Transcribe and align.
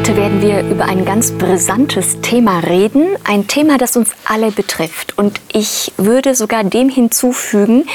Heute 0.00 0.16
werden 0.16 0.40
wir 0.40 0.62
über 0.62 0.86
ein 0.86 1.04
ganz 1.04 1.30
brisantes 1.30 2.22
Thema 2.22 2.60
reden, 2.60 3.18
ein 3.24 3.48
Thema, 3.48 3.76
das 3.76 3.98
uns 3.98 4.12
alle 4.24 4.50
betrifft. 4.50 5.18
Und 5.18 5.42
ich 5.52 5.92
würde 5.98 6.34
sogar 6.34 6.64
dem 6.64 6.88
hinzufügen, 6.88 7.86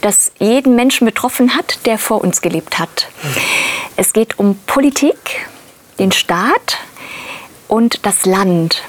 das 0.00 0.32
jeden 0.40 0.74
Menschen 0.74 1.04
betroffen 1.04 1.54
hat, 1.54 1.86
der 1.86 1.98
vor 1.98 2.20
uns 2.20 2.42
gelebt 2.42 2.80
hat. 2.80 3.06
Es 3.94 4.12
geht 4.12 4.40
um 4.40 4.58
Politik, 4.66 5.46
den 6.00 6.10
Staat 6.10 6.78
und 7.68 8.04
das 8.04 8.26
Land. 8.26 8.82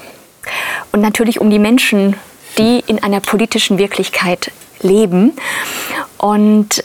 Und 0.90 1.00
natürlich 1.00 1.40
um 1.40 1.50
die 1.50 1.60
Menschen, 1.60 2.16
die 2.58 2.82
in 2.88 3.00
einer 3.00 3.20
politischen 3.20 3.78
Wirklichkeit 3.78 4.50
leben. 4.80 5.36
Und 6.18 6.82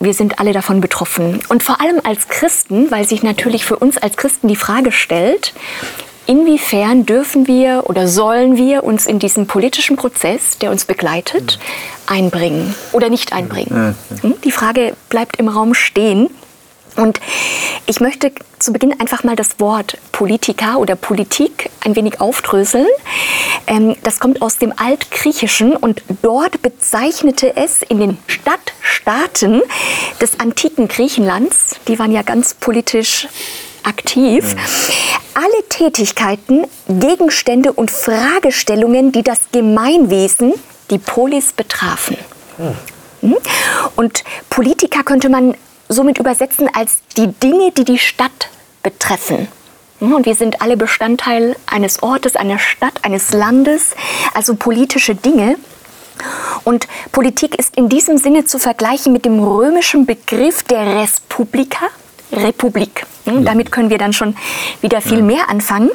wir 0.00 0.14
sind 0.14 0.40
alle 0.40 0.52
davon 0.52 0.80
betroffen. 0.80 1.40
Und 1.48 1.62
vor 1.62 1.80
allem 1.80 2.00
als 2.02 2.28
Christen, 2.28 2.90
weil 2.90 3.06
sich 3.06 3.22
natürlich 3.22 3.64
für 3.64 3.76
uns 3.76 3.98
als 3.98 4.16
Christen 4.16 4.48
die 4.48 4.56
Frage 4.56 4.92
stellt, 4.92 5.52
inwiefern 6.26 7.04
dürfen 7.04 7.46
wir 7.46 7.84
oder 7.84 8.08
sollen 8.08 8.56
wir 8.56 8.82
uns 8.82 9.06
in 9.06 9.18
diesen 9.18 9.46
politischen 9.46 9.96
Prozess, 9.96 10.56
der 10.58 10.70
uns 10.70 10.86
begleitet, 10.86 11.58
einbringen 12.06 12.74
oder 12.92 13.10
nicht 13.10 13.34
einbringen? 13.34 13.94
Hm? 14.22 14.34
Die 14.42 14.52
Frage 14.52 14.94
bleibt 15.10 15.36
im 15.36 15.48
Raum 15.48 15.74
stehen. 15.74 16.30
Und 16.96 17.20
ich 17.86 18.00
möchte 18.00 18.32
zu 18.58 18.72
Beginn 18.72 19.00
einfach 19.00 19.24
mal 19.24 19.36
das 19.36 19.58
Wort 19.58 19.96
Politika 20.12 20.76
oder 20.76 20.96
Politik 20.96 21.70
ein 21.84 21.96
wenig 21.96 22.20
aufdröseln. 22.20 22.86
Ähm, 23.66 23.96
das 24.02 24.20
kommt 24.20 24.42
aus 24.42 24.58
dem 24.58 24.72
Altgriechischen 24.76 25.76
und 25.76 26.02
dort 26.22 26.62
bezeichnete 26.62 27.56
es 27.56 27.82
in 27.82 28.00
den 28.00 28.18
Stadtstaaten 28.26 29.62
des 30.20 30.38
antiken 30.40 30.88
Griechenlands, 30.88 31.76
die 31.88 31.98
waren 31.98 32.12
ja 32.12 32.22
ganz 32.22 32.54
politisch 32.54 33.28
aktiv, 33.82 34.54
alle 35.34 35.68
Tätigkeiten, 35.68 36.66
Gegenstände 36.88 37.72
und 37.72 37.90
Fragestellungen, 37.90 39.12
die 39.12 39.22
das 39.22 39.40
Gemeinwesen, 39.52 40.52
die 40.90 40.98
Polis 40.98 41.52
betrafen. 41.52 42.16
Hm? 43.22 43.36
Und 43.96 44.24
Politiker 44.48 45.02
könnte 45.02 45.28
man 45.28 45.54
somit 45.90 46.18
übersetzen 46.18 46.68
als 46.72 46.98
die 47.16 47.28
Dinge, 47.28 47.72
die 47.72 47.84
die 47.84 47.98
Stadt 47.98 48.48
betreffen. 48.82 49.48
Und 49.98 50.24
wir 50.24 50.34
sind 50.34 50.62
alle 50.62 50.78
Bestandteil 50.78 51.56
eines 51.66 52.02
Ortes, 52.02 52.36
einer 52.36 52.58
Stadt, 52.58 53.04
eines 53.04 53.32
Landes, 53.34 53.94
also 54.32 54.54
politische 54.54 55.14
Dinge. 55.14 55.56
Und 56.64 56.88
Politik 57.12 57.58
ist 57.58 57.76
in 57.76 57.88
diesem 57.90 58.16
Sinne 58.16 58.44
zu 58.46 58.58
vergleichen 58.58 59.12
mit 59.12 59.26
dem 59.26 59.42
römischen 59.42 60.06
Begriff 60.06 60.62
der 60.62 61.00
Respublika, 61.02 61.86
Republik. 62.32 63.06
Hm, 63.24 63.44
damit 63.44 63.70
können 63.70 63.90
wir 63.90 63.98
dann 63.98 64.12
schon 64.12 64.36
wieder 64.80 65.00
viel 65.00 65.22
mehr 65.22 65.48
anfangen. 65.48 65.90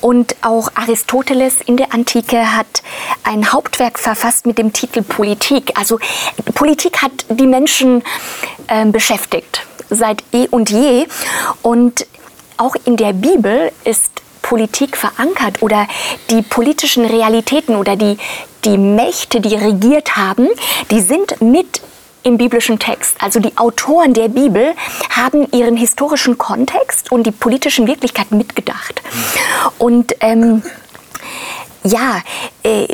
Und 0.00 0.36
auch 0.42 0.70
Aristoteles 0.74 1.60
in 1.60 1.76
der 1.76 1.92
Antike 1.92 2.56
hat 2.56 2.82
ein 3.24 3.52
Hauptwerk 3.52 3.98
verfasst 3.98 4.46
mit 4.46 4.58
dem 4.58 4.72
Titel 4.72 5.02
Politik. 5.02 5.72
Also 5.76 5.98
Politik 6.54 7.02
hat 7.02 7.12
die 7.28 7.46
Menschen 7.46 8.02
äh, 8.68 8.86
beschäftigt 8.86 9.66
seit 9.90 10.22
eh 10.32 10.48
und 10.48 10.70
je. 10.70 11.06
Und 11.62 12.06
auch 12.56 12.76
in 12.84 12.96
der 12.96 13.12
Bibel 13.12 13.72
ist 13.84 14.22
Politik 14.42 14.96
verankert 14.96 15.62
oder 15.62 15.88
die 16.30 16.42
politischen 16.42 17.06
Realitäten 17.06 17.76
oder 17.76 17.96
die, 17.96 18.18
die 18.64 18.78
Mächte, 18.78 19.40
die 19.40 19.54
regiert 19.54 20.16
haben, 20.16 20.48
die 20.90 21.00
sind 21.00 21.40
mit 21.40 21.80
im 22.24 22.38
biblischen 22.38 22.78
Text. 22.78 23.16
Also 23.20 23.38
die 23.38 23.56
Autoren 23.56 24.14
der 24.14 24.28
Bibel 24.28 24.74
haben 25.10 25.46
ihren 25.52 25.76
historischen 25.76 26.36
Kontext 26.36 27.12
und 27.12 27.24
die 27.24 27.30
politischen 27.30 27.86
Wirklichkeiten 27.86 28.36
mitgedacht. 28.36 29.02
Und 29.78 30.14
ähm, 30.20 30.62
ja, 31.84 32.22
äh, 32.62 32.86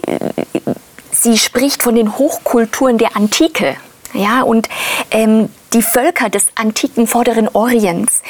sie 1.12 1.38
spricht 1.38 1.82
von 1.82 1.94
den 1.94 2.19
Hochkulturen 2.19 2.99
der 2.99 3.16
Antike. 3.16 3.77
Ja, 4.12 4.43
und 4.43 4.69
ähm, 5.12 5.49
die 5.72 5.82
Völker 5.82 6.28
des 6.28 6.47
antiken 6.54 7.06
Vorderen 7.06 7.48
Orients. 7.48 8.22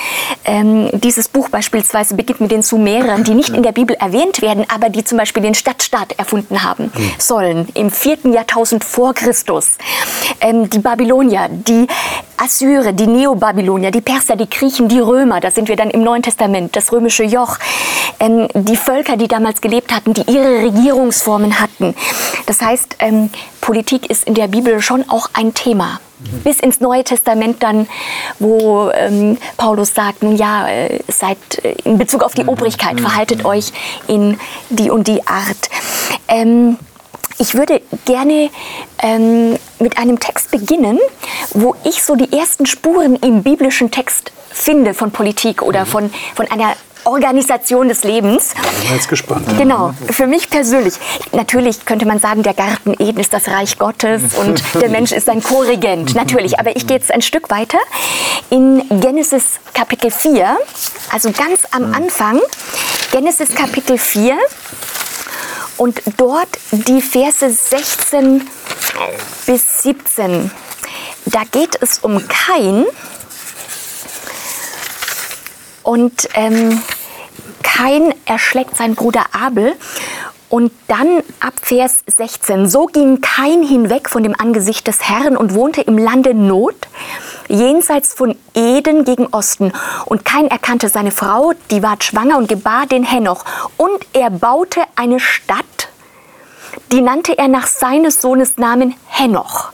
Ähm, 0.44 0.90
dieses 0.92 1.28
Buch 1.28 1.48
beispielsweise 1.48 2.14
beginnt 2.14 2.40
mit 2.40 2.50
den 2.50 2.62
Sumerern, 2.62 3.24
die 3.24 3.34
nicht 3.34 3.50
in 3.50 3.62
der 3.62 3.72
Bibel 3.72 3.96
erwähnt 3.96 4.42
werden, 4.42 4.64
aber 4.72 4.88
die 4.88 5.04
zum 5.04 5.18
Beispiel 5.18 5.42
den 5.42 5.54
Stadtstaat 5.54 6.18
erfunden 6.18 6.62
haben 6.62 6.92
sollen 7.18 7.68
im 7.74 7.90
vierten 7.90 8.32
Jahrtausend 8.32 8.84
vor 8.84 9.14
Christus. 9.14 9.78
Ähm, 10.40 10.68
die 10.68 10.78
Babylonier, 10.78 11.48
die 11.50 11.86
Assyrer, 12.36 12.92
die 12.92 13.06
Neobabylonier, 13.06 13.90
die 13.90 14.00
Perser, 14.00 14.36
die 14.36 14.48
Griechen, 14.48 14.88
die 14.88 14.98
Römer, 14.98 15.40
da 15.40 15.50
sind 15.50 15.68
wir 15.68 15.76
dann 15.76 15.90
im 15.90 16.02
Neuen 16.02 16.22
Testament, 16.22 16.74
das 16.74 16.92
römische 16.92 17.24
Joch, 17.24 17.58
ähm, 18.18 18.48
die 18.54 18.76
Völker, 18.76 19.16
die 19.16 19.28
damals 19.28 19.60
gelebt 19.60 19.94
hatten, 19.94 20.14
die 20.14 20.22
ihre 20.22 20.62
Regierungsformen 20.62 21.60
hatten. 21.60 21.94
Das 22.46 22.60
heißt, 22.60 22.96
ähm, 23.00 23.30
Politik 23.60 24.10
ist 24.10 24.24
in 24.24 24.34
der 24.34 24.48
Bibel 24.48 24.80
schon 24.80 25.08
auch 25.08 25.28
ein 25.34 25.54
Thema 25.54 26.00
bis 26.44 26.60
ins 26.60 26.80
Neue 26.80 27.04
Testament 27.04 27.62
dann, 27.62 27.88
wo 28.38 28.90
ähm, 28.90 29.38
Paulus 29.56 29.94
sagt, 29.94 30.22
nun 30.22 30.36
ja, 30.36 30.68
äh, 30.68 31.00
seid 31.08 31.38
äh, 31.64 31.74
in 31.84 31.98
Bezug 31.98 32.22
auf 32.22 32.34
die 32.34 32.42
mhm. 32.42 32.50
Obrigkeit, 32.50 32.94
mhm. 32.94 33.00
verhaltet 33.00 33.44
euch 33.44 33.72
in 34.06 34.38
die 34.68 34.90
und 34.90 35.08
die 35.08 35.26
Art. 35.26 35.70
Ähm, 36.28 36.78
ich 37.38 37.54
würde 37.54 37.80
gerne 38.04 38.50
ähm, 39.02 39.56
mit 39.78 39.96
einem 39.96 40.20
Text 40.20 40.50
beginnen, 40.50 40.98
wo 41.54 41.74
ich 41.84 42.02
so 42.02 42.14
die 42.14 42.36
ersten 42.36 42.66
Spuren 42.66 43.16
im 43.16 43.42
biblischen 43.42 43.90
Text 43.90 44.30
finde 44.50 44.94
von 44.94 45.10
Politik 45.10 45.62
oder 45.62 45.86
von, 45.86 46.12
von 46.34 46.50
einer 46.50 46.74
Organisation 47.04 47.88
des 47.88 48.04
Lebens. 48.04 48.54
Da 48.54 48.62
bin 48.62 48.94
jetzt 48.94 49.08
gespannt. 49.08 49.46
Genau, 49.56 49.94
für 50.10 50.26
mich 50.26 50.50
persönlich. 50.50 50.94
Natürlich 51.32 51.84
könnte 51.84 52.06
man 52.06 52.18
sagen, 52.18 52.42
der 52.42 52.54
Garten 52.54 52.94
Eden 52.98 53.18
ist 53.18 53.32
das 53.32 53.48
Reich 53.48 53.78
Gottes 53.78 54.34
und 54.36 54.62
der 54.74 54.90
Mensch 54.90 55.12
ist 55.12 55.26
sein 55.26 55.42
Co-Regent. 55.42 56.14
Natürlich, 56.14 56.58
aber 56.58 56.76
ich 56.76 56.86
gehe 56.86 56.96
jetzt 56.96 57.10
ein 57.10 57.22
Stück 57.22 57.50
weiter. 57.50 57.78
In 58.50 58.84
Genesis 59.00 59.60
Kapitel 59.72 60.10
4, 60.10 60.56
also 61.12 61.30
ganz 61.32 61.60
am 61.70 61.94
Anfang, 61.94 62.40
Genesis 63.12 63.54
Kapitel 63.54 63.96
4 63.96 64.36
und 65.76 66.02
dort 66.18 66.48
die 66.72 67.00
Verse 67.00 67.48
16 67.48 68.46
bis 69.46 69.82
17. 69.82 70.50
Da 71.26 71.42
geht 71.50 71.78
es 71.80 72.00
um 72.00 72.22
Kain. 72.28 72.84
Und 75.90 76.28
ähm, 76.34 76.80
Kain 77.64 78.14
erschlägt 78.24 78.76
seinen 78.76 78.94
Bruder 78.94 79.24
Abel. 79.32 79.74
Und 80.48 80.70
dann 80.86 81.24
ab 81.40 81.54
Vers 81.60 82.04
16. 82.06 82.68
So 82.68 82.86
ging 82.86 83.20
Kain 83.20 83.64
hinweg 83.64 84.08
von 84.08 84.22
dem 84.22 84.38
Angesicht 84.38 84.86
des 84.86 85.08
Herrn 85.08 85.36
und 85.36 85.52
wohnte 85.52 85.80
im 85.80 85.98
Lande 85.98 86.32
Not, 86.32 86.76
jenseits 87.48 88.14
von 88.14 88.36
Eden 88.54 89.04
gegen 89.04 89.26
Osten. 89.32 89.72
Und 90.06 90.24
Kain 90.24 90.46
erkannte 90.46 90.88
seine 90.88 91.10
Frau, 91.10 91.54
die 91.72 91.82
ward 91.82 92.04
schwanger 92.04 92.38
und 92.38 92.48
gebar 92.48 92.86
den 92.86 93.02
Henoch. 93.02 93.44
Und 93.76 94.06
er 94.12 94.30
baute 94.30 94.82
eine 94.94 95.18
Stadt, 95.18 95.88
die 96.92 97.00
nannte 97.00 97.36
er 97.36 97.48
nach 97.48 97.66
seines 97.66 98.20
Sohnes 98.20 98.58
Namen 98.58 98.94
Henoch. 99.08 99.72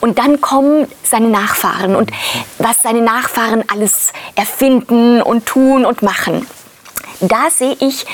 Und 0.00 0.18
dann 0.18 0.40
kommen 0.40 0.86
seine 1.02 1.28
Nachfahren 1.28 1.96
und 1.96 2.10
was 2.58 2.82
seine 2.82 3.02
Nachfahren 3.02 3.64
alles 3.70 4.12
erfinden 4.34 5.22
und 5.22 5.46
tun 5.46 5.84
und 5.84 6.02
machen. 6.02 6.46
Da 7.20 7.50
sehe 7.50 7.76
ich 7.80 8.06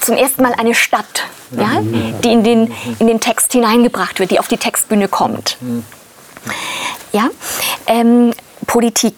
zum 0.00 0.16
ersten 0.16 0.42
Mal 0.42 0.54
eine 0.54 0.74
Stadt, 0.74 1.24
ja, 1.50 1.80
die 1.80 2.32
in 2.32 2.44
den, 2.44 2.74
in 2.98 3.06
den 3.06 3.20
Text 3.20 3.52
hineingebracht 3.52 4.20
wird, 4.20 4.30
die 4.30 4.38
auf 4.38 4.48
die 4.48 4.58
Textbühne 4.58 5.08
kommt. 5.08 5.56
Ja, 7.12 7.30
ähm, 7.86 8.34
Politik. 8.66 9.14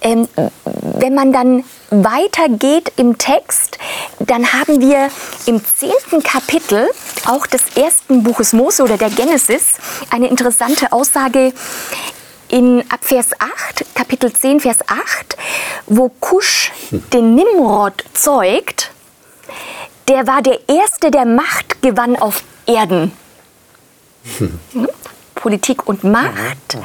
Ähm, 0.00 0.28
wenn 0.64 1.14
man 1.14 1.32
dann 1.32 1.64
weitergeht 1.90 2.92
im 2.96 3.18
Text, 3.18 3.78
dann 4.18 4.52
haben 4.52 4.80
wir 4.80 5.10
im 5.46 5.60
zehnten 5.64 6.22
Kapitel 6.22 6.88
auch 7.26 7.46
des 7.46 7.62
ersten 7.76 8.22
Buches 8.22 8.52
Mose 8.52 8.82
oder 8.82 8.96
der 8.96 9.10
Genesis 9.10 9.74
eine 10.10 10.28
interessante 10.28 10.92
Aussage 10.92 11.52
in 12.48 12.84
Abvers 12.90 13.28
8, 13.38 13.94
Kapitel 13.94 14.32
10, 14.32 14.60
Vers 14.60 14.78
8, 14.86 15.36
wo 15.86 16.08
Kusch 16.08 16.72
den 16.90 17.34
Nimrod 17.34 18.04
zeugt, 18.12 18.90
der 20.08 20.26
war 20.26 20.42
der 20.42 20.68
Erste, 20.68 21.10
der 21.10 21.24
Macht 21.24 21.80
gewann 21.82 22.16
auf 22.16 22.42
Erden. 22.66 23.12
Hm? 24.38 24.88
Politik 25.34 25.86
und 25.86 26.04
Macht, 26.04 26.76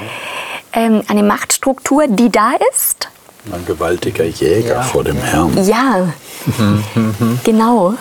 ähm, 0.75 1.01
eine 1.07 1.23
Machtstruktur, 1.23 2.07
die 2.07 2.29
da 2.29 2.53
ist. 2.73 3.09
Ein 3.51 3.65
gewaltiger 3.65 4.25
Jäger 4.25 4.75
ja. 4.75 4.81
vor 4.81 5.03
dem 5.03 5.17
Herrn. 5.17 5.65
Ja, 5.65 6.07
genau. 7.43 7.93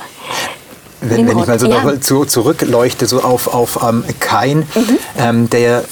Wenn, 1.00 1.28
wenn, 1.28 1.38
ich 1.38 1.46
mal 1.46 1.58
so 1.58 1.66
ja. 1.66 1.84
noch 1.84 2.00
zu, 2.00 2.24
zurückleuchte, 2.24 3.06
so 3.06 3.20
auf, 3.20 3.52
auf 3.52 3.78
ähm, 3.82 4.04
Kain, 4.20 4.60
mhm. 4.74 4.98
ähm, 5.18 5.50
der 5.50 5.84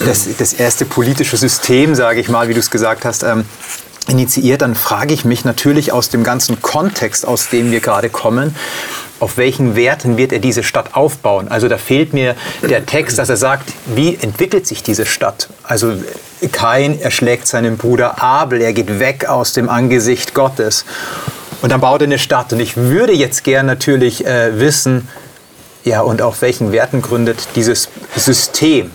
das, 0.00 0.28
das 0.36 0.52
erste 0.52 0.84
politische 0.84 1.36
System, 1.36 1.94
sage 1.94 2.20
ich 2.20 2.28
mal, 2.28 2.48
wie 2.48 2.54
du 2.54 2.60
es 2.60 2.70
gesagt 2.70 3.04
hast, 3.04 3.22
ähm, 3.22 3.44
initiiert, 4.08 4.62
dann 4.62 4.74
frage 4.74 5.14
ich 5.14 5.24
mich 5.24 5.44
natürlich 5.44 5.92
aus 5.92 6.08
dem 6.08 6.24
ganzen 6.24 6.60
Kontext, 6.60 7.26
aus 7.26 7.50
dem 7.50 7.70
wir 7.70 7.80
gerade 7.80 8.10
kommen, 8.10 8.56
auf 9.22 9.36
welchen 9.36 9.76
Werten 9.76 10.16
wird 10.16 10.32
er 10.32 10.40
diese 10.40 10.64
Stadt 10.64 10.94
aufbauen? 10.94 11.46
Also 11.48 11.68
da 11.68 11.78
fehlt 11.78 12.12
mir 12.12 12.34
der 12.68 12.84
Text, 12.86 13.18
dass 13.18 13.28
er 13.28 13.36
sagt, 13.36 13.72
wie 13.86 14.18
entwickelt 14.20 14.66
sich 14.66 14.82
diese 14.82 15.06
Stadt? 15.06 15.48
Also 15.62 15.94
Kain 16.50 17.00
erschlägt 17.00 17.46
seinen 17.46 17.76
Bruder 17.76 18.20
Abel, 18.20 18.60
er 18.60 18.72
geht 18.72 18.98
weg 18.98 19.26
aus 19.26 19.52
dem 19.52 19.68
Angesicht 19.68 20.34
Gottes 20.34 20.84
und 21.62 21.70
dann 21.70 21.80
baut 21.80 22.02
er 22.02 22.06
eine 22.06 22.18
Stadt. 22.18 22.52
Und 22.52 22.58
ich 22.58 22.76
würde 22.76 23.12
jetzt 23.12 23.44
gern 23.44 23.64
natürlich 23.64 24.26
äh, 24.26 24.58
wissen, 24.58 25.08
ja, 25.84 26.00
und 26.00 26.20
auf 26.20 26.42
welchen 26.42 26.72
Werten 26.72 27.00
gründet 27.00 27.48
dieses 27.54 27.88
System? 28.16 28.90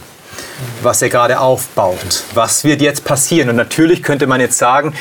was 0.82 1.04
er 1.04 1.10
gerade 1.10 1.40
aufbaut. 1.40 2.24
Was 2.34 2.64
wird 2.64 2.82
jetzt 2.82 3.04
passieren? 3.04 3.50
Und 3.50 3.58
natürlich 3.58 4.02
könnte 4.02 4.26
man 4.26 4.42
jetzt 4.42 4.58
sagen, 4.58 4.96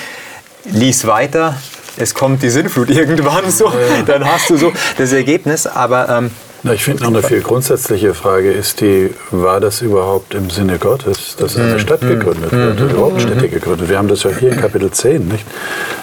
lies 0.64 1.06
weiter, 1.06 1.56
es 1.96 2.14
kommt 2.14 2.42
die 2.42 2.50
Sinnflut 2.50 2.90
irgendwann 2.90 3.50
so, 3.50 3.72
dann 4.06 4.24
hast 4.24 4.50
du 4.50 4.56
so 4.56 4.72
das 4.98 5.12
Ergebnis. 5.12 5.66
Aber 5.66 6.08
ähm, 6.08 6.30
na, 6.62 6.72
ich 6.72 6.82
finde 6.82 7.04
noch 7.04 7.10
eine 7.10 7.22
viel 7.22 7.42
grundsätzliche 7.42 8.12
Frage 8.12 8.50
ist 8.50 8.80
die, 8.80 9.14
war 9.30 9.60
das 9.60 9.82
überhaupt 9.82 10.34
im 10.34 10.50
Sinne 10.50 10.78
Gottes, 10.78 11.36
dass 11.36 11.56
eine 11.56 11.74
mhm. 11.74 11.78
Stadt 11.78 12.00
gegründet 12.00 12.50
wird, 12.50 12.80
mhm. 12.80 12.90
überhaupt 12.90 13.22
Städte 13.22 13.48
gegründet? 13.48 13.88
Wir 13.88 13.98
haben 13.98 14.08
das 14.08 14.24
ja 14.24 14.30
hier 14.30 14.52
in 14.52 14.60
Kapitel 14.60 14.90
10, 14.90 15.28
nicht? 15.28 15.44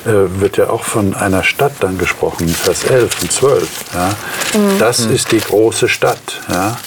Äh, 0.05 0.39
wird 0.39 0.57
ja 0.57 0.69
auch 0.69 0.83
von 0.83 1.15
einer 1.15 1.43
Stadt 1.43 1.73
dann 1.81 1.97
gesprochen, 1.97 2.47
Vers 2.47 2.85
11 2.85 3.21
und 3.21 3.31
12. 3.31 3.67
Ja? 3.93 4.09
Mhm. 4.57 4.79
Das 4.79 5.01
ist 5.01 5.31
die 5.31 5.39
große 5.39 5.89
Stadt. 5.89 6.41
Ja? 6.49 6.77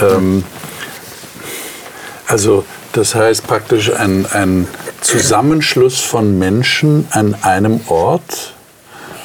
Ähm, 0.00 0.44
also 2.26 2.64
das 2.92 3.14
heißt 3.14 3.46
praktisch 3.46 3.92
ein, 3.92 4.24
ein 4.32 4.66
Zusammenschluss 5.04 6.00
von 6.00 6.38
Menschen 6.38 7.06
an 7.10 7.34
einem 7.42 7.80
Ort. 7.88 8.54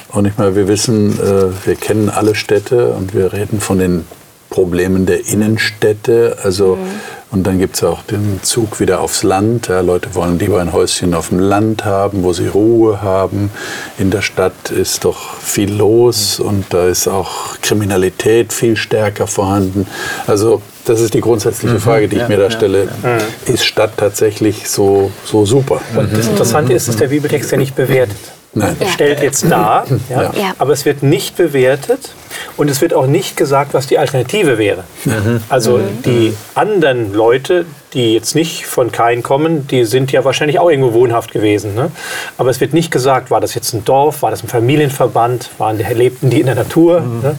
Und 0.10 0.26
ich 0.26 0.38
meine, 0.38 0.54
wir 0.56 0.68
wissen, 0.68 1.18
äh, 1.18 1.66
wir 1.66 1.76
kennen 1.76 2.10
alle 2.10 2.36
Städte 2.36 2.92
und 2.92 3.14
wir 3.14 3.32
reden 3.32 3.62
von 3.62 3.80
den 3.80 4.06
Problemen 4.50 5.06
der 5.06 5.26
Innenstädte. 5.28 6.38
Also, 6.44 6.76
mhm. 6.76 7.00
Und 7.32 7.46
dann 7.46 7.60
gibt 7.60 7.76
es 7.76 7.84
auch 7.84 8.02
den 8.04 8.40
Zug 8.42 8.80
wieder 8.80 9.02
aufs 9.02 9.22
Land. 9.22 9.68
Ja, 9.68 9.82
Leute 9.82 10.16
wollen 10.16 10.40
lieber 10.40 10.62
ein 10.62 10.74
Häuschen 10.74 11.14
auf 11.14 11.30
dem 11.30 11.40
Land 11.40 11.86
haben, 11.86 12.24
wo 12.24 12.34
sie 12.34 12.48
Ruhe 12.48 13.04
haben. 13.04 13.52
In 14.00 14.10
der 14.10 14.22
Stadt 14.22 14.72
ist 14.72 15.06
doch 15.06 15.36
viel 15.36 15.72
los 15.72 16.40
und 16.40 16.66
da 16.72 16.88
ist 16.88 17.08
auch 17.08 17.60
Kriminalität 17.62 18.52
viel 18.52 18.76
stärker 18.76 19.28
vorhanden. 19.28 19.86
Also 20.26 20.62
das 20.86 21.02
ist 21.02 21.14
die 21.14 21.22
grundsätzliche 21.22 21.76
mhm. 21.76 21.80
Frage, 21.82 22.08
die 22.08 22.16
ich 22.16 22.22
ja, 22.24 22.28
mir 22.30 22.38
da 22.38 22.50
stelle. 22.50 22.88
Ja, 23.04 23.18
ja. 23.18 23.54
Ist 23.54 23.64
Stadt 23.64 23.92
tatsächlich 23.98 24.68
so, 24.68 25.12
so 25.24 25.46
super? 25.46 25.82
Und 25.96 26.12
das 26.12 26.28
Interessante 26.28 26.74
ist, 26.74 26.88
dass 26.88 26.98
der 26.98 27.10
Bibeltext 27.10 27.52
ja 27.52 27.58
nicht 27.58 27.76
bewertet. 27.76 28.18
Nein. 28.54 28.76
Er 28.80 28.88
stellt 28.88 29.22
jetzt 29.22 29.50
dar, 29.50 29.86
ja, 30.10 30.54
aber 30.58 30.74
es 30.74 30.84
wird 30.84 31.04
nicht 31.04 31.38
bewertet 31.38 32.14
und 32.58 32.70
es 32.70 32.82
wird 32.82 32.94
auch 32.96 33.06
nicht 33.06 33.38
gesagt, 33.38 33.76
was 33.76 33.86
die 33.86 34.00
Alternative 34.00 34.58
wäre. 34.58 34.84
Mhm. 35.06 35.44
Also 35.50 35.78
mhm. 35.78 36.02
die 36.04 36.34
anderen 36.56 37.14
Leute, 37.14 37.66
die 37.94 38.14
jetzt 38.14 38.34
nicht 38.34 38.66
von 38.66 38.92
Kain 38.92 39.22
kommen, 39.22 39.68
die 39.68 39.86
sind 39.86 40.12
ja 40.12 40.26
wahrscheinlich 40.26 40.60
auch 40.60 40.70
irgendwo 40.70 40.94
wohnhaft 40.94 41.32
gewesen. 41.32 41.76
Ne? 41.76 41.92
Aber 42.38 42.50
es 42.50 42.60
wird 42.60 42.74
nicht 42.74 42.92
gesagt, 42.92 43.30
war 43.30 43.40
das 43.40 43.54
jetzt 43.54 43.74
ein 43.74 43.86
Dorf, 43.86 44.24
war 44.24 44.32
das 44.32 44.44
ein 44.44 44.48
Familienverband, 44.48 45.50
waren, 45.60 45.78
lebten 45.78 46.30
die 46.32 46.40
in 46.40 46.48
der 46.48 46.56
Natur. 46.56 47.02
Mhm. 47.02 47.22
Ne? 47.22 47.36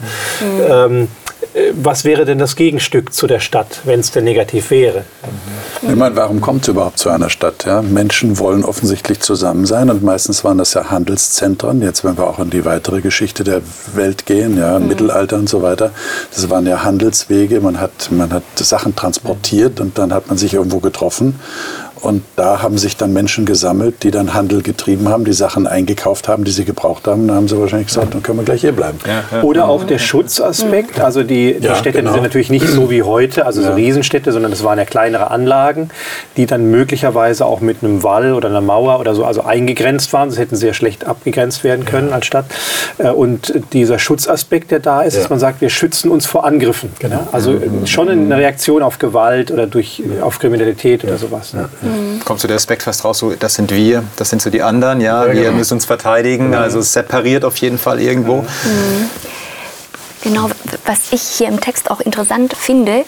Ähm, 0.69 1.03
äh, 1.03 1.07
was 1.73 2.05
wäre 2.05 2.25
denn 2.25 2.37
das 2.37 2.55
Gegenstück 2.55 3.13
zu 3.13 3.27
der 3.27 3.39
Stadt, 3.39 3.81
wenn 3.85 3.99
es 3.99 4.11
denn 4.11 4.23
negativ 4.23 4.71
wäre? 4.71 5.03
Ich 5.81 5.95
meine, 5.95 6.15
warum 6.15 6.39
kommt 6.39 6.63
es 6.63 6.67
überhaupt 6.69 6.99
zu 6.99 7.09
einer 7.09 7.29
Stadt? 7.29 7.65
Ja? 7.65 7.81
Menschen 7.81 8.39
wollen 8.39 8.63
offensichtlich 8.63 9.19
zusammen 9.19 9.65
sein 9.65 9.89
und 9.89 10.03
meistens 10.03 10.43
waren 10.43 10.57
das 10.57 10.73
ja 10.73 10.89
Handelszentren. 10.89 11.81
Jetzt, 11.81 12.03
wenn 12.03 12.17
wir 12.17 12.27
auch 12.27 12.39
in 12.39 12.49
die 12.51 12.65
weitere 12.65 13.01
Geschichte 13.01 13.43
der 13.43 13.61
Welt 13.93 14.25
gehen, 14.25 14.57
ja, 14.57 14.79
mhm. 14.79 14.87
Mittelalter 14.87 15.37
und 15.37 15.49
so 15.49 15.61
weiter, 15.61 15.91
das 16.33 16.49
waren 16.49 16.65
ja 16.67 16.83
Handelswege. 16.83 17.59
Man 17.59 17.79
hat, 17.79 18.09
man 18.11 18.31
hat 18.31 18.43
Sachen 18.55 18.95
transportiert 18.95 19.79
und 19.79 19.97
dann 19.97 20.13
hat 20.13 20.27
man 20.27 20.37
sich 20.37 20.53
irgendwo 20.53 20.79
getroffen 20.79 21.39
und 22.01 22.23
da 22.35 22.61
haben 22.63 22.77
sich 22.79 22.97
dann 22.97 23.13
Menschen 23.13 23.45
gesammelt, 23.45 24.03
die 24.03 24.09
dann 24.09 24.33
Handel 24.33 24.63
getrieben 24.63 25.07
haben, 25.09 25.23
die 25.23 25.33
Sachen 25.33 25.67
eingekauft 25.67 26.27
haben, 26.27 26.43
die 26.43 26.51
sie 26.51 26.65
gebraucht 26.65 27.07
haben. 27.07 27.27
Da 27.27 27.35
haben 27.35 27.47
sie 27.47 27.59
wahrscheinlich 27.59 27.87
gesagt, 27.89 28.13
dann 28.13 28.23
können 28.23 28.39
wir 28.39 28.45
gleich 28.45 28.61
hier 28.61 28.71
bleiben. 28.71 28.97
Ja, 29.05 29.41
Oder 29.43 29.67
auch 29.67 29.83
der 29.83 29.99
Schutzaspekt. 29.99 30.99
Also 30.99 31.21
die, 31.23 31.59
die 31.59 31.65
ja, 31.65 31.75
Städte 31.75 31.99
genau. 31.99 32.13
sind 32.13 32.23
natürlich 32.23 32.49
nicht 32.49 32.67
so 32.67 32.89
wie 32.89 33.03
heute, 33.03 33.45
also 33.45 33.61
so 33.61 33.73
Riesenstädte, 33.73 34.31
sondern 34.31 34.49
das 34.49 34.63
waren 34.63 34.79
ja 34.79 34.85
kleinere 34.85 35.29
Anlagen, 35.29 35.91
die 36.37 36.47
dann 36.47 36.71
möglicherweise 36.71 37.45
auch 37.45 37.61
mit 37.61 37.83
einem 37.83 38.01
Wall 38.01 38.33
oder 38.33 38.49
einer 38.49 38.61
Mauer 38.61 38.99
oder 38.99 39.13
so 39.13 39.23
also 39.23 39.43
eingegrenzt 39.43 40.11
waren. 40.11 40.29
Das 40.29 40.39
hätten 40.39 40.55
sehr 40.55 40.73
schlecht 40.73 41.05
abgegrenzt 41.05 41.63
werden 41.63 41.85
können 41.85 42.13
als 42.13 42.25
Stadt. 42.25 42.45
Äh, 42.97 43.09
und 43.09 43.53
dieser 43.73 43.99
Schutzaspekt, 43.99 44.71
der 44.71 44.79
da 44.79 45.03
ist, 45.03 45.17
dass 45.17 45.29
man 45.29 45.37
sagt, 45.37 45.61
wir 45.61 45.69
schützen 45.69 46.09
uns 46.09 46.25
vor 46.25 46.45
Angriffen. 46.45 46.91
Genau. 46.97 47.27
Also 47.31 47.61
schon 47.85 48.09
eine 48.09 48.37
Reaktion 48.37 48.81
auf 48.81 48.97
Gewalt 48.97 49.51
oder 49.51 49.67
durch, 49.67 50.01
auf 50.21 50.39
Kriminalität 50.39 51.03
oder 51.03 51.17
sowas. 51.17 51.53
Mhm. 51.91 52.25
Kommt 52.25 52.39
so 52.39 52.47
der 52.47 52.57
Aspekt 52.57 52.83
fast 52.83 53.03
raus, 53.03 53.19
so, 53.19 53.31
das 53.31 53.55
sind 53.55 53.71
wir, 53.71 54.03
das 54.15 54.29
sind 54.29 54.41
so 54.41 54.49
die 54.49 54.61
anderen, 54.61 55.01
ja, 55.01 55.25
ja 55.25 55.33
wir 55.33 55.41
genau. 55.43 55.57
müssen 55.57 55.75
uns 55.75 55.85
verteidigen, 55.85 56.49
mhm. 56.49 56.55
also 56.55 56.81
separiert 56.81 57.45
auf 57.45 57.57
jeden 57.57 57.77
Fall 57.77 58.01
irgendwo. 58.01 58.41
Mhm. 58.41 59.09
Genau, 60.23 60.49
was 60.85 61.11
ich 61.11 61.21
hier 61.21 61.47
im 61.47 61.59
Text 61.59 61.89
auch 61.89 61.99
interessant 61.99 62.53
finde, 62.55 63.05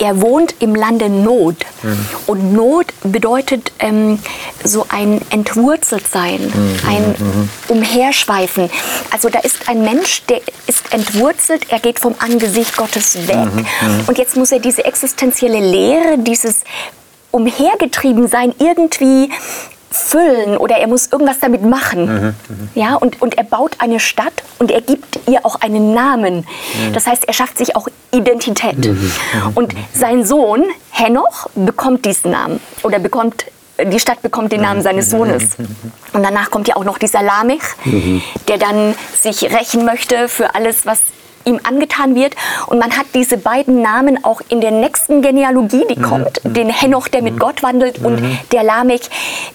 er 0.00 0.20
wohnt 0.20 0.56
im 0.58 0.74
Lande 0.74 1.08
Not. 1.08 1.56
Mhm. 1.82 2.06
Und 2.26 2.52
Not 2.52 2.86
bedeutet 3.04 3.72
ähm, 3.78 4.18
so 4.64 4.86
ein 4.88 5.20
Entwurzeltsein, 5.30 6.40
mhm. 6.40 6.78
ein 6.88 7.14
mhm. 7.18 7.48
Umherschweifen. 7.68 8.70
Also 9.12 9.28
da 9.28 9.38
ist 9.40 9.68
ein 9.68 9.82
Mensch, 9.82 10.22
der 10.28 10.40
ist 10.66 10.92
entwurzelt, 10.92 11.66
er 11.68 11.78
geht 11.78 12.00
vom 12.00 12.16
Angesicht 12.18 12.76
Gottes 12.76 13.28
weg. 13.28 13.36
Mhm. 13.36 13.58
Mhm. 13.58 14.04
Und 14.08 14.18
jetzt 14.18 14.36
muss 14.36 14.50
er 14.50 14.58
diese 14.58 14.84
existenzielle 14.84 15.60
Lehre, 15.60 16.18
dieses 16.18 16.62
umhergetrieben 17.32 18.28
sein 18.28 18.54
irgendwie 18.58 19.30
füllen 19.90 20.56
oder 20.56 20.76
er 20.76 20.86
muss 20.86 21.08
irgendwas 21.12 21.38
damit 21.40 21.62
machen. 21.62 22.06
Mhm, 22.06 22.34
mhm, 22.48 22.68
ja, 22.74 22.94
und, 22.94 23.20
und 23.20 23.36
er 23.36 23.44
baut 23.44 23.76
eine 23.78 24.00
Stadt 24.00 24.32
und 24.58 24.70
er 24.70 24.80
gibt 24.80 25.18
ihr 25.28 25.44
auch 25.44 25.60
einen 25.60 25.92
Namen. 25.94 26.38
Mhm. 26.38 26.92
Das 26.94 27.06
heißt, 27.06 27.26
er 27.26 27.34
schafft 27.34 27.58
sich 27.58 27.76
auch 27.76 27.88
Identität. 28.10 28.78
Mhm, 28.78 28.92
mhm. 28.92 29.12
Und 29.54 29.74
sein 29.92 30.24
Sohn 30.24 30.64
Henoch 30.90 31.48
bekommt 31.54 32.04
diesen 32.04 32.30
Namen 32.30 32.60
oder 32.82 32.98
bekommt 32.98 33.46
die 33.84 33.98
Stadt 33.98 34.22
bekommt 34.22 34.52
den 34.52 34.60
Namen 34.60 34.78
mhm, 34.78 34.84
seines 34.84 35.10
Sohnes. 35.10 35.56
Und 36.12 36.22
danach 36.22 36.50
kommt 36.50 36.68
ja 36.68 36.76
auch 36.76 36.84
noch 36.84 36.98
dieser 36.98 37.22
Lamech, 37.22 37.62
der 38.46 38.58
dann 38.58 38.94
sich 39.20 39.42
rächen 39.44 39.84
möchte 39.84 40.28
für 40.28 40.54
alles, 40.54 40.86
was 40.86 41.00
ihm 41.44 41.60
angetan 41.62 42.14
wird. 42.14 42.34
Und 42.66 42.78
man 42.78 42.96
hat 42.96 43.06
diese 43.14 43.36
beiden 43.36 43.82
Namen 43.82 44.24
auch 44.24 44.40
in 44.48 44.60
der 44.60 44.70
nächsten 44.70 45.22
Genealogie, 45.22 45.84
die 45.88 45.98
mhm. 45.98 46.02
kommt, 46.02 46.44
mhm. 46.44 46.54
den 46.54 46.68
Henoch, 46.70 47.08
der 47.08 47.22
mit 47.22 47.34
mhm. 47.34 47.38
Gott 47.38 47.62
wandelt, 47.62 47.98
und 47.98 48.20
mhm. 48.20 48.38
der 48.52 48.62
Lamech, 48.62 49.02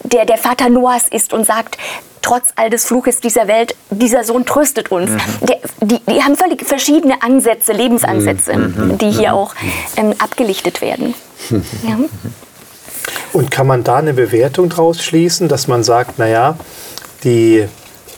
der 0.03 0.25
der 0.25 0.38
Vater 0.38 0.70
Noahs 0.70 1.08
ist 1.10 1.34
und 1.34 1.46
sagt, 1.46 1.77
trotz 2.22 2.50
all 2.56 2.70
des 2.70 2.86
Fluches 2.86 3.22
dieser 3.22 3.48
Welt, 3.48 3.75
dieser 3.89 4.24
Sohn 4.24 4.46
tröstet 4.46 4.91
uns. 4.91 5.12
Mhm. 5.12 5.17
Der, 5.48 5.58
die, 5.82 6.00
die, 6.00 6.24
haben 6.24 6.36
völlig 6.36 6.65
verschiedene 6.65 7.22
Ansätze, 7.22 7.72
Lebensansätze, 7.72 8.58
mhm. 8.58 8.98
die 8.98 9.12
hier 9.12 9.34
auch 9.34 9.56
ähm, 9.96 10.13
abgelichtet 10.20 10.82
werden. 10.82 11.13
Ja. 11.84 11.98
Und 13.32 13.51
kann 13.51 13.67
man 13.67 13.84
da 13.84 13.98
eine 13.98 14.13
Bewertung 14.13 14.70
draus 14.70 15.01
schließen, 15.03 15.48
dass 15.48 15.67
man 15.67 15.84
sagt, 15.84 16.17
naja, 16.17 16.58
die 17.24 17.67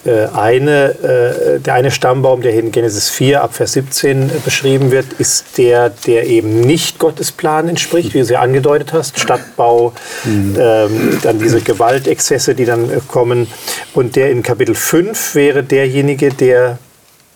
eine, 0.05 1.55
äh, 1.55 1.59
der 1.59 1.73
eine 1.73 1.91
Stammbaum, 1.91 2.41
der 2.41 2.51
hier 2.51 2.61
in 2.61 2.71
Genesis 2.71 3.09
4 3.09 3.43
ab 3.43 3.53
Vers 3.53 3.73
17 3.73 4.31
beschrieben 4.45 4.91
wird, 4.91 5.07
ist 5.17 5.57
der, 5.57 5.89
der 5.89 6.27
eben 6.27 6.61
nicht 6.61 6.99
Gottes 6.99 7.31
Plan 7.31 7.67
entspricht, 7.67 8.13
wie 8.13 8.19
du 8.19 8.25
sie 8.25 8.37
angedeutet 8.37 8.93
hast. 8.93 9.19
Stadtbau, 9.19 9.93
mhm. 10.23 10.55
ähm, 10.57 11.19
dann 11.21 11.39
diese 11.39 11.61
Gewaltexzesse, 11.61 12.55
die 12.55 12.65
dann 12.65 12.89
äh, 12.89 12.99
kommen. 13.07 13.47
Und 13.93 14.15
der 14.15 14.31
in 14.31 14.41
Kapitel 14.41 14.75
5 14.75 15.35
wäre 15.35 15.63
derjenige, 15.63 16.29
der 16.29 16.77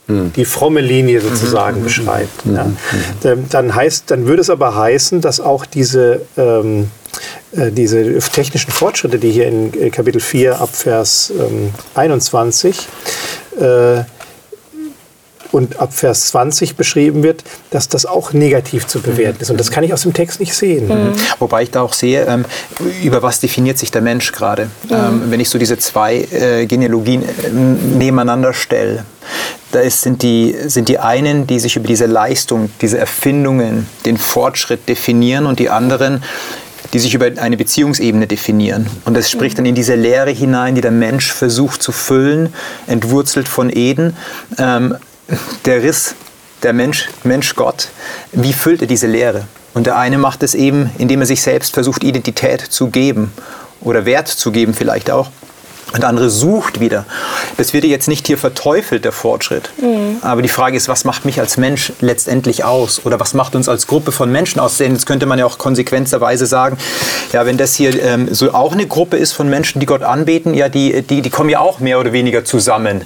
mhm. 0.08 0.32
die 0.34 0.46
fromme 0.46 0.82
Linie 0.82 1.20
sozusagen 1.22 1.80
mhm. 1.80 1.84
beschreibt. 1.84 2.46
Ja. 2.46 2.72
Ähm, 3.26 3.46
dann, 3.50 3.76
heißt, 3.76 4.10
dann 4.10 4.26
würde 4.26 4.42
es 4.42 4.50
aber 4.50 4.76
heißen, 4.76 5.22
dass 5.22 5.40
auch 5.40 5.66
diese 5.66 6.22
ähm, 6.38 6.84
äh, 6.84 7.03
diese 7.72 8.18
technischen 8.20 8.72
Fortschritte, 8.72 9.20
die 9.20 9.32
hier 9.32 9.48
in 9.48 9.74
äh, 9.80 9.90
Kapitel 9.90 10.20
4 10.20 10.60
ab 10.60 10.70
Vers 10.76 11.32
ähm, 11.38 11.72
21 11.94 12.88
äh, 13.60 14.04
und 15.52 15.80
ab 15.80 15.94
Vers 15.94 16.30
20 16.30 16.76
beschrieben 16.76 17.22
wird, 17.22 17.44
dass 17.70 17.88
das 17.88 18.08
auch 18.08 18.34
negativ 18.34 18.88
zu 18.88 19.02
bewerten 19.02 19.40
ist. 19.42 19.52
Und 19.52 19.60
das 19.60 19.70
kann 19.70 19.84
ich 19.84 19.94
aus 19.94 20.02
dem 20.02 20.14
Text 20.14 20.40
nicht 20.40 20.56
sehen. 20.56 20.88
Mhm. 20.88 21.14
Wobei 21.38 21.64
ich 21.64 21.72
da 21.72 21.82
auch 21.82 21.94
sehe, 21.94 22.26
ähm, 22.26 22.46
über 23.04 23.22
was 23.22 23.40
definiert 23.40 23.78
sich 23.78 23.92
der 23.92 24.02
Mensch 24.02 24.32
gerade. 24.32 24.66
Mhm. 24.90 24.92
Ähm, 24.92 25.22
wenn 25.28 25.40
ich 25.40 25.50
so 25.50 25.60
diese 25.60 25.78
zwei 25.78 26.28
äh, 26.32 26.66
Genealogien 26.66 27.22
äh, 27.22 27.50
nebeneinander 27.50 28.54
stelle, 28.54 29.06
da 29.72 29.80
ist, 29.80 30.02
sind, 30.02 30.22
die, 30.22 30.56
sind 30.66 30.90
die 30.90 31.00
einen, 31.00 31.48
die 31.48 31.60
sich 31.60 31.76
über 31.76 31.88
diese 31.88 32.06
Leistung, 32.06 32.70
diese 32.82 32.98
Erfindungen, 32.98 33.88
den 34.06 34.18
Fortschritt 34.18 34.88
definieren 34.90 35.46
und 35.46 35.60
die 35.60 35.70
anderen, 35.70 36.24
die 36.94 37.00
sich 37.00 37.14
über 37.16 37.30
eine 37.38 37.58
Beziehungsebene 37.58 38.28
definieren. 38.28 38.88
Und 39.06 39.18
das 39.18 39.30
spricht 39.30 39.58
dann 39.58 39.66
in 39.66 39.76
diese 39.76 39.96
Leere 39.96 40.30
hinein, 40.30 40.76
die 40.76 40.82
der 40.82 40.92
Mensch 40.92 41.32
versucht 41.32 41.82
zu 41.82 41.92
füllen, 41.92 42.54
entwurzelt 42.88 43.48
von 43.48 43.70
Eden. 43.76 44.16
Ähm, 44.58 44.96
der 45.66 45.82
Riss, 45.82 46.16
der 46.62 46.74
Mensch, 46.74 47.10
Mensch 47.24 47.56
Gott, 47.56 47.90
wie 48.32 48.54
füllt 48.54 48.82
er 48.82 48.88
diese 48.88 49.08
Leere? 49.08 49.48
Und 49.74 49.88
der 49.88 49.98
eine 49.98 50.20
macht 50.20 50.44
es 50.44 50.54
eben, 50.54 50.92
indem 51.00 51.22
er 51.22 51.26
sich 51.26 51.42
selbst 51.42 51.74
versucht, 51.74 52.04
Identität 52.04 52.62
zu 52.62 52.90
geben 52.90 53.34
oder 53.82 54.06
Wert 54.06 54.28
zu 54.28 54.52
geben 54.52 54.74
vielleicht 54.74 55.10
auch. 55.10 55.32
Und 55.92 56.02
der 56.02 56.10
andere 56.10 56.30
sucht 56.30 56.80
wieder. 56.80 57.06
Das 57.58 57.74
wird 57.74 57.84
jetzt 57.84 58.08
nicht 58.08 58.26
hier 58.26 58.38
verteufelt, 58.38 59.06
der 59.06 59.12
Fortschritt. 59.12 59.70
Mhm. 59.80 60.18
Aber 60.22 60.42
die 60.42 60.50
Frage 60.50 60.76
ist, 60.76 60.88
was 60.88 61.04
macht 61.04 61.26
mich 61.26 61.40
als 61.40 61.58
Mensch 61.58 61.94
letztendlich 62.00 62.64
aus? 62.64 63.06
Oder 63.06 63.20
was 63.20 63.34
macht 63.34 63.56
uns 63.56 63.70
als 63.70 63.86
Gruppe 63.86 64.12
von 64.12 64.32
Menschen 64.32 64.60
aus? 64.60 64.78
Denn 64.78 64.94
jetzt 64.94 65.06
könnte 65.06 65.26
man 65.26 65.38
ja 65.38 65.46
auch 65.46 65.58
konsequenterweise 65.58 66.46
sagen, 66.46 66.78
ja, 67.32 67.46
wenn 67.46 67.58
das 67.58 67.76
hier 67.76 68.02
ähm, 68.02 68.34
so 68.34 68.54
auch 68.54 68.74
eine 68.74 68.88
Gruppe 68.88 69.18
ist 69.18 69.34
von 69.34 69.50
Menschen, 69.50 69.80
die 69.80 69.86
Gott 69.86 70.02
anbeten, 70.02 70.54
ja, 70.54 70.70
die, 70.70 71.02
die, 71.04 71.22
die 71.22 71.30
kommen 71.30 71.50
ja 71.50 71.60
auch 71.60 71.80
mehr 71.80 72.00
oder 72.00 72.14
weniger 72.14 72.46
zusammen. 72.46 73.04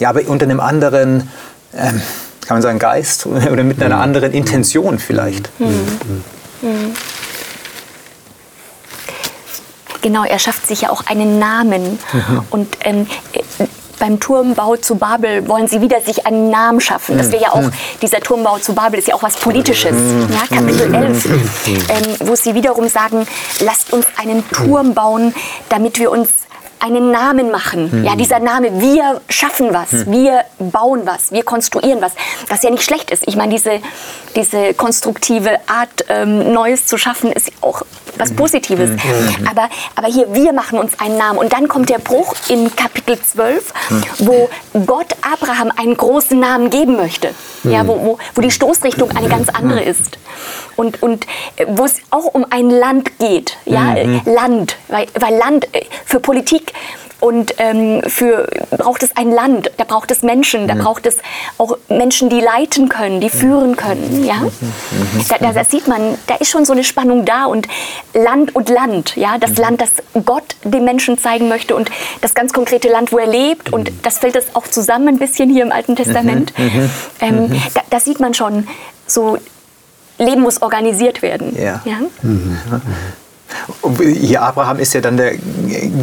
Ja, 0.00 0.08
aber 0.08 0.22
unter 0.26 0.44
einem 0.44 0.60
anderen, 0.60 1.28
ähm, 1.76 2.00
kann 2.46 2.56
man 2.56 2.62
sagen, 2.62 2.78
Geist 2.78 3.26
oder 3.26 3.62
mit 3.62 3.80
einer 3.82 3.96
mhm. 3.96 4.02
anderen 4.02 4.32
Intention 4.32 4.98
vielleicht. 4.98 5.48
Mhm. 5.60 5.66
Mhm. 5.66 6.24
Genau, 10.04 10.22
er 10.22 10.38
schafft 10.38 10.66
sich 10.66 10.82
ja 10.82 10.90
auch 10.90 11.06
einen 11.06 11.38
Namen. 11.38 11.98
Mhm. 12.12 12.42
Und 12.50 12.76
ähm, 12.84 13.06
beim 13.98 14.20
Turmbau 14.20 14.76
zu 14.76 14.96
Babel 14.96 15.48
wollen 15.48 15.66
sie 15.66 15.80
wieder 15.80 16.02
sich 16.02 16.26
einen 16.26 16.50
Namen 16.50 16.78
schaffen. 16.82 17.16
Das 17.16 17.32
wäre 17.32 17.44
ja 17.44 17.52
auch, 17.52 17.62
mhm. 17.62 17.72
dieser 18.02 18.20
Turmbau 18.20 18.58
zu 18.58 18.74
Babel 18.74 18.98
ist 18.98 19.08
ja 19.08 19.14
auch 19.14 19.22
was 19.22 19.36
Politisches. 19.36 19.96
Mhm. 19.96 20.28
Ja, 20.30 20.56
Kapitel 20.58 20.94
11, 20.94 21.24
mhm. 21.24 21.40
ähm, 21.66 22.16
wo 22.28 22.34
sie 22.34 22.54
wiederum 22.54 22.86
sagen, 22.86 23.26
lasst 23.60 23.94
uns 23.94 24.06
einen 24.18 24.46
Turm 24.50 24.92
bauen, 24.92 25.34
damit 25.70 25.98
wir 25.98 26.10
uns 26.10 26.28
einen 26.80 27.10
Namen 27.10 27.50
machen. 27.50 28.00
Mhm. 28.00 28.04
Ja, 28.04 28.14
dieser 28.14 28.40
Name, 28.40 28.78
wir 28.78 29.22
schaffen 29.30 29.72
was, 29.72 29.92
mhm. 29.92 30.12
wir 30.12 30.44
bauen 30.58 31.02
was, 31.06 31.32
wir 31.32 31.44
konstruieren 31.44 32.02
was, 32.02 32.12
was 32.48 32.62
ja 32.62 32.68
nicht 32.68 32.82
schlecht 32.82 33.10
ist. 33.10 33.26
Ich 33.26 33.36
meine, 33.36 33.54
diese, 33.54 33.80
diese 34.36 34.74
konstruktive 34.74 35.60
Art, 35.66 36.04
ähm, 36.10 36.52
Neues 36.52 36.84
zu 36.84 36.98
schaffen, 36.98 37.32
ist 37.32 37.50
auch 37.62 37.82
was 38.24 38.30
mhm. 38.30 38.36
Positives. 38.36 38.90
Mhm. 38.90 38.96
Mhm. 38.96 39.48
Aber, 39.48 39.68
aber 39.94 40.08
hier, 40.08 40.32
wir 40.34 40.52
machen 40.52 40.78
uns 40.78 40.98
einen 40.98 41.18
Namen. 41.18 41.38
Und 41.38 41.52
dann 41.52 41.68
kommt 41.68 41.90
der 41.90 41.98
Bruch 41.98 42.34
in 42.48 42.74
Kapitel 42.74 43.20
12, 43.20 43.72
wo 44.18 44.48
Gott 44.86 45.14
Abraham 45.20 45.70
einen 45.76 45.96
großen 45.96 46.38
Namen 46.38 46.70
geben 46.70 46.96
möchte. 46.96 47.30
Ja, 47.64 47.86
wo, 47.86 47.98
wo, 48.00 48.18
wo 48.34 48.40
die 48.40 48.50
Stoßrichtung 48.50 49.10
eine 49.10 49.28
ganz 49.28 49.48
andere 49.48 49.82
ist. 49.82 50.18
Und, 50.76 51.02
und 51.02 51.26
äh, 51.56 51.66
wo 51.68 51.84
es 51.84 52.00
auch 52.10 52.26
um 52.34 52.44
ein 52.50 52.68
Land 52.68 53.18
geht. 53.18 53.56
Ja, 53.64 53.94
Land, 54.24 54.76
weil, 54.88 55.06
weil 55.18 55.36
Land 55.36 55.68
äh, 55.72 55.84
für 56.04 56.20
Politik 56.20 56.72
und 57.24 57.54
ähm, 57.56 58.02
für 58.06 58.46
braucht 58.76 59.02
es 59.02 59.16
ein 59.16 59.30
Land, 59.30 59.70
da 59.78 59.84
braucht 59.84 60.10
es 60.10 60.20
Menschen, 60.20 60.68
da 60.68 60.74
mhm. 60.74 60.80
braucht 60.80 61.06
es 61.06 61.16
auch 61.56 61.78
Menschen, 61.88 62.28
die 62.28 62.38
leiten 62.38 62.90
können, 62.90 63.22
die 63.22 63.30
führen 63.30 63.76
können. 63.76 64.26
Ja? 64.26 64.42
Da, 65.28 65.38
da, 65.38 65.52
da, 65.54 65.64
sieht 65.64 65.88
man, 65.88 66.18
da 66.26 66.34
ist 66.34 66.50
schon 66.50 66.66
so 66.66 66.74
eine 66.74 66.84
Spannung 66.84 67.24
da 67.24 67.46
und 67.46 67.66
Land 68.12 68.54
und 68.54 68.68
Land, 68.68 69.16
ja, 69.16 69.38
das 69.38 69.52
mhm. 69.52 69.56
Land, 69.56 69.80
das 69.80 69.90
Gott 70.26 70.56
den 70.64 70.84
Menschen 70.84 71.16
zeigen 71.16 71.48
möchte 71.48 71.74
und 71.74 71.90
das 72.20 72.34
ganz 72.34 72.52
konkrete 72.52 72.90
Land, 72.90 73.10
wo 73.10 73.16
er 73.16 73.26
lebt 73.26 73.72
und 73.72 73.90
mhm. 73.90 73.98
das 74.02 74.18
fällt 74.18 74.34
das 74.34 74.54
auch 74.54 74.68
zusammen 74.68 75.08
ein 75.08 75.18
bisschen 75.18 75.48
hier 75.48 75.62
im 75.62 75.72
Alten 75.72 75.96
Testament. 75.96 76.52
Ähm, 77.20 77.58
da, 77.72 77.80
da 77.88 78.00
sieht 78.00 78.20
man 78.20 78.34
schon 78.34 78.68
so 79.06 79.38
Leben 80.18 80.42
muss 80.42 80.60
organisiert 80.60 81.22
werden. 81.22 81.56
Ja. 81.56 81.80
ja? 81.86 82.00
Mhm. 82.20 82.58
Hier 83.98 84.42
Abraham 84.42 84.78
ist 84.78 84.94
ja 84.94 85.00
dann 85.00 85.16
der 85.16 85.34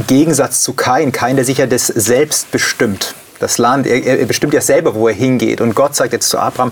Gegensatz 0.07 0.61
zu 0.61 0.73
Kain. 0.73 1.11
Kain, 1.11 1.35
der 1.35 1.45
sich 1.45 1.57
ja 1.57 1.67
das 1.67 1.87
selbst 1.87 2.51
bestimmt. 2.51 3.15
Das 3.39 3.57
Land, 3.57 3.87
er, 3.87 4.03
er 4.03 4.25
bestimmt 4.25 4.53
ja 4.53 4.61
selber, 4.61 4.93
wo 4.93 5.07
er 5.07 5.13
hingeht. 5.13 5.61
Und 5.61 5.73
Gott 5.73 5.95
sagt 5.95 6.13
jetzt 6.13 6.29
zu 6.29 6.37
Abraham, 6.37 6.71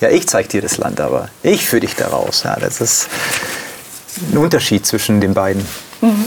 ja, 0.00 0.08
ich 0.10 0.28
zeige 0.28 0.48
dir 0.48 0.62
das 0.62 0.76
Land, 0.76 1.00
aber 1.00 1.28
ich 1.42 1.68
führe 1.68 1.80
dich 1.80 1.96
daraus. 1.96 2.42
Ja, 2.44 2.56
das 2.56 2.80
ist 2.80 3.08
ein 4.32 4.38
Unterschied 4.38 4.86
zwischen 4.86 5.20
den 5.20 5.34
beiden. 5.34 5.66
Mhm. 6.00 6.24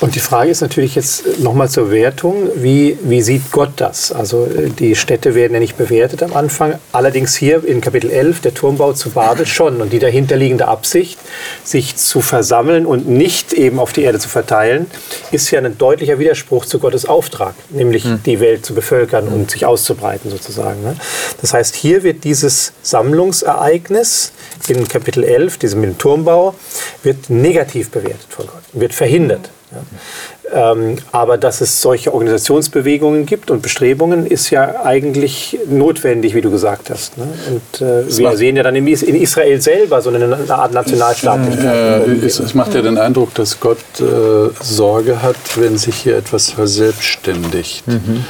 Und 0.00 0.16
die 0.16 0.20
Frage 0.20 0.50
ist 0.50 0.60
natürlich 0.60 0.94
jetzt 0.96 1.38
nochmal 1.38 1.68
zur 1.68 1.90
Wertung, 1.90 2.50
wie, 2.56 2.98
wie 3.02 3.22
sieht 3.22 3.52
Gott 3.52 3.72
das? 3.76 4.12
Also 4.12 4.46
äh, 4.46 4.70
die 4.70 4.96
Städte 4.96 5.34
werden 5.34 5.54
ja 5.54 5.60
nicht 5.60 5.76
bewertet 5.76 6.22
am 6.22 6.34
Anfang, 6.34 6.78
allerdings 6.92 7.34
hier 7.36 7.64
in 7.64 7.80
Kapitel 7.80 8.10
11, 8.10 8.40
der 8.40 8.54
Turmbau 8.54 8.92
zu 8.92 9.10
Babel 9.10 9.46
schon 9.46 9.80
und 9.80 9.92
die 9.92 9.98
dahinterliegende 9.98 10.66
Absicht, 10.66 11.18
sich 11.62 11.96
zu 11.96 12.20
versammeln 12.20 12.86
und 12.86 13.08
nicht 13.08 13.52
eben 13.52 13.78
auf 13.78 13.92
die 13.92 14.02
Erde 14.02 14.18
zu 14.18 14.28
verteilen, 14.28 14.86
ist 15.30 15.50
ja 15.50 15.60
ein 15.60 15.78
deutlicher 15.78 16.18
Widerspruch 16.18 16.66
zu 16.66 16.78
Gottes 16.78 17.06
Auftrag, 17.06 17.54
nämlich 17.70 18.04
mhm. 18.04 18.20
die 18.24 18.40
Welt 18.40 18.66
zu 18.66 18.74
bevölkern 18.74 19.28
und 19.28 19.50
sich 19.50 19.64
auszubreiten 19.64 20.30
sozusagen. 20.30 20.82
Ne? 20.82 20.96
Das 21.40 21.54
heißt, 21.54 21.74
hier 21.74 22.02
wird 22.02 22.24
dieses 22.24 22.72
Sammlungsereignis 22.82 24.32
in 24.68 24.88
Kapitel 24.88 25.24
11, 25.24 25.58
diesem 25.58 25.80
mit 25.80 25.90
dem 25.90 25.98
Turmbau, 25.98 26.54
wird 27.02 27.30
negativ 27.30 27.90
bewertet 27.90 28.26
von 28.28 28.46
Gott, 28.46 28.62
wird 28.72 28.94
verhindert. 28.94 29.50
Ja. 29.74 30.72
Ähm, 30.72 30.96
aber 31.10 31.38
dass 31.38 31.60
es 31.60 31.80
solche 31.80 32.12
Organisationsbewegungen 32.12 33.26
gibt 33.26 33.50
und 33.50 33.62
Bestrebungen, 33.62 34.26
ist 34.26 34.50
ja 34.50 34.84
eigentlich 34.84 35.58
notwendig, 35.68 36.34
wie 36.34 36.40
du 36.40 36.50
gesagt 36.50 36.90
hast. 36.90 37.16
Ne? 37.18 37.26
Und 37.50 37.80
äh, 37.80 38.18
wir 38.18 38.36
sehen 38.36 38.56
ja 38.56 38.62
dann 38.62 38.76
in 38.76 38.86
Israel 38.86 39.60
selber 39.60 40.02
so 40.02 40.10
eine, 40.10 40.24
eine 40.24 40.54
Art 40.54 40.72
Nationalstaatlichkeit. 40.72 42.06
Äh, 42.06 42.26
es, 42.26 42.38
es, 42.38 42.54
macht 42.54 42.74
ja 42.74 42.82
den 42.82 42.98
Eindruck, 42.98 43.34
dass 43.34 43.58
Gott 43.58 43.78
äh, 44.00 44.50
Sorge 44.62 45.22
hat, 45.22 45.36
wenn 45.56 45.78
sich 45.78 45.96
hier 45.96 46.16
etwas 46.16 46.50
verselbstständigt. 46.50 47.86
Mhm. 47.86 48.24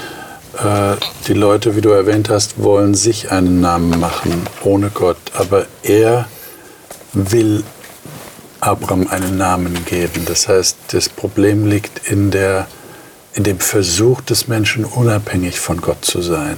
Äh, 0.59 0.97
die 1.27 1.35
Leute, 1.35 1.77
wie 1.77 1.81
du 1.81 1.91
erwähnt 1.91 2.29
hast, 2.31 2.63
wollen 2.63 2.95
sich 2.95 3.31
einen 3.31 3.61
Namen 3.61 3.99
machen 3.99 4.47
ohne 4.63 4.91
Gott, 4.91 5.19
aber 5.35 5.67
er 5.83 6.27
will 7.13 7.65
Abraham 8.61 9.09
einen 9.09 9.37
Namen 9.37 9.85
geben. 9.85 10.25
Das 10.27 10.49
heißt, 10.49 10.74
das 10.89 11.09
Problem 11.09 11.67
liegt 11.67 12.09
in, 12.09 12.31
der, 12.31 12.67
in 13.35 13.45
dem 13.45 13.59
Versuch 13.59 14.21
des 14.21 14.49
Menschen, 14.49 14.85
unabhängig 14.85 15.61
von 15.61 15.81
Gott 15.81 16.05
zu 16.05 16.23
sein. 16.23 16.57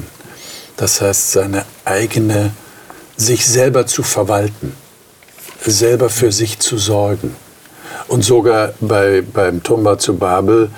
Das 0.76 1.00
heißt, 1.00 1.32
seine 1.32 1.64
eigene, 1.84 2.52
sich 3.16 3.46
selber 3.46 3.86
zu 3.86 4.02
verwalten, 4.02 4.74
selber 5.64 6.10
für 6.10 6.32
sich 6.32 6.58
zu 6.58 6.76
sorgen. 6.78 7.34
Und 8.08 8.24
sogar 8.24 8.74
bei, 8.80 9.22
beim 9.22 9.62
Turmbau 9.62 9.96
zu 9.96 10.16
Babel 10.16 10.70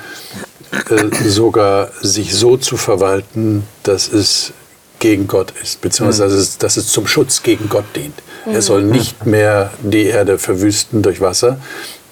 äh, 0.91 1.29
sogar 1.29 1.91
sich 2.01 2.35
so 2.35 2.57
zu 2.57 2.77
verwalten, 2.77 3.65
dass 3.83 4.13
es 4.13 4.53
gegen 4.99 5.27
Gott 5.27 5.53
ist, 5.63 5.81
beziehungsweise 5.81 6.25
dass 6.25 6.33
es, 6.35 6.59
dass 6.59 6.77
es 6.77 6.89
zum 6.89 7.07
Schutz 7.07 7.43
gegen 7.43 7.69
Gott 7.69 7.85
dient. 7.95 8.15
Er 8.47 8.63
soll 8.63 8.83
nicht 8.83 9.27
mehr 9.27 9.73
die 9.83 10.05
Erde 10.05 10.39
verwüsten 10.39 11.03
durch 11.03 11.21
Wasser. 11.21 11.59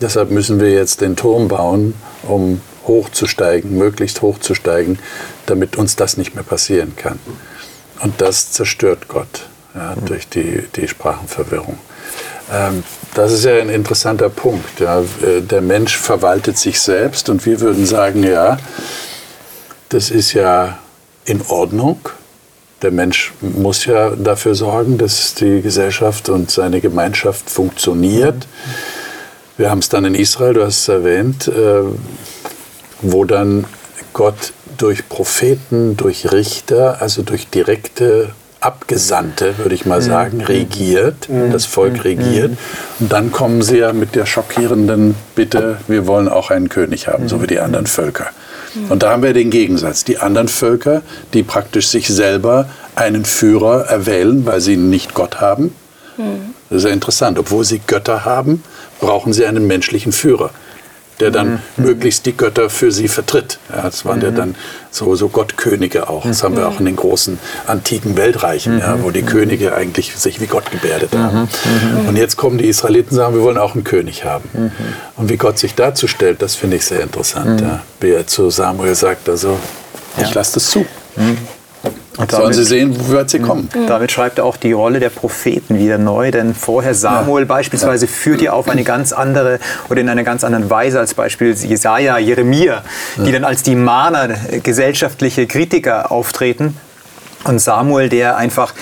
Deshalb 0.00 0.30
müssen 0.30 0.60
wir 0.60 0.72
jetzt 0.72 1.00
den 1.00 1.16
Turm 1.16 1.48
bauen, 1.48 1.94
um 2.22 2.60
hochzusteigen, 2.86 3.76
möglichst 3.76 4.22
hochzusteigen, 4.22 4.98
damit 5.46 5.76
uns 5.76 5.96
das 5.96 6.16
nicht 6.16 6.34
mehr 6.34 6.44
passieren 6.44 6.94
kann. 6.96 7.18
Und 8.00 8.20
das 8.20 8.52
zerstört 8.52 9.08
Gott 9.08 9.48
ja, 9.74 9.94
durch 10.04 10.28
die, 10.28 10.64
die 10.76 10.86
Sprachenverwirrung. 10.86 11.78
Ähm, 12.52 12.84
das 13.14 13.32
ist 13.32 13.44
ja 13.44 13.56
ein 13.56 13.70
interessanter 13.70 14.28
Punkt. 14.28 14.80
Ja. 14.80 15.00
Äh, 15.00 15.40
der 15.40 15.62
Mensch 15.62 15.96
verwaltet 15.96 16.58
sich 16.58 16.80
selbst 16.80 17.28
und 17.28 17.44
wir 17.46 17.60
würden 17.60 17.86
sagen, 17.86 18.22
ja, 18.22 18.58
das 19.88 20.10
ist 20.10 20.32
ja 20.32 20.78
in 21.24 21.42
Ordnung. 21.48 22.00
Der 22.82 22.90
Mensch 22.90 23.32
muss 23.40 23.86
ja 23.86 24.10
dafür 24.10 24.54
sorgen, 24.54 24.98
dass 24.98 25.34
die 25.34 25.62
Gesellschaft 25.62 26.28
und 26.28 26.50
seine 26.50 26.80
Gemeinschaft 26.80 27.48
funktioniert. 27.48 28.46
Wir 29.56 29.70
haben 29.70 29.78
es 29.78 29.88
dann 29.88 30.04
in 30.04 30.14
Israel, 30.14 30.54
du 30.54 30.64
hast 30.64 30.80
es 30.80 30.88
erwähnt, 30.88 31.48
äh, 31.48 31.82
wo 33.00 33.24
dann 33.24 33.64
Gott 34.12 34.52
durch 34.76 35.08
Propheten, 35.08 35.96
durch 35.96 36.32
Richter, 36.32 37.00
also 37.00 37.22
durch 37.22 37.48
direkte 37.48 38.30
Abgesandte, 38.60 39.58
würde 39.58 39.74
ich 39.74 39.86
mal 39.86 40.02
sagen, 40.02 40.40
regiert, 40.40 41.28
das 41.52 41.66
Volk 41.66 42.04
regiert. 42.04 42.52
Und 42.98 43.12
dann 43.12 43.30
kommen 43.30 43.62
sie 43.62 43.78
ja 43.78 43.92
mit 43.92 44.14
der 44.14 44.26
schockierenden 44.26 45.14
Bitte, 45.34 45.78
wir 45.86 46.06
wollen 46.06 46.28
auch 46.28 46.50
einen 46.50 46.68
König 46.68 47.06
haben, 47.06 47.28
so 47.28 47.40
wie 47.42 47.46
die 47.46 47.60
anderen 47.60 47.86
Völker. 47.86 48.26
Und 48.88 49.02
da 49.02 49.12
haben 49.12 49.22
wir 49.22 49.32
den 49.32 49.50
Gegensatz. 49.50 50.04
Die 50.04 50.18
anderen 50.18 50.48
Völker, 50.48 51.02
die 51.32 51.42
praktisch 51.42 51.88
sich 51.88 52.08
selber 52.08 52.68
einen 52.94 53.24
Führer 53.24 53.86
erwählen, 53.86 54.44
weil 54.44 54.60
sie 54.60 54.76
nicht 54.76 55.14
Gott 55.14 55.40
haben. 55.40 55.72
Das 56.68 56.78
ist 56.78 56.84
ja 56.84 56.90
interessant. 56.90 57.38
Obwohl 57.38 57.64
sie 57.64 57.80
Götter 57.86 58.24
haben, 58.24 58.62
brauchen 59.00 59.32
sie 59.32 59.46
einen 59.46 59.66
menschlichen 59.66 60.12
Führer. 60.12 60.50
der 61.20 61.30
dann 61.30 61.62
mhm. 61.76 61.84
möglichst 61.84 62.26
die 62.26 62.36
Götter 62.36 62.68
für 62.68 62.92
sie 62.92 63.08
vertritt. 63.08 63.58
Ja, 63.74 63.82
das 63.82 64.04
waren 64.04 64.20
ja 64.20 64.30
dann 64.30 64.54
so, 64.90 65.16
so 65.16 65.28
Gottkönige 65.28 66.08
auch. 66.10 66.26
Das 66.26 66.42
haben 66.42 66.56
wir 66.56 66.68
auch 66.68 66.78
in 66.78 66.84
den 66.84 66.96
großen 66.96 67.38
antiken 67.66 68.16
Weltreichen, 68.16 68.80
ja, 68.80 69.02
wo 69.02 69.10
die 69.10 69.22
Könige 69.22 69.74
eigentlich 69.74 70.14
sich 70.14 70.40
wie 70.40 70.46
Gott 70.46 70.70
gebärdet 70.70 71.16
haben. 71.16 71.48
Und 72.06 72.16
jetzt 72.16 72.36
kommen 72.36 72.58
die 72.58 72.66
Israeliten 72.66 73.10
und 73.10 73.16
sagen, 73.16 73.34
wir 73.34 73.42
wollen 73.42 73.58
auch 73.58 73.74
einen 73.74 73.84
König 73.84 74.24
haben. 74.24 74.72
Und 75.16 75.30
wie 75.30 75.36
Gott 75.36 75.58
sich 75.58 75.74
dazu 75.74 76.06
stellt, 76.06 76.42
das 76.42 76.54
finde 76.54 76.76
ich 76.76 76.84
sehr 76.84 77.00
interessant. 77.00 77.62
Ja. 77.62 77.80
Wie 78.00 78.10
er 78.10 78.26
zu 78.26 78.50
Samuel 78.50 78.94
sagt, 78.94 79.28
also 79.28 79.58
ich 80.18 80.34
lasse 80.34 80.54
das 80.54 80.70
zu. 80.70 80.84
Und 82.16 82.30
sollen 82.30 82.52
sie 82.52 82.64
sehen, 82.64 82.96
wo 82.98 83.14
weit 83.14 83.30
sie 83.30 83.40
kommen. 83.40 83.68
Damit 83.86 84.10
schreibt 84.10 84.38
er 84.38 84.44
auch 84.44 84.56
die 84.56 84.72
Rolle 84.72 85.00
der 85.00 85.10
Propheten 85.10 85.78
wieder 85.78 85.98
neu, 85.98 86.30
denn 86.30 86.54
vorher 86.54 86.94
Samuel 86.94 87.42
ja. 87.42 87.46
beispielsweise 87.48 88.06
führt 88.06 88.40
ihr 88.40 88.54
auf 88.54 88.68
eine 88.68 88.84
ganz 88.84 89.12
andere 89.12 89.58
oder 89.90 90.00
in 90.00 90.08
einer 90.08 90.24
ganz 90.24 90.42
anderen 90.42 90.70
Weise 90.70 90.98
als 90.98 91.14
Beispiel 91.14 91.52
Jesaja, 91.52 92.18
Jeremia, 92.18 92.82
die 93.18 93.32
dann 93.32 93.44
als 93.44 93.62
die 93.62 93.74
Mahner, 93.74 94.28
gesellschaftliche 94.62 95.46
Kritiker 95.46 96.10
auftreten. 96.10 96.76
Und 97.44 97.60
Samuel, 97.60 98.08
der 98.08 98.36
einfach 98.36 98.72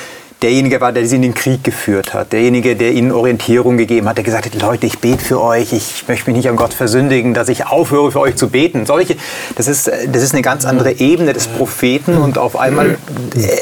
derjenige 0.42 0.80
war, 0.80 0.92
der 0.92 1.06
sie 1.06 1.16
in 1.16 1.22
den 1.22 1.34
Krieg 1.34 1.64
geführt 1.64 2.12
hat, 2.12 2.32
derjenige, 2.32 2.76
der 2.76 2.92
ihnen 2.92 3.12
Orientierung 3.12 3.76
gegeben 3.76 4.08
hat, 4.08 4.16
der 4.18 4.24
gesagt 4.24 4.46
hat, 4.46 4.54
Leute, 4.60 4.86
ich 4.86 4.98
bete 4.98 5.24
für 5.24 5.40
euch, 5.40 5.72
ich 5.72 6.04
möchte 6.06 6.30
mich 6.30 6.36
nicht 6.36 6.48
an 6.48 6.56
Gott 6.56 6.74
versündigen, 6.74 7.34
dass 7.34 7.48
ich 7.48 7.66
aufhöre 7.66 8.12
für 8.12 8.20
euch 8.20 8.36
zu 8.36 8.48
beten. 8.48 8.86
Solche, 8.86 9.16
das 9.56 9.68
ist, 9.68 9.88
das 9.88 10.22
ist 10.22 10.32
eine 10.32 10.42
ganz 10.42 10.64
andere 10.64 10.92
Ebene 10.92 11.32
des 11.32 11.46
Propheten 11.46 12.18
und 12.18 12.38
auf 12.38 12.58
einmal 12.58 12.98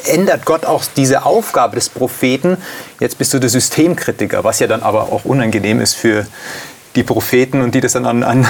ändert 0.06 0.44
Gott 0.44 0.66
auch 0.66 0.82
diese 0.96 1.24
Aufgabe 1.24 1.76
des 1.76 1.88
Propheten. 1.88 2.56
Jetzt 3.00 3.18
bist 3.18 3.32
du 3.32 3.38
der 3.38 3.50
Systemkritiker, 3.50 4.42
was 4.44 4.58
ja 4.58 4.66
dann 4.66 4.82
aber 4.82 5.12
auch 5.12 5.24
unangenehm 5.24 5.80
ist 5.80 5.94
für 5.94 6.26
die 6.96 7.04
Propheten 7.04 7.62
und 7.62 7.74
die 7.74 7.80
das 7.80 7.92
dann 7.92 8.06
an, 8.06 8.22
an, 8.22 8.46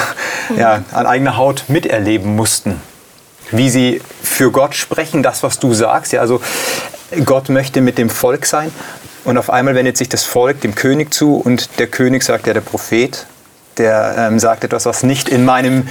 ja, 0.57 0.83
an 0.93 1.07
eigener 1.07 1.37
Haut 1.37 1.65
miterleben 1.69 2.35
mussten 2.35 2.81
wie 3.53 3.71
sie 3.71 4.01
für 4.23 4.51
Gott 4.51 4.75
sprechen, 4.75 5.23
das, 5.23 5.43
was 5.43 5.59
du 5.59 5.75
sagst. 5.75 6.13
Ja, 6.13 6.21
also 6.21 6.41
Gott 7.25 7.49
möchte 7.49 7.81
mit 7.81 7.99
dem 7.99 8.11
Volk 8.11 8.47
sein. 8.47 8.73
Und 9.25 9.39
auf 9.39 9.51
einmal 9.51 9.75
wendet 9.75 9.97
sich 9.97 10.09
das 10.09 10.25
Volk 10.25 10.61
dem 10.63 10.75
König 10.75 11.15
zu 11.15 11.37
und 11.37 11.79
der 11.79 11.87
König 11.87 12.25
sagt 12.25 12.47
ja, 12.47 12.55
der 12.55 12.61
Prophet, 12.61 13.27
der 13.79 14.17
ähm, 14.19 14.39
sagt 14.39 14.65
etwas, 14.65 14.85
was 14.85 15.03
nicht 15.05 15.29
in 15.29 15.45
meinem 15.45 15.89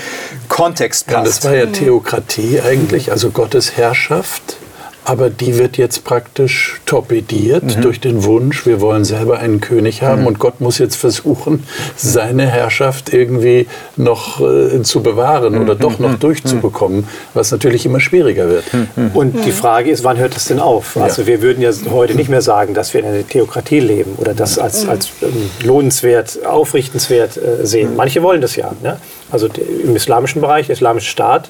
Kontext 0.50 1.08
passt. 1.08 1.18
Ja, 1.18 1.24
das 1.24 1.44
war 1.46 1.56
ja 1.56 1.66
Theokratie 1.68 2.62
eigentlich, 2.62 3.12
also 3.12 3.32
Gottes 3.32 3.78
Herrschaft 3.78 4.58
aber 5.03 5.29
die 5.29 5.58
wird 5.58 5.77
jetzt 5.77 6.03
praktisch 6.03 6.79
torpediert 6.86 7.63
mhm. 7.77 7.81
durch 7.81 8.00
den 8.00 8.24
Wunsch, 8.24 8.65
wir 8.65 8.81
wollen 8.81 9.03
selber 9.03 9.39
einen 9.39 9.60
König 9.62 10.01
haben 10.03 10.22
mhm. 10.22 10.27
und 10.27 10.39
Gott 10.39 10.62
muss 10.62 10.77
jetzt 10.77 10.96
versuchen, 10.96 11.63
seine 11.96 12.48
Herrschaft 12.48 13.13
irgendwie 13.13 13.67
noch 13.96 14.41
äh, 14.41 14.81
zu 14.84 15.01
bewahren 15.01 15.55
mhm. 15.55 15.62
oder 15.62 15.75
doch 15.75 16.00
noch 16.00 16.12
mhm. 16.12 16.20
durchzubekommen, 16.20 17.08
was 17.34 17.51
natürlich 17.51 17.86
immer 17.86 18.00
schwieriger 18.00 18.48
wird. 18.50 18.65
Mhm. 18.74 19.12
Und 19.13 19.46
die 19.46 19.51
Frage 19.51 19.89
ist, 19.89 20.03
wann 20.03 20.17
hört 20.17 20.36
das 20.36 20.46
denn 20.46 20.60
auf? 20.60 20.96
Ja. 20.96 21.03
Also 21.03 21.25
wir 21.25 21.41
würden 21.41 21.62
ja 21.62 21.72
heute 21.89 22.15
nicht 22.15 22.29
mehr 22.29 22.41
sagen, 22.41 22.74
dass 22.74 22.93
wir 22.93 23.01
in 23.01 23.08
einer 23.08 23.27
Theokratie 23.27 23.79
leben 23.79 24.13
oder 24.17 24.34
das 24.34 24.60
als, 24.60 24.88
als 24.88 25.10
ähm, 25.22 25.50
lohnenswert, 25.63 26.46
aufrichtenswert 26.46 27.38
äh, 27.38 27.65
sehen. 27.65 27.96
Manche 27.96 28.22
wollen 28.22 28.41
das 28.41 28.55
ja. 28.55 28.72
Ne? 28.84 28.98
Also 29.31 29.47
im 29.83 29.95
islamischen 29.95 30.41
Bereich, 30.41 30.67
der 30.67 30.73
islamische 30.73 31.09
Staat, 31.09 31.50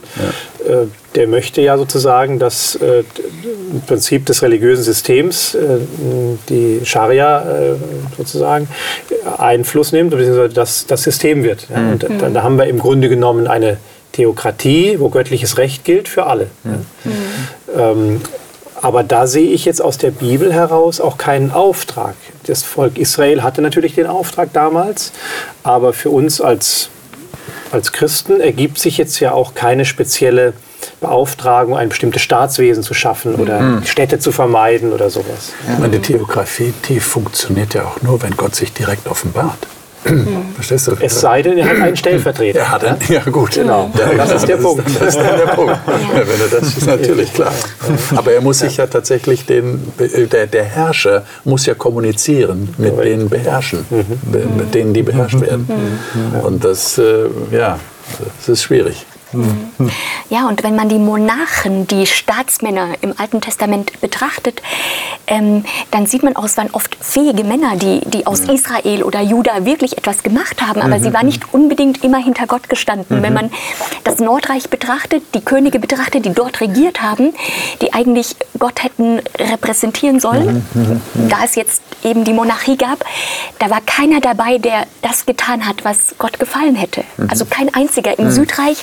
ja. 0.65 0.81
äh, 0.81 0.87
der 1.15 1.27
möchte 1.27 1.61
ja 1.61 1.77
sozusagen 1.77 2.39
das 2.39 2.75
äh, 2.75 3.03
Prinzip 3.87 4.25
des 4.25 4.41
religiösen 4.41 4.83
Systems, 4.83 5.55
äh, 5.55 5.79
die 6.49 6.81
Scharia 6.83 7.41
äh, 7.41 7.75
sozusagen, 8.17 8.67
Einfluss 9.37 9.91
nimmt, 9.91 10.11
beziehungsweise 10.11 10.53
das, 10.53 10.85
das 10.85 11.03
System 11.03 11.43
wird. 11.43 11.67
Ja. 11.69 11.77
Und 11.77 12.07
mhm. 12.07 12.19
da, 12.19 12.29
da, 12.29 12.43
haben 12.43 12.57
wir 12.57 12.65
im 12.65 12.79
Grunde 12.79 13.09
genommen 13.09 13.47
eine 13.47 13.77
Theokratie, 14.11 14.99
wo 14.99 15.09
göttliches 15.09 15.57
Recht 15.57 15.85
gilt 15.85 16.07
für 16.07 16.25
alle. 16.25 16.47
Mhm. 16.63 16.85
Ähm, 17.75 18.21
aber 18.81 19.03
da 19.03 19.27
sehe 19.27 19.51
ich 19.51 19.65
jetzt 19.65 19.81
aus 19.81 19.97
der 19.99 20.11
Bibel 20.11 20.51
heraus 20.51 20.99
auch 20.99 21.17
keinen 21.17 21.51
Auftrag. 21.51 22.15
Das 22.47 22.63
Volk 22.63 22.97
Israel 22.97 23.43
hatte 23.43 23.61
natürlich 23.61 23.93
den 23.93 24.07
Auftrag 24.07 24.53
damals, 24.53 25.11
aber 25.61 25.93
für 25.93 26.09
uns 26.09 26.41
als 26.41 26.89
als 27.73 27.91
Christen 27.91 28.39
ergibt 28.41 28.79
sich 28.79 28.97
jetzt 28.97 29.19
ja 29.19 29.31
auch 29.31 29.53
keine 29.53 29.85
spezielle 29.85 30.53
Beauftragung, 30.99 31.77
ein 31.77 31.89
bestimmtes 31.89 32.21
Staatswesen 32.21 32.83
zu 32.83 32.93
schaffen 32.93 33.35
oder 33.35 33.61
mhm. 33.61 33.85
Städte 33.85 34.19
zu 34.19 34.31
vermeiden 34.31 34.93
oder 34.93 35.09
sowas. 35.09 35.53
Ja. 35.67 35.79
Meine 35.79 36.01
Theografie, 36.01 36.73
die 36.89 36.99
funktioniert 36.99 37.73
ja 37.73 37.85
auch 37.85 38.01
nur, 38.01 38.21
wenn 38.21 38.35
Gott 38.35 38.55
sich 38.55 38.73
direkt 38.73 39.07
offenbart. 39.07 39.57
Mhm. 40.05 40.45
Verstehst 40.55 40.87
du? 40.87 40.95
Es 40.99 41.19
sei 41.19 41.41
denn, 41.41 41.57
er 41.57 41.69
hat 41.69 41.77
einen 41.81 41.95
Stellvertreter. 41.95 42.59
Er 42.59 42.71
hat 42.71 42.83
einen, 42.83 42.99
ja 43.07 43.21
gut. 43.23 43.51
Genau. 43.51 43.91
Ja, 43.97 44.13
das, 44.15 44.31
ist 44.33 44.47
der 44.47 44.57
das 44.57 44.65
Punkt. 44.65 44.87
das 44.87 45.15
ist 45.15 45.19
der 45.19 45.47
Punkt. 45.55 45.79
Ja. 45.87 46.15
wenn 46.15 46.41
er 46.41 46.59
das 46.59 46.77
ist 46.77 46.85
natürlich 46.85 47.33
klar. 47.33 47.53
Aber 48.15 48.31
er 48.31 48.41
muss 48.41 48.59
sich 48.59 48.77
ja 48.77 48.87
tatsächlich 48.87 49.45
den, 49.45 49.91
der, 49.97 50.47
der 50.47 50.63
Herrscher 50.63 51.23
muss 51.43 51.65
ja 51.65 51.73
kommunizieren 51.73 52.73
mit 52.77 52.95
ja. 52.97 53.03
den 53.03 53.29
Beherrschen, 53.29 53.85
mhm. 53.89 54.57
mit 54.57 54.73
denen 54.73 54.93
die 54.93 55.03
beherrscht 55.03 55.39
werden. 55.41 55.67
Mhm. 56.13 56.39
Und 56.39 56.63
das, 56.63 56.97
äh, 56.97 57.27
ja, 57.51 57.79
das 58.39 58.49
ist 58.49 58.63
schwierig. 58.63 59.05
Ja, 60.29 60.47
und 60.47 60.63
wenn 60.63 60.75
man 60.75 60.89
die 60.89 60.97
Monarchen, 60.97 61.87
die 61.87 62.05
Staatsmänner 62.05 62.89
im 63.01 63.13
Alten 63.17 63.41
Testament 63.41 63.99
betrachtet, 64.01 64.61
ähm, 65.27 65.65
dann 65.91 66.05
sieht 66.05 66.23
man 66.23 66.35
auch, 66.35 66.45
es 66.45 66.57
waren 66.57 66.69
oft 66.71 66.95
fähige 66.99 67.43
Männer, 67.43 67.75
die, 67.75 68.01
die 68.09 68.27
aus 68.27 68.45
ja. 68.45 68.53
Israel 68.53 69.03
oder 69.03 69.21
Juda 69.21 69.65
wirklich 69.65 69.97
etwas 69.97 70.23
gemacht 70.23 70.61
haben, 70.61 70.81
aber 70.81 70.97
mhm. 70.97 71.03
sie 71.03 71.13
waren 71.13 71.25
nicht 71.25 71.53
unbedingt 71.53 72.03
immer 72.03 72.17
hinter 72.17 72.47
Gott 72.47 72.69
gestanden. 72.69 73.19
Mhm. 73.19 73.23
Wenn 73.23 73.33
man 73.33 73.51
das 74.03 74.19
Nordreich 74.19 74.69
betrachtet, 74.69 75.23
die 75.33 75.41
Könige 75.41 75.79
betrachtet, 75.79 76.25
die 76.25 76.33
dort 76.33 76.61
regiert 76.61 77.01
haben, 77.01 77.33
die 77.81 77.93
eigentlich 77.93 78.35
Gott 78.59 78.83
hätten 78.83 79.19
repräsentieren 79.39 80.19
sollen, 80.19 80.65
mhm. 80.73 80.81
mhm, 80.81 81.01
mhm. 81.13 81.29
da 81.29 81.37
es 81.43 81.55
jetzt 81.55 81.81
eben 82.03 82.23
die 82.23 82.33
Monarchie 82.33 82.77
gab, 82.77 83.03
da 83.59 83.69
war 83.69 83.81
keiner 83.81 84.19
dabei, 84.19 84.57
der 84.57 84.85
das 85.01 85.25
getan 85.25 85.67
hat, 85.67 85.83
was 85.83 86.15
Gott 86.17 86.39
gefallen 86.39 86.75
hätte. 86.75 87.03
Mhm. 87.17 87.29
Also 87.29 87.45
kein 87.45 87.73
einziger. 87.73 88.17
Im 88.19 88.31
Südreich 88.31 88.77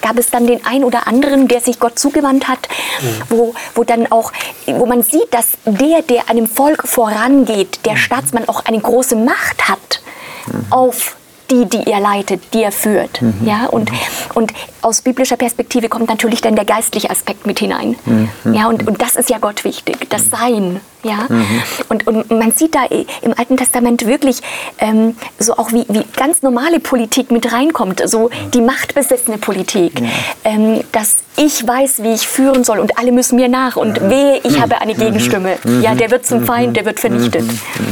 gab 0.00 0.18
es 0.18 0.30
dann 0.30 0.46
den 0.46 0.64
einen 0.64 0.84
oder 0.84 1.06
anderen, 1.06 1.48
der 1.48 1.60
sich 1.60 1.78
Gott 1.78 1.98
zugewandt 1.98 2.48
hat, 2.48 2.68
mhm. 3.00 3.22
wo, 3.28 3.54
wo 3.74 3.84
dann 3.84 4.10
auch, 4.10 4.32
wo 4.66 4.86
man 4.86 5.02
sieht, 5.02 5.32
dass 5.32 5.46
der, 5.64 6.02
der 6.02 6.28
einem 6.30 6.46
Volk 6.46 6.86
vorangeht, 6.86 7.80
der 7.84 7.92
mhm. 7.92 7.98
Staatsmann 7.98 8.48
auch 8.48 8.64
eine 8.64 8.80
große 8.80 9.16
Macht 9.16 9.68
hat 9.68 10.02
mhm. 10.46 10.66
auf 10.70 11.16
die, 11.52 11.66
die 11.66 11.90
er 11.90 12.00
leitet, 12.00 12.54
die 12.54 12.62
er 12.62 12.72
führt. 12.72 13.20
Mhm. 13.20 13.34
Ja, 13.44 13.66
und, 13.66 13.90
und 14.34 14.52
aus 14.80 15.02
biblischer 15.02 15.36
Perspektive 15.36 15.88
kommt 15.88 16.08
natürlich 16.08 16.40
dann 16.40 16.56
der 16.56 16.64
geistliche 16.64 17.10
Aspekt 17.10 17.46
mit 17.46 17.58
hinein. 17.58 17.96
Mhm. 18.04 18.54
Ja, 18.54 18.66
und, 18.66 18.86
und 18.86 19.02
das 19.02 19.16
ist 19.16 19.30
ja 19.30 19.38
Gott 19.38 19.64
wichtig, 19.64 20.08
das 20.08 20.30
Sein. 20.30 20.80
Ja? 21.02 21.26
Mhm. 21.28 21.62
Und, 21.88 22.06
und 22.06 22.30
man 22.30 22.52
sieht 22.52 22.74
da 22.74 22.84
im 22.86 23.34
Alten 23.36 23.56
Testament 23.56 24.06
wirklich 24.06 24.40
ähm, 24.78 25.16
so 25.38 25.54
auch, 25.56 25.72
wie, 25.72 25.84
wie 25.88 26.04
ganz 26.16 26.42
normale 26.42 26.80
Politik 26.80 27.30
mit 27.30 27.52
reinkommt, 27.52 28.02
so 28.06 28.30
die 28.54 28.60
machtbesessene 28.60 29.38
Politik, 29.38 30.00
ja. 30.00 30.06
ähm, 30.44 30.80
dass 30.92 31.18
ich 31.36 31.66
weiß, 31.66 32.02
wie 32.02 32.12
ich 32.12 32.28
führen 32.28 32.62
soll 32.62 32.78
und 32.78 32.98
alle 32.98 33.10
müssen 33.10 33.36
mir 33.36 33.48
nach 33.48 33.76
und 33.76 33.96
ja. 33.96 34.10
wehe, 34.10 34.40
ich 34.44 34.60
habe 34.60 34.80
eine 34.80 34.94
Gegenstimme. 34.94 35.56
Mhm. 35.64 35.82
Ja, 35.82 35.94
der 35.94 36.10
wird 36.10 36.26
zum 36.26 36.44
Feind, 36.44 36.76
der 36.76 36.84
wird 36.84 37.00
vernichtet. 37.00 37.44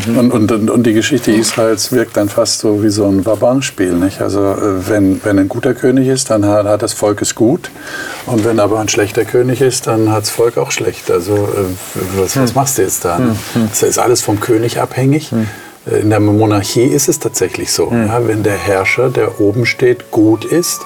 Mhm. 0.07 0.19
Und, 0.19 0.53
und, 0.53 0.71
und, 0.71 0.83
die 0.87 0.93
Geschichte 0.93 1.33
Israels 1.33 1.91
wirkt 1.91 2.17
dann 2.17 2.29
fast 2.29 2.61
so 2.61 2.83
wie 2.83 2.91
so 2.91 3.07
ein 3.07 3.25
Vabanspiel. 3.25 3.93
Nicht? 3.93 4.21
Also 4.21 4.41
äh, 4.41 4.89
wenn, 4.89 5.25
wenn 5.25 5.39
ein 5.39 5.49
guter 5.49 5.75
König 5.75 6.09
ist, 6.09 6.31
dann 6.31 6.45
hat, 6.45 6.67
hat 6.67 6.83
das 6.83 6.93
Volk 6.93 7.23
es 7.23 7.35
gut 7.35 7.71
und 8.27 8.45
wenn 8.45 8.61
aber 8.61 8.79
ein 8.79 8.89
schlechter 8.89 9.25
König 9.25 9.61
ist, 9.63 9.87
dann 9.87 10.11
hat 10.13 10.23
das 10.23 10.31
Volk 10.31 10.59
auch 10.59 10.71
schlecht. 10.71 11.11
Also 11.11 11.35
äh, 11.35 12.21
was, 12.21 12.37
was 12.37 12.55
machst 12.55 12.79
du 12.79 12.83
jetzt? 12.83 13.00
Pakistan. 13.01 13.37
Mhm. 13.55 13.69
Das 13.69 13.83
ist 13.83 13.99
alles 13.99 14.23
vom 14.23 14.41
König 14.41 14.81
abhängig. 14.81 15.33
Mhm. 15.33 15.49
In 16.03 16.11
der 16.11 16.21
Monarchie 16.21 16.85
ist 16.85 17.09
es 17.09 17.19
tatsächlich 17.19 17.73
so. 17.73 17.91
Mhm. 17.91 18.07
Ja, 18.07 18.27
wenn 18.29 18.43
der 18.43 18.57
Herrscher, 18.57 19.09
der 19.09 19.41
oben 19.41 19.67
steht, 19.67 20.11
gut 20.11 20.45
ist, 20.45 20.81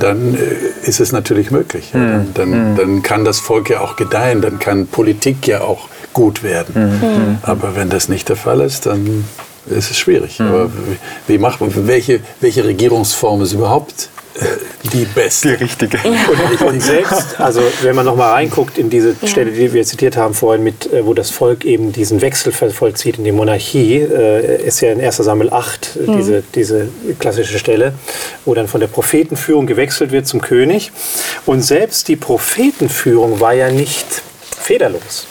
dann 0.00 0.34
äh, 0.34 0.86
ist 0.86 1.00
es 1.00 1.12
natürlich 1.12 1.50
möglich. 1.50 1.92
Ja. 1.94 2.00
Dann, 2.00 2.34
dann, 2.34 2.76
dann, 2.76 3.02
kann 3.02 3.24
das 3.24 3.38
Volk 3.38 3.70
ja 3.70 3.80
auch 3.80 3.96
gedeihen, 3.96 4.42
dann 4.42 4.58
kann 4.58 4.86
Politik 4.86 5.46
ja 5.46 5.62
auch 5.62 5.88
gut 6.12 6.42
werden. 6.42 7.38
Aber 7.42 7.76
wenn 7.76 7.90
das 7.90 8.08
nicht 8.08 8.28
der 8.28 8.36
Fall 8.36 8.60
ist, 8.60 8.86
dann 8.86 9.24
ist 9.66 9.90
es 9.90 9.98
schwierig. 9.98 10.40
Aber 10.40 10.70
wie 11.26 11.38
macht 11.38 11.60
man, 11.60 11.70
welche, 11.86 12.20
welche 12.40 12.64
Regierungsform 12.64 13.42
ist 13.42 13.52
überhaupt 13.52 14.08
die 14.92 15.04
beste. 15.04 15.56
Die 15.56 15.64
richtige. 15.64 15.98
Ja. 15.98 16.12
Und, 16.60 16.62
und, 16.62 16.82
selbst, 16.82 17.40
also 17.40 17.60
wenn 17.82 17.94
man 17.96 18.06
nochmal 18.06 18.32
reinguckt 18.32 18.78
in 18.78 18.90
diese 18.90 19.16
ja. 19.20 19.28
Stelle, 19.28 19.50
die 19.50 19.72
wir 19.72 19.84
zitiert 19.84 20.16
haben 20.16 20.34
vorhin, 20.34 20.62
mit, 20.62 20.92
äh, 20.92 21.04
wo 21.04 21.14
das 21.14 21.30
Volk 21.30 21.64
eben 21.64 21.92
diesen 21.92 22.20
Wechsel 22.20 22.52
vollzieht 22.52 23.18
in 23.18 23.24
die 23.24 23.32
Monarchie, 23.32 23.96
äh, 23.96 24.64
ist 24.64 24.80
ja 24.80 24.92
in 24.92 25.00
1. 25.00 25.16
Samuel 25.16 25.50
8 25.50 25.96
mhm. 25.96 26.16
diese, 26.16 26.42
diese 26.54 26.88
klassische 27.18 27.58
Stelle, 27.58 27.94
wo 28.44 28.54
dann 28.54 28.68
von 28.68 28.80
der 28.80 28.88
Prophetenführung 28.88 29.66
gewechselt 29.66 30.12
wird 30.12 30.26
zum 30.26 30.40
König. 30.40 30.92
Und 31.46 31.62
selbst 31.62 32.08
die 32.08 32.16
Prophetenführung 32.16 33.40
war 33.40 33.54
ja 33.54 33.70
nicht 33.70 34.22
fehlerlos. 34.68 35.26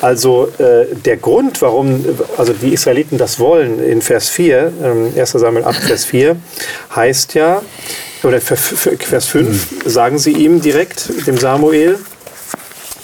Also 0.00 0.48
äh, 0.58 0.86
der 1.04 1.18
Grund, 1.18 1.60
warum 1.60 2.02
also 2.38 2.54
die 2.54 2.72
Israeliten 2.72 3.18
das 3.18 3.38
wollen, 3.38 3.78
in 3.82 4.00
Vers 4.00 4.30
4, 4.30 4.72
ähm, 4.82 5.12
1 5.14 5.32
Samuel 5.32 5.66
8, 5.66 5.82
Vers 5.82 6.04
4, 6.06 6.36
heißt 6.96 7.34
ja, 7.34 7.60
oder 8.22 8.40
Vers 8.40 9.26
5 9.26 9.84
sagen 9.84 10.18
sie 10.18 10.32
ihm 10.32 10.62
direkt, 10.62 11.10
dem 11.26 11.36
Samuel, 11.36 11.98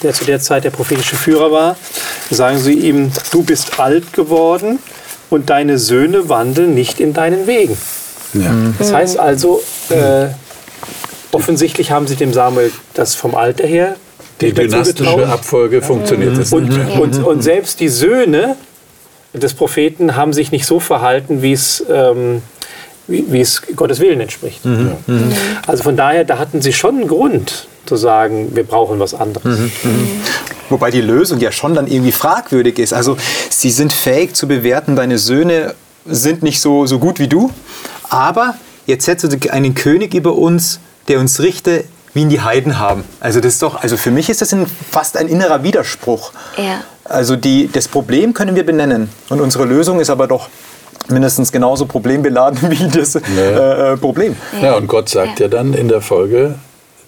der 0.02 0.14
zu 0.14 0.24
der 0.24 0.40
Zeit 0.40 0.64
der 0.64 0.70
prophetische 0.70 1.16
Führer 1.16 1.52
war, 1.52 1.76
sagen 2.30 2.58
sie 2.58 2.72
ihm, 2.72 3.12
du 3.30 3.42
bist 3.42 3.78
alt 3.78 4.14
geworden 4.14 4.78
und 5.28 5.50
deine 5.50 5.78
Söhne 5.78 6.30
wandeln 6.30 6.74
nicht 6.74 7.00
in 7.00 7.12
deinen 7.12 7.46
Wegen. 7.46 7.76
Ja. 8.32 8.54
Das 8.78 8.94
heißt 8.94 9.18
also, 9.18 9.62
äh, 9.90 10.28
offensichtlich 11.32 11.90
haben 11.90 12.06
sie 12.06 12.16
dem 12.16 12.32
Samuel 12.32 12.72
das 12.94 13.14
vom 13.14 13.34
Alter 13.34 13.66
her 13.66 13.96
die 14.40 14.52
dynastische 14.52 15.28
Abfolge 15.28 15.82
funktioniert 15.82 16.36
mhm. 16.36 16.52
und, 16.52 17.00
und, 17.00 17.24
und, 17.24 17.42
selbst 17.42 17.80
die 17.80 17.88
Söhne 17.88 18.56
des 19.32 19.54
Propheten 19.54 20.16
haben 20.16 20.32
sich 20.32 20.50
nicht 20.50 20.66
so 20.66 20.80
verhalten, 20.80 21.42
wie 21.42 21.52
es, 21.52 21.84
ähm, 21.90 22.42
wie, 23.06 23.24
wie, 23.30 23.40
es 23.40 23.62
Gottes 23.76 24.00
Willen 24.00 24.20
entspricht. 24.20 24.64
Mhm. 24.64 24.92
Mhm. 25.06 25.32
Also 25.66 25.82
von 25.82 25.96
daher, 25.96 26.24
da 26.24 26.38
hatten 26.38 26.62
sie 26.62 26.72
schon 26.72 26.96
einen 26.96 27.08
Grund 27.08 27.68
zu 27.86 27.96
sagen, 27.96 28.54
wir 28.54 28.64
brauchen 28.64 28.98
was 28.98 29.14
anderes. 29.14 29.58
Mhm. 29.58 29.72
Mhm. 29.82 30.08
Wobei 30.68 30.90
die 30.90 31.00
Lösung 31.00 31.40
ja 31.40 31.52
schon 31.52 31.74
dann 31.74 31.86
irgendwie 31.86 32.12
fragwürdig 32.12 32.78
ist. 32.78 32.92
Also 32.92 33.16
sie 33.48 33.70
sind 33.70 33.92
fähig 33.92 34.34
zu 34.34 34.46
bewerten, 34.46 34.96
deine 34.96 35.18
Söhne 35.18 35.74
sind 36.06 36.42
nicht 36.42 36.60
so, 36.60 36.86
so 36.86 36.98
gut 36.98 37.18
wie 37.18 37.28
du, 37.28 37.50
aber 38.08 38.54
jetzt 38.86 39.04
setze 39.04 39.28
einen 39.50 39.74
König 39.74 40.14
über 40.14 40.34
uns, 40.34 40.80
der 41.08 41.20
uns 41.20 41.40
richte, 41.40 41.84
wie 42.14 42.22
ihn 42.22 42.28
die 42.28 42.40
Heiden 42.40 42.78
haben. 42.78 43.04
Also 43.20 43.40
das 43.40 43.54
ist 43.54 43.62
doch, 43.62 43.82
also 43.82 43.96
für 43.96 44.10
mich 44.10 44.28
ist 44.28 44.40
das 44.40 44.52
ein, 44.52 44.66
fast 44.90 45.16
ein 45.16 45.28
innerer 45.28 45.62
Widerspruch. 45.62 46.32
Ja. 46.56 46.82
Also 47.04 47.36
die, 47.36 47.68
das 47.72 47.88
Problem 47.88 48.34
können 48.34 48.56
wir 48.56 48.64
benennen 48.64 49.08
und 49.28 49.40
unsere 49.40 49.64
Lösung 49.64 50.00
ist 50.00 50.10
aber 50.10 50.26
doch 50.26 50.48
mindestens 51.08 51.50
genauso 51.50 51.86
problembeladen 51.86 52.58
wie 52.70 52.88
das 52.88 53.14
ja. 53.14 53.20
äh, 53.36 53.92
äh 53.92 53.96
Problem. 53.96 54.36
Ja, 54.62 54.76
und 54.76 54.86
Gott 54.86 55.08
sagt 55.08 55.40
ja. 55.40 55.46
ja 55.46 55.48
dann 55.48 55.74
in 55.74 55.88
der 55.88 56.00
Folge, 56.00 56.56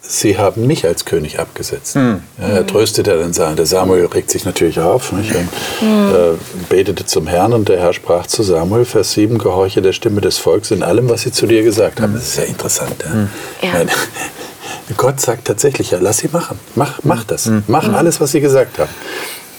Sie 0.04 0.36
haben 0.36 0.66
mich 0.66 0.84
als 0.84 1.04
König 1.04 1.38
abgesetzt. 1.38 1.94
Hm. 1.94 2.22
Ja, 2.36 2.48
er 2.48 2.66
tröstet 2.66 3.06
ja 3.06 3.14
dann, 3.16 3.56
der 3.56 3.66
Samuel 3.66 4.06
regt 4.06 4.30
sich 4.30 4.44
natürlich 4.44 4.80
auf 4.80 5.12
nicht? 5.12 5.32
und 5.32 5.48
hm. 5.78 6.14
äh, 6.14 6.38
betete 6.68 7.06
zum 7.06 7.28
Herrn 7.28 7.52
und 7.52 7.68
der 7.68 7.78
Herr 7.78 7.92
sprach 7.92 8.26
zu 8.26 8.42
Samuel, 8.42 8.84
Vers 8.84 9.12
7, 9.12 9.38
gehorche 9.38 9.80
der 9.80 9.92
Stimme 9.92 10.20
des 10.20 10.38
Volkes 10.38 10.72
in 10.72 10.82
allem, 10.82 11.08
was 11.08 11.22
sie 11.22 11.30
zu 11.30 11.46
dir 11.46 11.62
gesagt 11.62 12.00
haben. 12.00 12.14
Das 12.14 12.24
ist 12.24 12.36
ja 12.36 12.42
interessant. 12.42 12.96
Ja? 13.04 13.12
Hm. 13.12 13.28
Ja. 13.62 13.92
Gott 14.96 15.20
sagt 15.20 15.46
tatsächlich, 15.46 15.90
ja, 15.90 15.98
lass 16.00 16.18
sie 16.18 16.28
machen. 16.32 16.58
Mach, 16.74 17.00
mach 17.02 17.24
das. 17.24 17.46
Mhm. 17.46 17.64
Mach 17.66 17.88
mhm. 17.88 17.94
alles, 17.94 18.20
was 18.20 18.32
sie 18.32 18.40
gesagt 18.40 18.78
haben. 18.78 18.90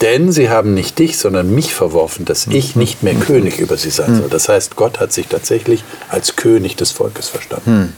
Denn 0.00 0.32
sie 0.32 0.50
haben 0.50 0.74
nicht 0.74 0.98
dich, 0.98 1.18
sondern 1.18 1.54
mich 1.54 1.72
verworfen, 1.72 2.24
dass 2.24 2.46
ich 2.48 2.74
mhm. 2.74 2.82
nicht 2.82 3.02
mehr 3.02 3.14
König 3.14 3.58
über 3.58 3.76
sie 3.76 3.90
sein 3.90 4.16
soll. 4.16 4.28
Das 4.28 4.48
heißt, 4.48 4.76
Gott 4.76 5.00
hat 5.00 5.12
sich 5.12 5.28
tatsächlich 5.28 5.84
als 6.08 6.36
König 6.36 6.76
des 6.76 6.90
Volkes 6.90 7.28
verstanden. 7.28 7.94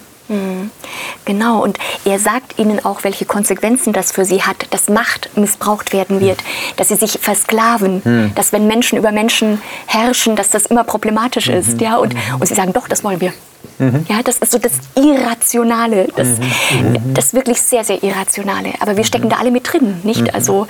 Genau, 1.24 1.62
und 1.62 1.78
er 2.04 2.18
sagt 2.18 2.58
ihnen 2.58 2.84
auch, 2.84 3.04
welche 3.04 3.24
Konsequenzen 3.24 3.92
das 3.92 4.12
für 4.12 4.24
sie 4.24 4.42
hat, 4.42 4.66
dass 4.70 4.88
Macht 4.88 5.36
missbraucht 5.36 5.92
werden 5.92 6.20
wird, 6.20 6.38
dass 6.76 6.88
sie 6.88 6.96
sich 6.96 7.18
versklaven, 7.20 8.02
mhm. 8.04 8.32
dass 8.34 8.52
wenn 8.52 8.66
Menschen 8.66 8.98
über 8.98 9.12
Menschen 9.12 9.60
herrschen, 9.86 10.36
dass 10.36 10.50
das 10.50 10.66
immer 10.66 10.84
problematisch 10.84 11.48
ist. 11.48 11.74
Mhm. 11.74 11.80
Ja? 11.80 11.96
Und, 11.96 12.14
und 12.38 12.46
sie 12.46 12.54
sagen, 12.54 12.72
doch, 12.72 12.88
das 12.88 13.04
wollen 13.04 13.20
wir. 13.20 13.32
Mhm. 13.78 14.06
Ja, 14.08 14.22
das 14.22 14.38
ist 14.38 14.52
so 14.52 14.58
das 14.58 14.72
Irrationale, 14.94 16.08
das, 16.16 16.28
mhm. 16.28 17.14
das 17.14 17.34
wirklich 17.34 17.60
sehr, 17.60 17.84
sehr 17.84 18.02
Irrationale. 18.02 18.70
Aber 18.80 18.96
wir 18.96 19.04
stecken 19.04 19.28
da 19.28 19.36
alle 19.36 19.50
mit 19.50 19.72
drin, 19.72 20.00
nicht? 20.02 20.22
Mhm. 20.22 20.30
Also 20.32 20.66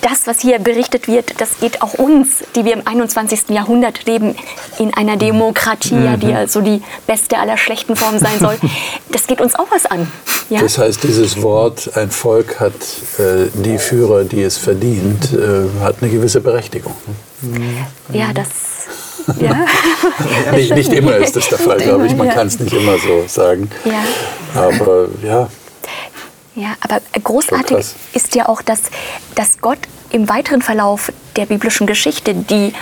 das, 0.00 0.26
was 0.26 0.40
hier 0.40 0.58
berichtet 0.58 1.08
wird, 1.08 1.40
das 1.40 1.60
geht 1.60 1.82
auch 1.82 1.94
uns, 1.94 2.44
die 2.56 2.64
wir 2.64 2.72
im 2.72 2.86
21. 2.86 3.50
Jahrhundert 3.50 4.06
leben, 4.06 4.34
in 4.78 4.94
einer 4.94 5.16
Demokratie, 5.16 5.94
ja, 5.94 6.16
die 6.16 6.28
ja 6.28 6.46
so 6.46 6.60
die 6.60 6.82
beste 7.06 7.38
aller 7.38 7.56
schlechten 7.56 7.96
Formen 7.96 8.18
sein 8.18 8.38
soll. 8.38 8.56
Das 9.10 9.28
geht 9.28 9.40
uns 9.40 9.54
auch 9.54 9.68
was 9.70 9.86
an. 9.86 10.10
Ja? 10.50 10.60
Das 10.60 10.76
heißt, 10.76 11.04
dieses 11.04 11.40
Wort, 11.40 11.96
ein 11.96 12.10
Volk 12.10 12.58
hat 12.58 12.72
äh, 13.18 13.48
die 13.54 13.78
Führer, 13.78 14.24
die 14.24 14.42
es 14.42 14.58
verdient, 14.58 15.32
äh, 15.32 15.82
hat 15.82 15.96
eine 16.00 16.10
gewisse 16.10 16.40
Berechtigung. 16.40 16.94
Ja, 18.12 18.32
das 18.32 18.48
ja. 19.40 19.66
nicht, 20.52 20.74
nicht, 20.74 20.92
immer 20.92 21.16
ist 21.16 21.36
das 21.36 21.48
der 21.48 21.58
Fall, 21.58 21.78
glaube 21.78 22.06
ich. 22.06 22.14
Man 22.14 22.28
kann 22.28 22.46
es 22.46 22.58
nicht 22.58 22.72
immer 22.72 22.98
so 22.98 23.24
sagen. 23.26 23.70
Ja. 23.84 24.04
Aber 24.60 25.08
ja. 25.22 25.48
Ja, 26.56 26.76
aber 26.80 27.00
großartig 27.22 27.84
ist 28.12 28.34
ja 28.36 28.48
auch, 28.48 28.62
dass, 28.62 28.82
dass 29.34 29.58
Gott 29.60 29.78
im 30.10 30.28
weiteren 30.28 30.62
Verlauf 30.62 31.12
der 31.34 31.46
biblischen 31.46 31.86
Geschichte 31.86 32.34
die 32.34 32.72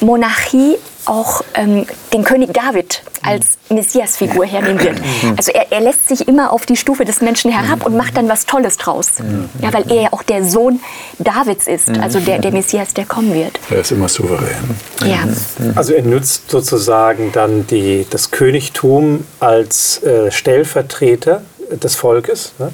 Monarchie 0.00 0.76
auch 1.08 1.42
ähm, 1.54 1.86
den 2.12 2.24
König 2.24 2.52
David 2.54 3.02
als 3.22 3.58
Messias-Figur 3.68 4.46
hernehmen 4.46 4.80
wird. 4.80 4.98
Also 5.36 5.52
er, 5.52 5.72
er, 5.72 5.80
lässt 5.80 6.08
sich 6.08 6.28
immer 6.28 6.52
auf 6.52 6.66
die 6.66 6.76
Stufe 6.76 7.04
des 7.04 7.20
Menschen 7.20 7.50
herab 7.50 7.84
und 7.84 7.96
macht 7.96 8.16
dann 8.16 8.28
was 8.28 8.46
Tolles 8.46 8.76
draus. 8.76 9.14
Ja, 9.60 9.72
weil 9.72 9.90
er 9.90 10.02
ja 10.02 10.08
auch 10.12 10.22
der 10.22 10.44
Sohn 10.44 10.80
Davids 11.18 11.66
ist, 11.66 11.90
also 11.90 12.20
der, 12.20 12.38
der 12.38 12.52
Messias, 12.52 12.94
der 12.94 13.04
kommen 13.04 13.34
wird. 13.34 13.58
Er 13.70 13.80
ist 13.80 13.92
immer 13.92 14.08
souverän. 14.08 14.76
Ja. 15.04 15.18
Also 15.74 15.94
er 15.94 16.02
nutzt 16.02 16.50
sozusagen 16.50 17.32
dann 17.32 17.66
die, 17.66 18.06
das 18.08 18.30
Königtum 18.30 19.24
als 19.40 20.02
äh, 20.02 20.30
Stellvertreter 20.30 21.42
des 21.76 21.94
Volkes 21.94 22.52
ne? 22.58 22.72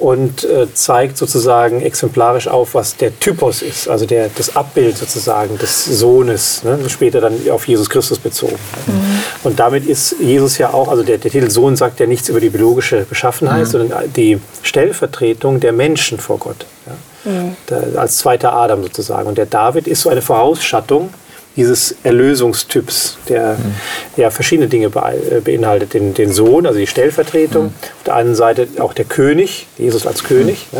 und 0.00 0.44
äh, 0.44 0.66
zeigt 0.72 1.16
sozusagen 1.16 1.82
exemplarisch 1.82 2.48
auf, 2.48 2.74
was 2.74 2.96
der 2.96 3.18
Typos 3.18 3.62
ist, 3.62 3.88
also 3.88 4.06
der, 4.06 4.30
das 4.34 4.56
Abbild 4.56 4.96
sozusagen 4.96 5.58
des 5.58 5.84
Sohnes, 5.84 6.62
ne? 6.64 6.78
später 6.88 7.20
dann 7.20 7.34
auf 7.50 7.68
Jesus 7.68 7.90
Christus 7.90 8.18
bezogen. 8.18 8.56
Mhm. 8.86 9.22
Und 9.44 9.60
damit 9.60 9.86
ist 9.86 10.16
Jesus 10.20 10.58
ja 10.58 10.72
auch, 10.72 10.88
also 10.88 11.02
der, 11.02 11.18
der, 11.18 11.30
Titel 11.30 11.50
Sohn 11.50 11.76
sagt 11.76 12.00
ja 12.00 12.06
nichts 12.06 12.28
über 12.28 12.40
die 12.40 12.50
biologische 12.50 13.04
Beschaffenheit, 13.08 13.66
mhm. 13.66 13.70
sondern 13.70 14.12
die 14.12 14.40
Stellvertretung 14.62 15.60
der 15.60 15.72
Menschen 15.72 16.18
vor 16.18 16.38
Gott. 16.38 16.66
Ja? 16.86 17.30
Mhm. 17.30 17.56
Der, 17.68 18.00
als 18.00 18.18
zweiter 18.18 18.52
Adam 18.52 18.82
sozusagen. 18.82 19.28
Und 19.28 19.38
der 19.38 19.46
David 19.46 19.86
ist 19.86 20.02
so 20.02 20.10
eine 20.10 20.22
Vorausschattung 20.22 21.10
dieses 21.56 21.94
Erlösungstyps, 22.02 23.16
der 23.28 23.54
mhm. 23.54 23.74
ja 24.16 24.30
verschiedene 24.30 24.68
Dinge 24.68 24.86
äh, 24.86 25.40
beinhaltet. 25.40 25.94
Den, 25.94 26.14
den 26.14 26.32
Sohn, 26.32 26.66
also 26.66 26.78
die 26.78 26.86
Stellvertretung, 26.86 27.66
mhm. 27.66 27.68
auf 27.68 28.04
der 28.06 28.16
einen 28.16 28.34
Seite 28.34 28.66
auch 28.80 28.92
der 28.92 29.04
König, 29.04 29.66
Jesus 29.78 30.06
als 30.06 30.24
König, 30.24 30.66
mhm. 30.72 30.78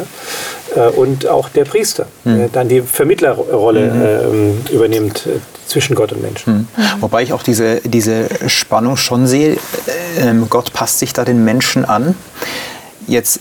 ja, 0.77 0.87
äh, 0.87 0.91
und 0.91 1.29
auch 1.29 1.49
der 1.49 1.65
Priester, 1.65 2.07
der 2.25 2.49
dann 2.49 2.69
die 2.69 2.81
Vermittlerrolle 2.83 4.23
äh, 4.71 4.75
übernimmt 4.75 5.27
äh, 5.27 5.39
zwischen 5.67 5.95
Gott 5.95 6.13
und 6.13 6.23
Mensch. 6.23 6.47
Mhm. 6.47 6.67
Wobei 7.01 7.23
ich 7.23 7.33
auch 7.33 7.43
diese, 7.43 7.81
diese 7.83 8.29
Spannung 8.49 8.97
schon 8.97 9.27
sehe, 9.27 9.57
ähm, 10.19 10.47
Gott 10.51 10.73
passt 10.73 10.99
sich 10.99 11.13
da 11.13 11.25
den 11.25 11.45
Menschen 11.45 11.85
an. 11.85 12.15
Jetzt 13.07 13.41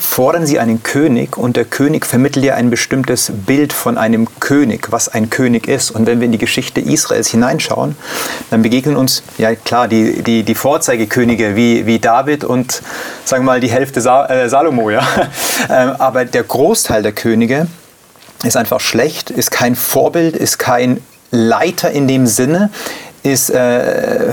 fordern 0.00 0.46
sie 0.46 0.58
einen 0.58 0.82
König 0.82 1.36
und 1.36 1.56
der 1.56 1.64
König 1.64 2.06
vermittelt 2.06 2.44
ja 2.44 2.54
ein 2.54 2.70
bestimmtes 2.70 3.32
Bild 3.46 3.72
von 3.72 3.98
einem 3.98 4.28
König, 4.40 4.90
was 4.90 5.08
ein 5.08 5.30
König 5.30 5.68
ist. 5.68 5.90
Und 5.90 6.06
wenn 6.06 6.20
wir 6.20 6.26
in 6.26 6.32
die 6.32 6.38
Geschichte 6.38 6.80
Israels 6.80 7.28
hineinschauen, 7.28 7.96
dann 8.50 8.62
begegnen 8.62 8.96
uns, 8.96 9.22
ja 9.38 9.54
klar, 9.54 9.88
die, 9.88 10.22
die, 10.22 10.42
die 10.42 10.54
Vorzeigekönige 10.54 11.56
wie, 11.56 11.86
wie 11.86 11.98
David 11.98 12.44
und, 12.44 12.82
sagen 13.24 13.44
wir 13.44 13.52
mal, 13.52 13.60
die 13.60 13.70
Hälfte 13.70 14.00
Sa 14.00 14.26
äh, 14.26 14.48
Salomo. 14.48 14.90
Ja? 14.90 15.06
Ähm, 15.70 15.92
aber 15.98 16.24
der 16.24 16.42
Großteil 16.42 17.02
der 17.02 17.12
Könige 17.12 17.66
ist 18.42 18.56
einfach 18.56 18.80
schlecht, 18.80 19.30
ist 19.30 19.50
kein 19.50 19.76
Vorbild, 19.76 20.36
ist 20.36 20.58
kein 20.58 21.00
Leiter 21.30 21.90
in 21.90 22.08
dem 22.08 22.26
Sinne, 22.26 22.70
ist... 23.22 23.50
Äh, 23.50 24.32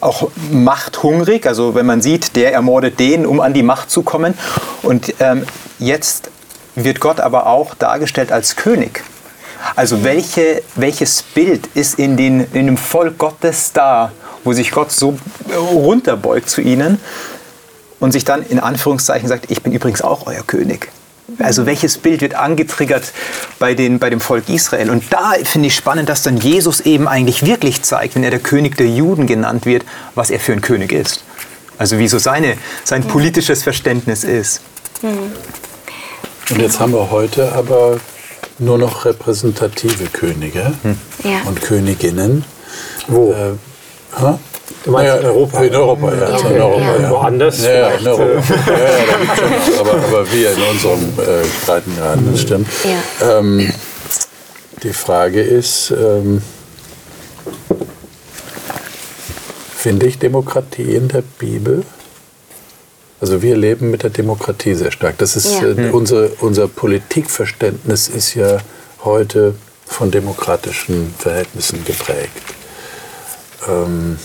auch 0.00 0.30
machthungrig. 0.50 1.46
Also 1.46 1.74
wenn 1.74 1.86
man 1.86 2.00
sieht, 2.00 2.36
der 2.36 2.52
ermordet 2.52 2.98
den, 2.98 3.26
um 3.26 3.40
an 3.40 3.54
die 3.54 3.62
Macht 3.62 3.90
zu 3.90 4.02
kommen. 4.02 4.34
Und 4.82 5.14
ähm, 5.20 5.44
jetzt 5.78 6.30
wird 6.74 7.00
Gott 7.00 7.20
aber 7.20 7.46
auch 7.46 7.74
dargestellt 7.74 8.32
als 8.32 8.56
König. 8.56 9.02
Also 9.74 10.04
welche, 10.04 10.62
welches 10.76 11.22
Bild 11.22 11.68
ist 11.74 11.98
in, 11.98 12.16
den, 12.16 12.46
in 12.52 12.66
dem 12.66 12.76
Volk 12.76 13.18
Gottes 13.18 13.72
da, 13.72 14.12
wo 14.44 14.52
sich 14.52 14.70
Gott 14.70 14.92
so 14.92 15.18
runterbeugt 15.56 16.48
zu 16.48 16.60
ihnen 16.60 17.00
und 17.98 18.12
sich 18.12 18.24
dann 18.24 18.44
in 18.46 18.60
Anführungszeichen 18.60 19.28
sagt, 19.28 19.50
ich 19.50 19.62
bin 19.62 19.72
übrigens 19.72 20.02
auch 20.02 20.26
euer 20.26 20.44
König. 20.44 20.90
Also 21.38 21.66
welches 21.66 21.98
Bild 21.98 22.20
wird 22.22 22.34
angetriggert 22.34 23.12
bei, 23.58 23.74
den, 23.74 23.98
bei 23.98 24.08
dem 24.10 24.20
Volk 24.20 24.48
Israel? 24.48 24.90
Und 24.90 25.04
da 25.10 25.34
finde 25.44 25.68
ich 25.68 25.74
spannend, 25.74 26.08
dass 26.08 26.22
dann 26.22 26.38
Jesus 26.38 26.80
eben 26.80 27.06
eigentlich 27.06 27.44
wirklich 27.44 27.82
zeigt, 27.82 28.14
wenn 28.14 28.24
er 28.24 28.30
der 28.30 28.40
König 28.40 28.76
der 28.76 28.88
Juden 28.88 29.26
genannt 29.26 29.66
wird, 29.66 29.84
was 30.14 30.30
er 30.30 30.40
für 30.40 30.52
ein 30.52 30.62
König 30.62 30.92
ist. 30.92 31.22
Also 31.76 31.98
wie 31.98 32.08
so 32.08 32.18
seine, 32.18 32.56
sein 32.82 33.04
politisches 33.04 33.62
Verständnis 33.62 34.24
ist. 34.24 34.62
Und 36.50 36.60
jetzt 36.60 36.80
haben 36.80 36.92
wir 36.92 37.10
heute 37.10 37.52
aber 37.52 38.00
nur 38.58 38.78
noch 38.78 39.04
repräsentative 39.04 40.06
Könige 40.06 40.72
hm. 40.82 40.98
ja. 41.22 41.42
und 41.44 41.60
Königinnen. 41.60 42.44
Wo? 43.06 43.32
Äh, 43.32 43.52
Du 44.84 44.90
meinst 44.92 45.08
Naja, 45.08 45.20
in 45.20 45.26
Europa? 45.26 45.62
In 45.62 45.74
Europa, 45.74 46.12
ja. 46.14 46.28
Ja, 46.30 46.48
in 46.50 46.60
Europa, 46.60 47.00
ja. 47.00 47.10
Woanders 47.10 47.62
Ja, 47.64 47.88
in 47.90 48.06
Europa. 48.06 48.42
ja, 48.66 48.78
ja. 48.78 49.80
Aber, 49.80 49.92
aber 49.92 50.32
wir 50.32 50.52
in 50.52 50.62
unserem 50.62 51.02
äh, 51.18 51.46
Breitengraden, 51.66 52.32
das 52.32 52.40
stimmt. 52.42 52.68
Ja. 52.84 53.38
Ähm, 53.38 53.72
die 54.82 54.92
Frage 54.92 55.40
ist, 55.42 55.90
ähm, 55.90 56.42
finde 59.76 60.06
ich 60.06 60.18
Demokratie 60.18 60.94
in 60.94 61.08
der 61.08 61.22
Bibel? 61.22 61.84
Also 63.20 63.42
wir 63.42 63.56
leben 63.56 63.90
mit 63.90 64.04
der 64.04 64.10
Demokratie 64.10 64.74
sehr 64.74 64.92
stark. 64.92 65.18
Das 65.18 65.34
ist 65.34 65.60
Ja. 65.60 65.68
äh, 65.68 65.90
unser, 65.90 66.28
unser 66.40 66.68
Politikverständnis 66.68 68.08
ist 68.08 68.34
ja 68.34 68.58
heute 69.02 69.54
von 69.86 70.10
demokratischen 70.10 71.14
Verhältnissen 71.18 71.84
geprägt. 71.84 72.30
Ähm, 73.68 74.18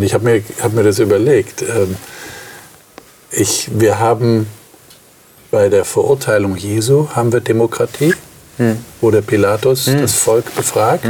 und 0.00 0.06
ich 0.06 0.14
habe 0.14 0.24
mir, 0.24 0.42
hab 0.62 0.72
mir 0.72 0.82
das 0.82 0.98
überlegt. 0.98 1.60
Ähm, 1.60 1.94
ich, 3.30 3.68
wir 3.74 3.98
haben 3.98 4.46
bei 5.50 5.68
der 5.68 5.84
Verurteilung 5.84 6.56
Jesu 6.56 7.08
haben 7.14 7.30
wir 7.34 7.40
Demokratie, 7.40 8.14
wo 9.02 9.10
der 9.10 9.20
Pilatus 9.20 9.84
das 9.84 10.14
Volk 10.14 10.54
befragt 10.54 11.04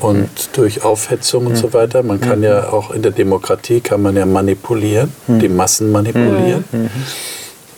und 0.00 0.28
durch 0.54 0.82
Aufhetzung 0.82 1.46
und 1.46 1.56
so 1.56 1.72
weiter. 1.72 2.02
Man 2.02 2.20
kann 2.20 2.42
ja 2.42 2.68
auch 2.72 2.90
in 2.90 3.02
der 3.02 3.12
Demokratie 3.12 3.80
kann 3.80 4.02
man 4.02 4.16
ja 4.16 4.26
manipulieren, 4.26 5.12
die 5.28 5.48
Massen 5.48 5.92
manipulieren. 5.92 6.64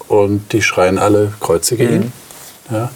Und 0.09 0.53
die 0.53 0.63
schreien 0.63 0.99
alle 0.99 1.33
kreuzige 1.41 1.85
ihn. 1.85 2.13
Ja. 2.71 2.91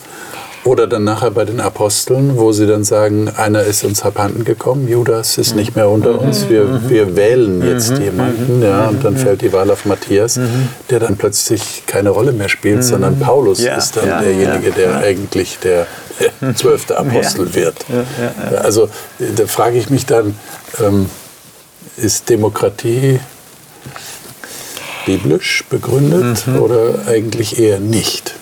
Oder 0.65 0.87
dann 0.87 1.05
nachher 1.05 1.31
bei 1.31 1.45
den 1.45 1.61
Aposteln, 1.61 2.39
wo 2.39 2.53
sie 2.53 2.67
dann 2.67 2.85
sagen, 2.85 3.29
einer 3.29 3.63
ist 3.63 3.85
uns 3.85 4.03
abhanden 4.03 4.45
gekommen, 4.45 4.89
Judas 4.89 5.37
ist 5.37 5.55
nicht 5.55 5.77
mehr 5.77 5.91
unter 5.91 6.19
uns, 6.19 6.49
wir, 6.49 6.89
wir 6.89 7.17
wählen 7.17 7.63
jetzt 7.63 7.99
jemanden. 7.99 8.63
Ja, 8.63 8.89
und 8.89 9.05
dann 9.05 9.19
fällt 9.19 9.43
die 9.43 9.53
Wahl 9.53 9.71
auf 9.71 9.85
Matthias, 9.85 10.41
der 10.89 11.01
dann 11.01 11.19
plötzlich 11.19 11.83
keine 11.87 12.09
Rolle 12.11 12.33
mehr 12.33 12.49
spielt, 12.49 12.83
sondern 12.83 13.19
Paulus 13.19 13.63
Ja, 13.63 13.77
ist 13.77 13.97
dann 13.99 14.09
ja, 14.09 14.23
derjenige, 14.23 14.69
ja, 14.71 14.75
der 14.75 14.97
eigentlich 14.97 15.59
der 15.59 15.87
zwölfte 16.55 16.97
Apostel 16.97 17.55
wird. 17.55 17.85
Also 18.63 18.89
da 19.19 19.47
frage 19.47 19.77
ich 19.77 19.91
mich 19.91 20.07
dann, 20.07 20.35
ähm, 20.83 21.11
ist 21.99 22.31
Demokratie 22.31 23.21
biblisch 25.05 25.65
begründet 25.69 26.45
oder 26.59 27.07
eigentlich 27.07 27.59
eher 27.59 27.81
nicht? 27.81 28.35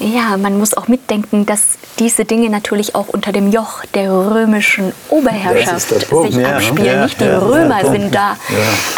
Ja, 0.00 0.36
man 0.36 0.58
muss 0.58 0.74
auch 0.74 0.88
mitdenken, 0.88 1.46
dass 1.46 1.78
diese 1.98 2.24
Dinge 2.24 2.50
natürlich 2.50 2.94
auch 2.94 3.08
unter 3.08 3.32
dem 3.32 3.52
Joch 3.52 3.84
der 3.94 4.10
römischen 4.10 4.92
Oberherrschaft 5.08 5.88
sich 5.88 6.34
ja. 6.34 6.56
abspielen. 6.56 6.84
Ja, 6.84 7.04
nicht 7.04 7.20
die 7.20 7.24
ja, 7.24 7.38
Römer 7.38 7.84
sind 7.90 8.14
da 8.14 8.36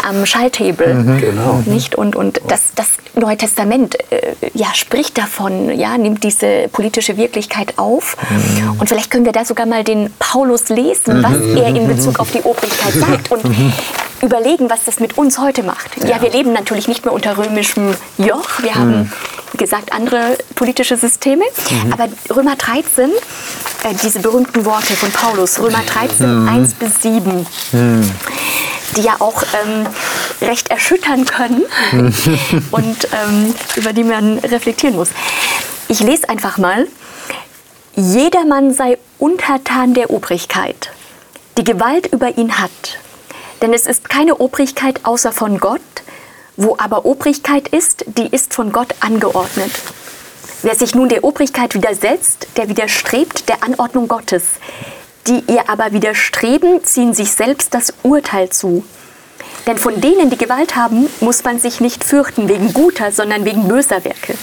am 0.07 0.25
Schalthebel. 0.25 1.19
Genau. 1.19 1.63
Nicht? 1.65 1.95
Und, 1.95 2.15
und 2.15 2.41
das, 2.47 2.73
das 2.75 2.87
Neue 3.13 3.35
Testament 3.35 3.97
äh, 4.11 4.35
ja, 4.53 4.67
spricht 4.73 5.17
davon, 5.17 5.69
ja, 5.77 5.97
nimmt 5.97 6.23
diese 6.23 6.69
politische 6.71 7.17
Wirklichkeit 7.17 7.77
auf. 7.77 8.15
Und 8.79 8.87
vielleicht 8.87 9.11
können 9.11 9.25
wir 9.25 9.33
da 9.33 9.43
sogar 9.43 9.65
mal 9.65 9.83
den 9.83 10.13
Paulus 10.17 10.69
lesen, 10.69 11.21
was 11.21 11.33
er 11.61 11.67
in 11.75 11.87
Bezug 11.87 12.19
auf 12.19 12.31
die 12.31 12.41
Obrigkeit 12.41 12.93
sagt. 12.99 13.31
Und 13.31 13.43
überlegen, 14.21 14.69
was 14.69 14.85
das 14.85 14.99
mit 14.99 15.17
uns 15.17 15.39
heute 15.39 15.63
macht. 15.63 16.03
Ja, 16.05 16.21
wir 16.21 16.29
leben 16.29 16.53
natürlich 16.53 16.87
nicht 16.87 17.03
mehr 17.05 17.13
unter 17.13 17.37
römischem 17.37 17.95
Joch. 18.17 18.61
Wir 18.61 18.75
haben, 18.75 19.11
wie 19.51 19.57
gesagt, 19.57 19.91
andere 19.91 20.37
politische 20.55 20.97
Systeme. 20.97 21.45
Aber 21.91 22.07
Römer 22.33 22.55
13, 22.55 23.09
äh, 23.09 23.93
diese 24.01 24.19
berühmten 24.19 24.65
Worte 24.65 24.93
von 24.95 25.11
Paulus, 25.11 25.59
Römer 25.59 25.81
13, 25.85 26.47
1 26.47 26.73
bis 26.75 27.01
7, 27.01 27.45
die 28.95 29.01
ja 29.01 29.15
auch 29.19 29.43
ähm, 29.63 29.87
recht 30.41 30.69
erschüttern 30.69 31.25
können 31.25 31.63
und 32.71 33.07
ähm, 33.11 33.53
über 33.75 33.93
die 33.93 34.03
man 34.03 34.39
reflektieren 34.39 34.95
muss. 34.95 35.09
Ich 35.87 35.99
lese 35.99 36.29
einfach 36.29 36.57
mal. 36.57 36.87
Jedermann 37.95 38.73
sei 38.73 38.97
untertan 39.19 39.93
der 39.93 40.11
Obrigkeit, 40.11 40.91
die 41.57 41.65
Gewalt 41.65 42.07
über 42.07 42.37
ihn 42.37 42.57
hat. 42.57 42.71
Denn 43.61 43.73
es 43.73 43.85
ist 43.85 44.09
keine 44.09 44.37
Obrigkeit 44.37 45.01
außer 45.03 45.31
von 45.31 45.59
Gott, 45.59 45.81
wo 46.63 46.75
aber 46.77 47.05
Obrigkeit 47.05 47.67
ist, 47.69 48.05
die 48.17 48.27
ist 48.27 48.53
von 48.53 48.71
Gott 48.71 48.93
angeordnet. 48.99 49.71
Wer 50.61 50.75
sich 50.75 50.93
nun 50.93 51.09
der 51.09 51.23
Obrigkeit 51.23 51.73
widersetzt, 51.73 52.47
der 52.55 52.69
widerstrebt 52.69 53.49
der 53.49 53.63
Anordnung 53.63 54.07
Gottes. 54.07 54.43
Die 55.27 55.43
ihr 55.47 55.69
aber 55.69 55.91
widerstreben, 55.91 56.83
ziehen 56.83 57.13
sich 57.13 57.31
selbst 57.31 57.73
das 57.73 57.93
Urteil 58.03 58.49
zu. 58.49 58.83
Denn 59.65 59.77
von 59.77 60.01
denen, 60.01 60.29
die 60.29 60.37
Gewalt 60.37 60.75
haben, 60.75 61.07
muss 61.19 61.43
man 61.43 61.59
sich 61.59 61.81
nicht 61.81 62.03
fürchten 62.03 62.47
wegen 62.47 62.73
guter, 62.73 63.11
sondern 63.11 63.45
wegen 63.45 63.67
böser 63.67 64.03
Werke. 64.03 64.35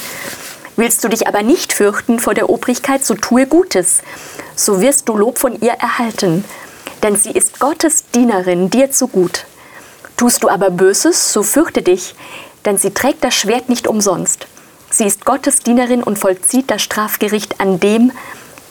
Willst 0.76 1.02
du 1.02 1.08
dich 1.08 1.26
aber 1.26 1.42
nicht 1.42 1.72
fürchten 1.72 2.18
vor 2.18 2.34
der 2.34 2.50
Obrigkeit, 2.50 3.04
so 3.04 3.14
tue 3.14 3.46
Gutes. 3.46 4.02
So 4.56 4.80
wirst 4.80 5.08
du 5.08 5.16
Lob 5.16 5.38
von 5.38 5.60
ihr 5.60 5.72
erhalten. 5.72 6.44
Denn 7.02 7.16
sie 7.16 7.30
ist 7.30 7.60
Gottes 7.60 8.04
Dienerin 8.12 8.70
dir 8.70 8.90
zu 8.90 9.06
gut. 9.06 9.44
Tust 10.18 10.42
du 10.42 10.48
aber 10.48 10.70
Böses, 10.70 11.32
so 11.32 11.44
fürchte 11.44 11.80
dich, 11.80 12.16
denn 12.64 12.76
sie 12.76 12.90
trägt 12.90 13.22
das 13.22 13.36
Schwert 13.36 13.68
nicht 13.68 13.86
umsonst. 13.86 14.48
Sie 14.90 15.04
ist 15.04 15.24
Gottes 15.24 15.60
Dienerin 15.60 16.02
und 16.02 16.18
vollzieht 16.18 16.72
das 16.72 16.82
Strafgericht 16.82 17.60
an 17.60 17.78
dem, 17.78 18.10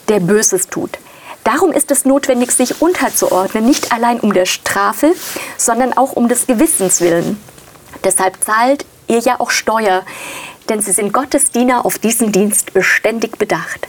der 0.08 0.20
Böses 0.20 0.68
tut. 0.68 0.98
Darum 1.44 1.72
ist 1.72 1.90
es 1.90 2.04
notwendig, 2.04 2.50
sich 2.50 2.82
unterzuordnen, 2.82 3.64
nicht 3.64 3.92
allein 3.92 4.20
um 4.20 4.34
der 4.34 4.44
Strafe, 4.44 5.14
sondern 5.56 5.94
auch 5.96 6.12
um 6.12 6.28
des 6.28 6.46
Gewissens 6.46 7.00
willen. 7.00 7.42
Deshalb 8.04 8.44
zahlt 8.44 8.84
ihr 9.06 9.20
ja 9.20 9.40
auch 9.40 9.50
Steuer, 9.50 10.02
denn 10.68 10.82
sie 10.82 10.92
sind 10.92 11.14
Gottes 11.14 11.50
Diener 11.50 11.86
auf 11.86 11.98
diesen 11.98 12.30
Dienst 12.30 12.74
beständig 12.74 13.38
bedacht. 13.38 13.88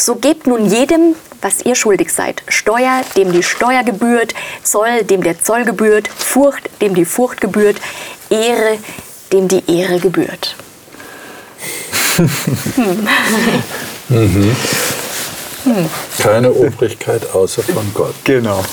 So 0.00 0.14
gebt 0.14 0.46
nun 0.46 0.70
jedem, 0.70 1.16
was 1.42 1.62
ihr 1.62 1.74
schuldig 1.74 2.12
seid. 2.12 2.44
Steuer, 2.46 3.02
dem 3.16 3.32
die 3.32 3.42
Steuer 3.42 3.82
gebührt, 3.82 4.32
Zoll, 4.62 5.02
dem 5.02 5.24
der 5.24 5.42
Zoll 5.42 5.64
gebührt, 5.64 6.08
Furcht, 6.08 6.70
dem 6.80 6.94
die 6.94 7.04
Furcht 7.04 7.40
gebührt, 7.40 7.78
Ehre, 8.30 8.78
dem 9.32 9.48
die 9.48 9.64
Ehre 9.66 9.98
gebührt. 9.98 10.54
Keine 16.18 16.52
Obrigkeit 16.52 17.34
außer 17.34 17.64
von 17.64 17.92
Gott. 17.92 18.14
Genau. 18.22 18.64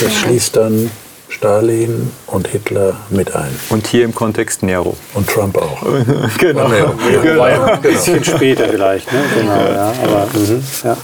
Das 0.00 0.14
schließt 0.14 0.56
dann 0.56 0.90
Stalin 1.38 2.10
und 2.26 2.48
Hitler 2.48 2.96
mit 3.10 3.34
ein. 3.36 3.54
Und 3.68 3.86
hier 3.86 4.04
im 4.04 4.12
Kontext 4.12 4.64
Nero. 4.64 4.96
Und 5.14 5.28
Trump 5.28 5.56
auch. 5.56 5.82
Genau. 6.38 6.66
Nero. 6.66 7.38
War 7.38 7.50
ja 7.50 7.64
ein 7.64 7.80
bisschen 7.80 8.24
später 8.24 8.68
vielleicht, 8.68 9.12
ne? 9.12 9.20
Genau, 9.38 9.54
ja. 9.54 9.92
Aber, 10.02 10.26
mhm, 10.36 10.62
ja. 10.82 10.96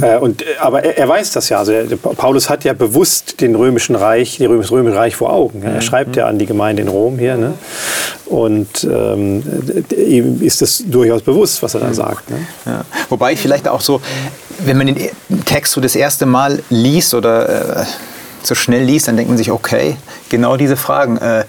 Äh, 0.00 0.18
und, 0.18 0.42
äh, 0.42 0.44
aber 0.60 0.84
er, 0.84 0.96
er 0.96 1.08
weiß 1.08 1.32
das 1.32 1.48
ja. 1.48 1.58
Also 1.58 1.72
er, 1.72 1.86
Paulus 1.96 2.48
hat 2.48 2.62
ja 2.62 2.72
bewusst 2.72 3.40
den 3.40 3.56
römischen 3.56 3.96
Reich, 3.96 4.36
die 4.36 4.44
römische 4.44 4.70
römische 4.70 4.96
Reich 4.96 5.16
vor 5.16 5.32
Augen. 5.32 5.62
Ja. 5.64 5.70
Er 5.70 5.80
schreibt 5.80 6.14
ja 6.14 6.28
an 6.28 6.38
die 6.38 6.46
Gemeinde 6.46 6.82
in 6.82 6.88
Rom 6.88 7.18
hier. 7.18 7.36
Ne? 7.36 7.54
Und 8.26 8.84
ähm, 8.84 9.42
ihm 9.90 10.40
ist 10.40 10.62
das 10.62 10.84
durchaus 10.86 11.22
bewusst, 11.22 11.64
was 11.64 11.74
er 11.74 11.80
da 11.80 11.92
sagt. 11.92 12.30
Ne? 12.30 12.46
Ja. 12.64 12.84
Wobei 13.08 13.32
ich 13.32 13.40
vielleicht 13.40 13.66
auch 13.66 13.80
so, 13.80 14.00
wenn 14.60 14.78
man 14.78 14.86
den 14.86 15.10
Text 15.46 15.72
so 15.72 15.80
das 15.80 15.96
erste 15.96 16.26
Mal 16.26 16.62
liest 16.70 17.12
oder 17.12 17.80
äh, 17.80 17.84
so 18.46 18.54
schnell 18.54 18.82
liest, 18.82 19.08
dann 19.08 19.16
denkt 19.16 19.30
man 19.30 19.38
sich, 19.38 19.50
okay, 19.50 19.96
genau 20.28 20.56
diese 20.56 20.76
Fragen. 20.76 21.18
Äh, 21.18 21.44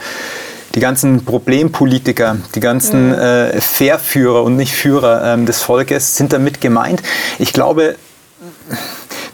die 0.75 0.79
ganzen 0.79 1.23
Problempolitiker, 1.23 2.37
die 2.55 2.59
ganzen 2.59 3.13
äh, 3.13 3.61
Verführer 3.61 4.43
und 4.43 4.55
nicht 4.55 4.73
Führer 4.73 5.33
ähm, 5.33 5.45
des 5.45 5.61
Volkes 5.61 6.17
sind 6.17 6.33
damit 6.33 6.61
gemeint. 6.61 7.03
Ich 7.37 7.53
glaube, 7.53 7.95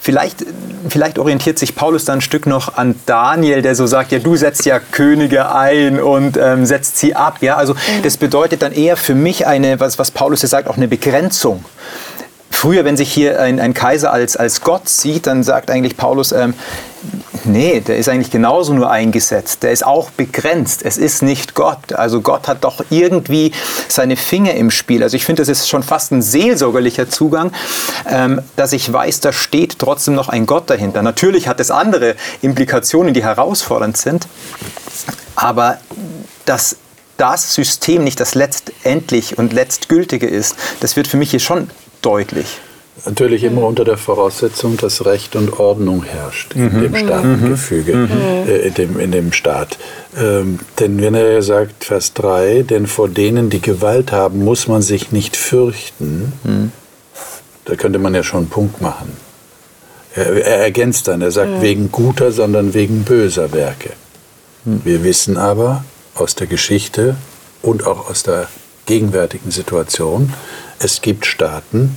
Vielleicht, 0.01 0.45
vielleicht 0.87 1.19
orientiert 1.19 1.59
sich 1.59 1.75
Paulus 1.75 2.05
da 2.05 2.13
ein 2.13 2.21
Stück 2.21 2.47
noch 2.47 2.77
an 2.77 2.95
Daniel, 3.05 3.61
der 3.61 3.75
so 3.75 3.85
sagt, 3.85 4.11
ja, 4.11 4.19
du 4.19 4.35
setzt 4.37 4.65
ja 4.65 4.79
Könige 4.79 5.53
ein 5.53 5.99
und 5.99 6.37
ähm, 6.37 6.65
setzt 6.65 6.97
sie 6.97 7.15
ab. 7.15 7.39
Ja, 7.41 7.57
also 7.57 7.75
das 8.01 8.17
bedeutet 8.17 8.61
dann 8.61 8.71
eher 8.71 8.95
für 8.95 9.13
mich 9.13 9.45
eine, 9.45 9.79
was, 9.79 9.99
was 9.99 10.11
Paulus 10.11 10.39
hier 10.39 10.49
sagt, 10.49 10.67
auch 10.67 10.77
eine 10.77 10.87
Begrenzung. 10.87 11.65
Früher, 12.49 12.85
wenn 12.85 12.97
sich 12.97 13.11
hier 13.11 13.41
ein, 13.41 13.59
ein 13.59 13.73
Kaiser 13.73 14.11
als, 14.11 14.37
als 14.37 14.61
Gott 14.61 14.87
sieht, 14.87 15.27
dann 15.27 15.43
sagt 15.43 15.69
eigentlich 15.69 15.97
Paulus, 15.97 16.31
ähm, 16.31 16.53
nee, 17.45 17.79
der 17.79 17.97
ist 17.97 18.09
eigentlich 18.09 18.31
genauso 18.31 18.73
nur 18.73 18.89
eingesetzt. 18.89 19.63
Der 19.63 19.71
ist 19.71 19.85
auch 19.85 20.11
begrenzt. 20.11 20.81
Es 20.83 20.97
ist 20.97 21.21
nicht 21.21 21.55
Gott. 21.55 21.93
Also 21.93 22.21
Gott 22.21 22.47
hat 22.47 22.63
doch 22.63 22.83
irgendwie 22.89 23.51
seine 23.87 24.17
Finger 24.17 24.53
im 24.53 24.71
Spiel. 24.71 25.03
Also 25.03 25.15
ich 25.15 25.25
finde, 25.25 25.41
das 25.41 25.49
ist 25.49 25.69
schon 25.69 25.83
fast 25.83 26.11
ein 26.11 26.21
seelsorgerlicher 26.21 27.09
Zugang, 27.09 27.51
ähm, 28.07 28.41
dass 28.55 28.73
ich 28.73 28.91
weiß, 28.91 29.19
da 29.21 29.33
steht 29.33 29.79
trotzdem 29.79 30.15
noch 30.15 30.29
ein 30.29 30.45
Gott 30.45 30.69
dahinter. 30.69 31.01
Natürlich 31.01 31.47
hat 31.47 31.59
es 31.59 31.71
andere 31.71 32.15
Implikationen, 32.41 33.13
die 33.13 33.23
herausfordernd 33.23 33.97
sind, 33.97 34.27
aber 35.35 35.77
dass 36.45 36.77
das 37.17 37.53
System 37.53 38.03
nicht 38.03 38.19
das 38.19 38.33
letztendlich 38.33 39.37
und 39.37 39.51
letztgültige 39.51 40.27
ist, 40.27 40.55
das 40.79 40.95
wird 40.95 41.07
für 41.07 41.17
mich 41.17 41.31
hier 41.31 41.39
schon 41.39 41.69
deutlich. 42.01 42.59
Natürlich 43.05 43.43
immer 43.43 43.63
unter 43.65 43.85
der 43.85 43.97
Voraussetzung, 43.97 44.77
dass 44.77 45.05
Recht 45.05 45.35
und 45.35 45.59
Ordnung 45.59 46.03
herrscht 46.03 46.53
in 46.53 46.65
Mhm. 46.75 46.81
dem 46.81 46.95
Staatengefüge, 46.95 47.91
äh, 48.47 48.67
in, 48.67 48.73
dem, 48.73 48.99
in 48.99 49.11
dem 49.11 49.31
Staat. 49.33 49.77
Ähm, 50.17 50.59
denn 50.79 51.01
wenn 51.01 51.13
er 51.15 51.41
sagt, 51.41 51.85
Vers 51.85 52.13
3, 52.13 52.63
denn 52.63 52.87
vor 52.87 53.07
denen, 53.07 53.49
die 53.49 53.61
Gewalt 53.61 54.11
haben, 54.11 54.43
muss 54.43 54.67
man 54.67 54.81
sich 54.81 55.11
nicht 55.11 55.37
fürchten, 55.37 56.33
Mhm. 56.43 56.71
da 57.65 57.75
könnte 57.75 57.99
man 57.99 58.13
ja 58.15 58.23
schon 58.23 58.39
einen 58.41 58.49
Punkt 58.49 58.81
machen. 58.81 59.13
Er, 60.15 60.25
er 60.45 60.57
ergänzt 60.63 61.07
dann, 61.07 61.21
er 61.21 61.31
sagt 61.31 61.61
wegen 61.61 61.91
guter, 61.91 62.31
sondern 62.31 62.73
wegen 62.73 63.03
böser 63.03 63.53
Werke. 63.53 63.91
Wir 64.65 65.03
wissen 65.03 65.37
aber 65.37 65.85
aus 66.15 66.35
der 66.35 66.47
Geschichte 66.47 67.15
und 67.61 67.87
auch 67.87 68.09
aus 68.09 68.23
der 68.23 68.47
gegenwärtigen 68.87 69.51
Situation, 69.51 70.33
es 70.79 71.01
gibt 71.01 71.25
Staaten, 71.25 71.95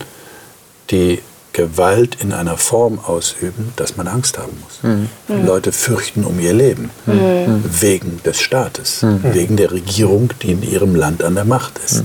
die 0.90 1.20
Gewalt 1.52 2.16
in 2.22 2.32
einer 2.32 2.56
Form 2.56 2.98
ausüben, 2.98 3.74
dass 3.76 3.96
man 3.98 4.08
Angst 4.08 4.38
haben 4.38 4.56
muss. 4.62 4.80
Die 5.28 5.46
Leute 5.46 5.70
fürchten 5.70 6.24
um 6.24 6.40
ihr 6.40 6.54
Leben 6.54 6.88
wegen 7.06 8.20
des 8.24 8.40
Staates, 8.40 9.00
wegen 9.34 9.56
der 9.56 9.70
Regierung, 9.70 10.30
die 10.42 10.52
in 10.52 10.62
ihrem 10.62 10.94
Land 10.94 11.22
an 11.22 11.34
der 11.34 11.44
Macht 11.44 11.78
ist. 11.84 12.04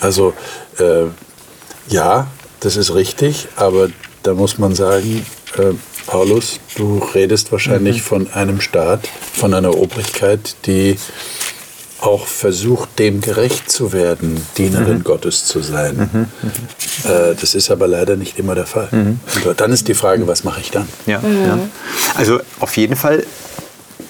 Also 0.00 0.32
äh, 0.78 1.04
ja, 1.88 2.26
das 2.60 2.76
ist 2.76 2.94
richtig, 2.94 3.48
aber 3.56 3.88
da 4.22 4.32
muss 4.32 4.56
man 4.58 4.74
sagen, 4.74 5.26
äh, 5.58 5.74
Paulus, 6.06 6.58
du 6.76 6.98
redest 7.14 7.52
wahrscheinlich 7.52 8.02
von 8.02 8.30
einem 8.32 8.60
Staat, 8.62 9.08
von 9.34 9.52
einer 9.54 9.76
Obrigkeit, 9.76 10.56
die 10.66 10.96
auch 12.04 12.26
versucht, 12.26 12.98
dem 12.98 13.20
gerecht 13.20 13.70
zu 13.70 13.92
werden, 13.92 14.44
Dienerin 14.56 15.04
Gottes 15.04 15.46
zu 15.46 15.60
sein. 15.60 16.28
Äh, 17.04 17.34
das 17.40 17.54
ist 17.54 17.70
aber 17.70 17.88
leider 17.88 18.16
nicht 18.16 18.38
immer 18.38 18.54
der 18.54 18.66
Fall. 18.66 18.88
Und 19.44 19.60
dann 19.60 19.72
ist 19.72 19.88
die 19.88 19.94
Frage, 19.94 20.26
was 20.26 20.44
mache 20.44 20.60
ich 20.60 20.70
dann? 20.70 20.88
Ja, 21.06 21.20
ja. 21.22 21.58
Also 22.16 22.40
auf 22.60 22.76
jeden 22.76 22.96
Fall 22.96 23.24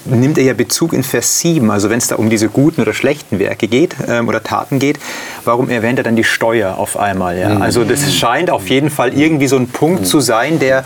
nimmt 0.04 0.38
er 0.38 0.44
ja 0.44 0.54
Bezug 0.54 0.92
in 0.92 1.02
Vers 1.02 1.40
7, 1.40 1.70
also 1.70 1.90
wenn 1.90 1.98
es 1.98 2.08
da 2.08 2.16
um 2.16 2.28
diese 2.28 2.48
guten 2.48 2.80
oder 2.80 2.92
schlechten 2.92 3.38
Werke 3.38 3.68
geht 3.68 3.96
ähm, 4.06 4.28
oder 4.28 4.42
Taten 4.42 4.78
geht, 4.78 4.98
warum 5.44 5.70
erwähnt 5.70 5.98
er 5.98 6.04
dann 6.04 6.16
die 6.16 6.24
Steuer 6.24 6.76
auf 6.76 6.98
einmal? 6.98 7.38
Ja? 7.38 7.56
Also 7.58 7.84
das 7.84 8.12
scheint 8.14 8.50
auf 8.50 8.68
jeden 8.68 8.90
Fall 8.90 9.14
irgendwie 9.14 9.48
so 9.48 9.56
ein 9.56 9.68
Punkt 9.68 10.06
zu 10.06 10.20
sein, 10.20 10.58
der, 10.58 10.84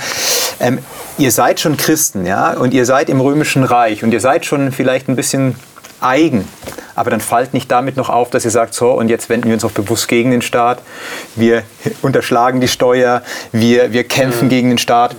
ähm, 0.60 0.78
ihr 1.18 1.32
seid 1.32 1.60
schon 1.60 1.76
Christen, 1.76 2.26
ja, 2.26 2.52
und 2.52 2.72
ihr 2.72 2.84
seid 2.84 3.08
im 3.08 3.20
Römischen 3.20 3.64
Reich 3.64 4.04
und 4.04 4.12
ihr 4.12 4.20
seid 4.20 4.46
schon 4.46 4.72
vielleicht 4.72 5.08
ein 5.08 5.16
bisschen 5.16 5.56
eigen, 6.00 6.46
aber 6.94 7.10
dann 7.10 7.20
fallt 7.20 7.54
nicht 7.54 7.70
damit 7.70 7.96
noch 7.96 8.08
auf, 8.08 8.30
dass 8.30 8.44
ihr 8.44 8.50
sagt, 8.50 8.74
so, 8.74 8.90
und 8.92 9.08
jetzt 9.08 9.28
wenden 9.28 9.46
wir 9.48 9.54
uns 9.54 9.64
auch 9.64 9.72
bewusst 9.72 10.08
gegen 10.08 10.30
den 10.30 10.42
Staat, 10.42 10.80
wir 11.36 11.62
unterschlagen 12.02 12.60
die 12.60 12.68
Steuer, 12.68 13.22
wir, 13.52 13.92
wir 13.92 14.04
kämpfen 14.04 14.48
gegen 14.48 14.68
den 14.70 14.78
Staat, 14.78 15.14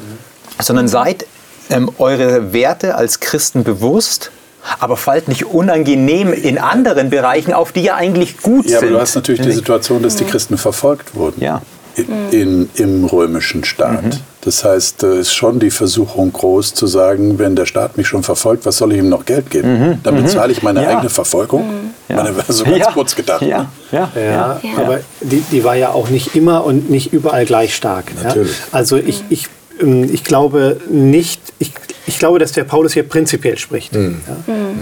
sondern 0.61 0.87
seid 0.87 1.25
ähm, 1.69 1.89
eure 1.97 2.53
Werte 2.53 2.95
als 2.95 3.19
Christen 3.19 3.63
bewusst, 3.63 4.31
aber 4.79 4.97
fallt 4.97 5.27
nicht 5.29 5.45
unangenehm 5.45 6.33
in 6.33 6.57
anderen 6.57 7.09
Bereichen 7.09 7.53
auf, 7.53 7.71
die 7.71 7.81
ja 7.81 7.95
eigentlich 7.95 8.41
gut 8.41 8.65
Ja, 8.65 8.77
aber 8.79 8.87
sind. 8.87 8.95
du 8.95 9.01
hast 9.01 9.15
natürlich 9.15 9.41
die 9.41 9.51
Situation, 9.51 10.03
dass 10.03 10.15
die 10.17 10.25
Christen 10.25 10.57
verfolgt 10.57 11.15
wurden. 11.15 11.41
Ja. 11.41 11.61
in, 11.95 12.29
in, 12.31 12.69
im 12.75 13.05
römischen 13.05 13.63
Staat. 13.63 14.19
Das 14.41 14.63
heißt, 14.63 15.03
da 15.03 15.13
ist 15.13 15.33
schon 15.33 15.59
die 15.59 15.69
Versuchung 15.69 16.31
groß 16.31 16.73
zu 16.73 16.87
sagen, 16.87 17.37
wenn 17.39 17.57
der 17.57 17.65
Staat 17.65 17.97
mich 17.97 18.07
schon 18.07 18.23
verfolgt, 18.23 18.65
was 18.65 18.77
soll 18.77 18.93
ich 18.93 18.99
ihm 18.99 19.09
noch 19.09 19.25
Geld 19.25 19.49
geben? 19.49 19.99
Dann 20.01 20.23
bezahle 20.23 20.53
ich 20.53 20.63
meine 20.63 20.81
Ja. 20.83 20.89
eigene 20.89 21.09
Verfolgung. 21.09 21.91
Meine 22.07 22.35
wäre 22.35 22.51
so 22.51 22.63
ganz 22.63 22.77
ja. 22.77 22.91
kurz 22.91 23.15
gedacht. 23.15 23.41
Ja, 23.41 23.59
ne? 23.59 23.67
ja. 23.91 24.11
Ja, 24.15 24.59
Ja. 24.63 24.77
aber 24.77 24.99
die, 25.19 25.43
die 25.51 25.63
war 25.63 25.75
ja 25.75 25.89
auch 25.91 26.09
nicht 26.09 26.35
immer 26.35 26.63
und 26.63 26.89
nicht 26.89 27.11
überall 27.11 27.45
gleich 27.45 27.75
stark. 27.75 28.11
Natürlich. 28.23 28.51
Ja? 28.57 28.65
Also 28.71 28.95
ich, 28.95 29.23
ich, 29.29 29.47
ich 29.79 30.23
glaube 30.23 30.77
nicht, 30.89 31.41
ich, 31.59 31.71
ich 32.05 32.19
glaube, 32.19 32.39
dass 32.39 32.51
der 32.51 32.63
Paulus 32.63 32.93
hier 32.93 33.03
prinzipiell 33.03 33.57
spricht. 33.57 33.95
Ja? 33.95 34.01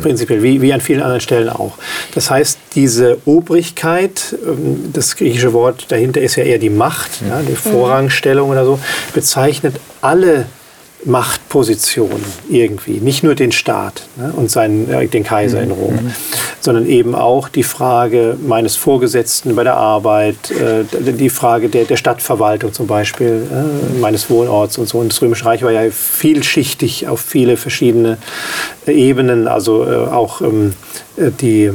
Prinzipiell, 0.02 0.42
wie, 0.42 0.62
wie 0.62 0.74
an 0.74 0.82
vielen 0.82 1.02
anderen 1.02 1.22
Stellen 1.22 1.50
auch. 1.50 1.78
Das 2.16 2.32
heißt, 2.32 2.58
diese 2.76 3.18
Obrigkeit, 3.26 4.36
ähm, 4.46 4.92
das 4.94 5.16
griechische 5.16 5.54
Wort 5.54 5.86
dahinter 5.90 6.22
ist 6.22 6.36
ja 6.36 6.44
eher 6.44 6.60
die 6.60 6.70
Macht, 6.70 7.22
ja, 7.28 7.42
die 7.42 7.56
Vorrangstellung 7.56 8.50
oder 8.50 8.66
so, 8.66 8.80
bezeichnet 9.14 9.76
alle 10.02 10.46
Machtpositionen 11.06 12.24
irgendwie, 12.50 13.00
nicht 13.00 13.24
nur 13.24 13.36
den 13.36 13.52
Staat 13.52 14.08
ne, 14.16 14.34
und 14.36 14.50
seinen, 14.50 14.90
äh, 14.90 15.08
den 15.08 15.24
Kaiser 15.24 15.62
in 15.62 15.72
Rom, 15.72 16.12
sondern 16.60 16.88
eben 16.88 17.14
auch 17.14 17.50
die 17.50 17.64
Frage 17.64 18.36
meines 18.46 18.76
Vorgesetzten 18.76 19.56
bei 19.56 19.64
der 19.64 19.76
Arbeit, 19.76 20.52
äh, 20.52 20.84
die 21.14 21.30
Frage 21.30 21.70
der, 21.70 21.86
der 21.86 21.98
Stadtverwaltung 21.98 22.74
zum 22.74 22.88
Beispiel, 22.88 23.48
äh, 23.50 24.00
meines 24.00 24.30
Wohnorts 24.30 24.78
und 24.78 24.90
so. 24.90 24.98
Und 24.98 25.12
das 25.12 25.22
Römische 25.22 25.46
Reich 25.46 25.62
war 25.62 25.72
ja 25.72 25.90
vielschichtig 25.92 27.08
auf 27.08 27.22
viele 27.22 27.58
verschiedene 27.58 28.18
Ebenen, 28.88 29.48
also 29.48 29.86
äh, 29.86 29.96
auch 30.08 30.42
ähm, 30.42 30.74
äh, 31.16 31.30
die 31.30 31.66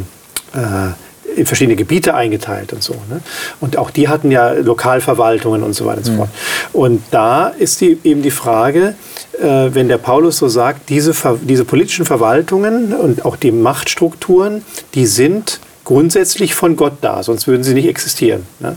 äh, 0.55 0.93
in 1.37 1.47
verschiedene 1.47 1.77
Gebiete 1.77 2.15
eingeteilt 2.15 2.73
und 2.73 2.83
so. 2.83 2.95
Ne? 3.09 3.21
Und 3.61 3.77
auch 3.77 3.91
die 3.91 4.09
hatten 4.09 4.31
ja 4.31 4.53
Lokalverwaltungen 4.53 5.63
und 5.63 5.75
so 5.75 5.87
weiter 5.87 5.99
und 5.99 6.05
so 6.05 6.13
fort. 6.15 6.29
Und 6.73 7.03
da 7.11 7.49
ist 7.49 7.81
die, 7.81 7.99
eben 8.05 8.23
die 8.23 8.31
Frage, 8.31 8.95
äh, 9.41 9.71
wenn 9.73 9.89
der 9.89 9.99
Paulus 9.99 10.39
so 10.39 10.49
sagt, 10.49 10.89
diese, 10.89 11.15
diese 11.43 11.65
politischen 11.65 12.05
Verwaltungen 12.05 12.95
und 12.95 13.25
auch 13.25 13.37
die 13.37 13.51
Machtstrukturen, 13.51 14.65
die 14.95 15.07
sind 15.07 15.61
grundsätzlich 15.85 16.55
von 16.55 16.77
Gott 16.77 16.95
da, 17.01 17.23
sonst 17.23 17.47
würden 17.47 17.65
sie 17.65 17.75
nicht 17.75 17.89
existieren. 17.89 18.47
Ne? 18.61 18.77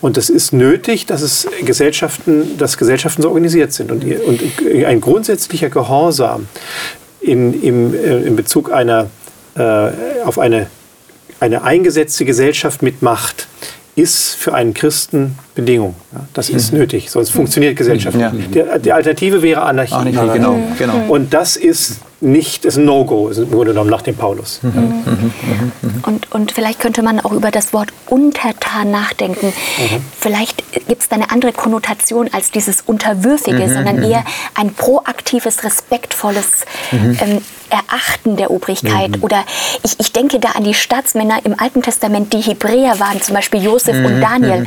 Und 0.00 0.16
das 0.16 0.30
ist 0.30 0.52
nötig, 0.52 1.06
dass 1.06 1.22
es 1.22 1.46
Gesellschaften, 1.64 2.56
dass 2.56 2.78
Gesellschaften 2.78 3.22
so 3.22 3.28
organisiert 3.28 3.72
sind. 3.72 3.90
Und, 3.90 4.04
und 4.04 4.40
ein 4.86 5.00
grundsätzlicher 5.00 5.68
Gehorsam 5.68 6.48
in, 7.20 7.62
im, 7.62 7.94
äh, 7.94 8.22
in 8.22 8.36
Bezug 8.36 8.72
einer, 8.72 9.08
äh, 9.56 9.90
auf 10.24 10.38
eine 10.38 10.68
eine 11.40 11.62
eingesetzte 11.62 12.24
Gesellschaft 12.24 12.82
mit 12.82 13.02
Macht 13.02 13.48
ist 13.96 14.34
für 14.34 14.52
einen 14.52 14.74
Christen 14.74 15.38
Bedingung. 15.54 15.94
Das 16.34 16.50
ist 16.50 16.72
nötig, 16.72 17.10
sonst 17.10 17.30
funktioniert 17.30 17.76
Gesellschaft. 17.76 18.16
Ja. 18.18 18.30
nicht. 18.30 18.54
Die, 18.54 18.62
die 18.82 18.92
Alternative 18.92 19.40
wäre 19.40 19.62
Anarchie. 19.62 19.94
Anarchie, 19.94 20.32
genau, 20.34 20.58
genau. 20.78 21.04
Und 21.08 21.32
das 21.32 21.56
ist 21.56 22.00
nicht, 22.20 22.66
ist 22.66 22.76
ein 22.76 22.84
No-Go, 22.84 23.30
im 23.30 23.50
Grunde 23.50 23.72
genommen 23.72 23.90
nach 23.90 24.02
dem 24.02 24.14
Paulus. 24.14 24.60
Ja. 24.62 24.70
Und, 26.02 26.30
und 26.32 26.52
vielleicht 26.52 26.80
könnte 26.80 27.02
man 27.02 27.20
auch 27.20 27.32
über 27.32 27.50
das 27.50 27.72
Wort 27.72 27.92
Untertan 28.06 28.90
nachdenken. 28.90 29.52
Vielleicht 30.18 30.62
gibt 30.88 31.02
es 31.02 31.08
da 31.08 31.16
eine 31.16 31.30
andere 31.30 31.52
Konnotation 31.52 32.28
als 32.32 32.50
dieses 32.50 32.82
Unterwürfige, 32.82 33.68
sondern 33.68 34.02
eher 34.02 34.24
ein 34.54 34.74
proaktives, 34.74 35.64
respektvolles 35.64 36.64
ähm, 36.92 37.40
Erachten 37.70 38.36
der 38.36 38.50
Obrigkeit. 38.50 39.22
Oder 39.22 39.44
ich, 39.82 39.98
ich 39.98 40.12
denke 40.12 40.38
da 40.38 40.50
an 40.50 40.64
die 40.64 40.74
Staatsmänner 40.74 41.44
im 41.44 41.58
Alten 41.58 41.82
Testament, 41.82 42.32
die 42.32 42.40
Hebräer 42.40 42.98
waren, 43.00 43.20
zum 43.20 43.34
Beispiel 43.34 43.62
Josef 43.62 43.96
und 43.96 44.20
Daniel. 44.20 44.66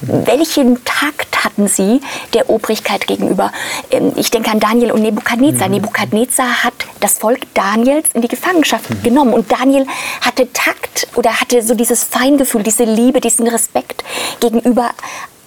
Welchen 0.00 0.84
Takt 0.84 1.44
hatten 1.44 1.68
sie 1.68 2.00
der 2.34 2.50
Obrigkeit 2.50 3.06
gegenüber? 3.06 3.52
Ähm, 3.90 4.12
ich 4.16 4.30
denke 4.30 4.50
an 4.50 4.60
Daniel 4.60 4.92
und 4.92 5.02
Nebukadnezar. 5.02 5.68
Nebukadnezar 5.68 6.64
hat 6.64 6.74
das 7.00 7.18
Volk 7.18 7.40
Daniels 7.54 8.10
in 8.14 8.22
die 8.22 8.28
Gefangenschaft 8.28 9.02
genommen 9.02 9.32
und 9.32 9.50
Daniel 9.50 9.86
hatte 10.20 10.52
Takt 10.52 11.08
oder 11.14 11.40
hatte 11.40 11.62
so 11.62 11.74
dieses 11.74 12.04
Feingefühl, 12.04 12.62
diese 12.62 12.84
Liebe, 12.84 13.20
diesen 13.20 13.48
Respekt 13.48 14.04
gegenüber 14.40 14.90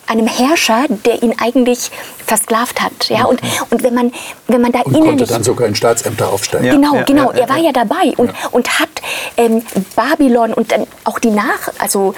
einem 0.07 0.27
Herrscher, 0.27 0.85
der 1.05 1.23
ihn 1.23 1.35
eigentlich 1.39 1.91
versklavt 2.25 2.81
hat. 2.81 3.09
Ja? 3.09 3.25
Und, 3.25 3.41
und 3.69 3.83
wenn, 3.83 3.93
man, 3.93 4.11
wenn 4.47 4.61
man 4.61 4.71
da 4.71 4.79
Und 4.79 4.93
konnte 4.93 5.07
innerlich... 5.07 5.29
dann 5.29 5.43
sogar 5.43 5.67
in 5.67 5.75
Staatsämter 5.75 6.29
aufsteigen. 6.29 6.65
Ja. 6.65 6.73
Genau, 6.73 7.03
genau. 7.05 7.31
er 7.31 7.49
war 7.49 7.57
ja 7.57 7.71
dabei 7.71 8.13
und, 8.17 8.31
und 8.51 8.79
hat 8.79 8.89
ähm, 9.37 9.63
Babylon 9.95 10.53
und 10.53 10.71
dann 10.71 10.87
auch 11.03 11.19
die 11.19 11.31
nach, 11.31 11.69
also 11.79 12.13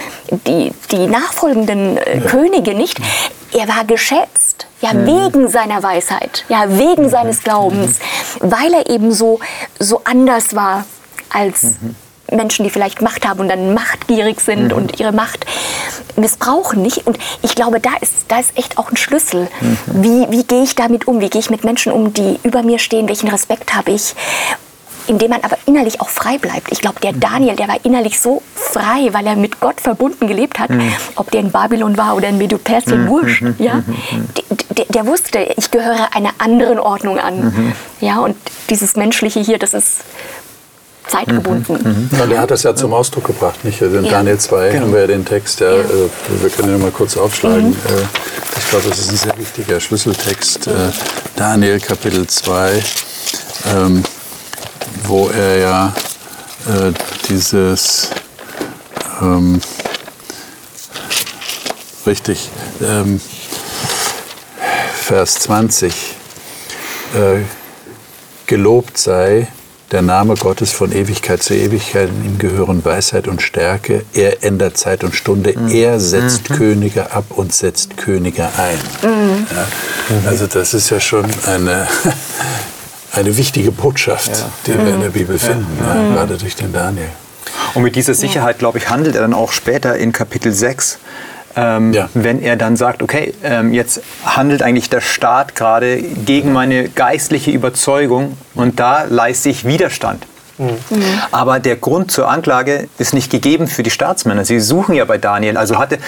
die, 0.48 0.72
die 0.92 1.08
nachfolgenden 1.08 1.98
äh, 1.98 2.22
Könige 2.22 2.74
nicht. 2.74 3.00
Er 3.54 3.68
war 3.68 3.86
geschätzt, 3.86 4.68
ja 4.82 4.92
wegen 4.94 5.48
seiner 5.48 5.82
Weisheit, 5.82 6.44
ja 6.50 6.66
wegen 6.68 7.10
seines 7.10 7.42
Glaubens, 7.44 8.00
weil 8.40 8.74
er 8.74 8.90
eben 8.90 9.12
so 9.14 9.40
so 9.80 10.02
anders 10.04 10.56
war 10.56 10.86
als 11.30 11.76
Menschen, 12.32 12.64
die 12.64 12.70
vielleicht 12.70 13.02
Macht 13.02 13.28
haben 13.28 13.40
und 13.40 13.50
dann 13.50 13.74
machtgierig 13.74 14.40
sind 14.42 14.74
und 14.74 15.00
ihre 15.00 15.12
Macht 15.12 15.46
missbrauchen 16.18 16.82
nicht. 16.82 17.06
Und 17.08 17.18
ich 17.42 17.56
glaube, 17.56 17.80
da 17.80 17.92
ist, 18.02 18.14
da 18.28 18.40
ist 18.40 18.58
echt 18.58 18.78
auch 18.78 18.90
ein 18.90 18.98
Schlüssel. 18.98 19.48
Wie, 19.88 20.28
wie 20.30 20.44
gehe 20.44 20.64
ich 20.64 20.76
damit 20.76 21.08
um? 21.08 21.20
Wie 21.20 21.30
gehe 21.30 21.40
ich 21.40 21.50
mit 21.50 21.64
Menschen 21.64 21.92
um, 21.92 22.14
die 22.14 22.40
über 22.44 22.64
mir 22.64 22.80
stehen? 22.80 23.08
Welchen 23.08 23.30
Respekt 23.30 23.76
habe 23.76 23.92
ich? 23.92 24.16
Indem 25.08 25.30
man 25.30 25.44
aber 25.44 25.58
innerlich 25.68 26.02
auch 26.02 26.10
frei 26.10 26.40
bleibt. 26.40 26.72
Ich 26.72 26.82
glaube, 26.82 27.00
der 27.00 27.14
Daniel, 27.14 27.56
der 27.56 27.68
war 27.68 27.78
innerlich 27.84 28.20
so 28.20 28.42
frei, 28.56 29.10
weil 29.12 29.28
er 29.28 29.36
mit 29.36 29.60
Gott 29.60 29.80
verbunden 29.80 30.28
gelebt 30.28 30.58
hat. 30.58 30.72
Ob 31.16 31.30
der 31.30 31.42
in 31.42 31.52
Babylon 31.52 31.96
war 31.96 32.16
oder 32.16 32.30
in 32.30 32.40
Medo-Persien, 32.40 33.08
wurscht. 33.08 33.44
Ja? 33.60 33.84
Der, 34.76 34.86
der 34.86 35.06
wusste, 35.06 35.54
ich 35.58 35.70
gehöre 35.70 36.16
einer 36.16 36.32
anderen 36.40 36.80
Ordnung 36.80 37.20
an. 37.20 37.74
Ja, 38.02 38.18
und 38.20 38.36
dieses 38.72 38.96
Menschliche 38.96 39.42
hier, 39.42 39.60
das 39.60 39.76
ist 39.76 40.00
zeitgebunden. 41.08 42.10
Ja, 42.18 42.26
der 42.26 42.40
hat 42.42 42.52
das 42.52 42.64
ja 42.64 42.76
zum 42.76 42.94
Ausdruck 42.94 43.26
gebracht. 43.26 43.64
Nicht? 43.64 43.82
Also 43.82 43.98
in 43.98 44.06
Ja. 44.06 44.12
Daniel 44.12 44.38
2 44.40 44.70
Genau. 44.70 44.82
haben 44.86 44.94
wir 44.94 45.02
ja 45.02 45.08
den 45.08 45.26
Text, 45.26 45.60
ja, 45.60 45.72
Ja. 45.72 45.82
äh, 45.82 46.10
wir 46.42 46.50
können 46.50 46.76
ihn 46.76 46.82
mal 46.82 46.92
kurz 46.92 47.16
aufschlagen. 47.18 47.74
Äh, 47.74 48.58
ich 48.60 48.70
glaube, 48.70 48.90
das 48.90 49.00
ist 49.00 49.10
ein 49.12 49.18
sehr 49.18 49.38
wichtiger 49.38 49.80
Schlüsseltext. 49.80 50.68
Äh, 50.68 50.72
Daniel 51.36 51.80
Kapitel 51.80 52.26
2, 52.28 52.84
ähm, 53.76 54.04
wo 55.04 55.28
er 55.30 55.58
ja 55.58 55.94
äh, 56.68 56.92
dieses 57.30 58.10
ähm, 59.22 59.62
richtig 62.08 62.50
ähm, 62.82 63.20
Vers 64.96 65.36
20 65.36 65.94
äh, 67.16 67.42
gelobt 68.48 68.98
sei 68.98 69.48
der 69.96 70.02
Name 70.02 70.36
Gottes 70.36 70.74
von 70.74 70.92
Ewigkeit 70.92 71.42
zu 71.42 71.56
Ewigkeit. 71.56 72.10
Ihm 72.10 72.38
gehören 72.38 72.84
Weisheit 72.84 73.30
und 73.30 73.42
Stärke. 73.42 74.04
Er 74.14 74.44
ändert 74.44 74.76
Zeit 74.76 75.06
und 75.06 75.16
Stunde. 75.16 75.56
Er 75.72 76.02
setzt 76.02 76.50
Könige 76.50 77.14
ab 77.14 77.24
und 77.30 77.54
setzt 77.54 77.96
Könige 77.96 78.44
ein. 78.44 78.78
Ja, 79.02 80.30
also 80.30 80.48
das 80.48 80.74
ist 80.74 80.90
ja 80.90 81.00
schon 81.00 81.24
eine, 81.48 81.88
eine 83.14 83.38
wichtige 83.38 83.72
Botschaft, 83.72 84.32
die 84.68 84.74
wir 84.74 84.96
in 84.96 85.00
der 85.00 85.12
Bibel 85.12 85.40
finden, 85.40 85.66
ja, 85.80 86.14
gerade 86.14 86.38
durch 86.38 86.58
den 86.58 86.74
Daniel. 86.74 87.08
Und 87.74 87.84
mit 87.84 87.96
dieser 87.96 88.16
Sicherheit, 88.16 88.60
glaube 88.60 88.80
ich, 88.80 88.90
handelt 88.90 89.16
er 89.16 89.22
dann 89.22 89.34
auch 89.34 89.54
später 89.54 89.96
in 89.96 90.12
Kapitel 90.12 90.52
6. 90.52 91.00
Ähm, 91.56 91.94
Ja. 91.94 92.10
Wenn 92.14 92.42
er 92.42 92.56
dann 92.56 92.76
sagt, 92.76 93.02
okay, 93.02 93.34
ähm, 93.44 93.74
jetzt 93.74 94.02
handelt 94.26 94.62
eigentlich 94.62 94.90
der 94.90 95.02
Staat 95.02 95.56
gerade 95.56 96.02
gegen 96.02 96.52
meine 96.54 96.90
geistliche 96.90 97.52
Überzeugung 97.52 98.38
und 98.56 98.80
da 98.80 99.04
leiste 99.04 99.50
ich 99.50 99.66
Widerstand. 99.66 100.26
Aber 101.32 101.60
der 101.60 101.76
Grund 101.76 102.12
zur 102.12 102.30
Anklage 102.30 102.88
ist 102.98 103.14
nicht 103.14 103.30
gegeben 103.30 103.68
für 103.68 103.84
die 103.84 103.90
Staatsmänner. 103.90 104.46
Sie 104.46 104.60
suchen 104.60 104.96
ja 104.96 105.06
bei 105.06 105.18
Daniel. 105.18 105.58
Also 105.58 105.78
hat 105.78 105.92
er, 105.92 106.00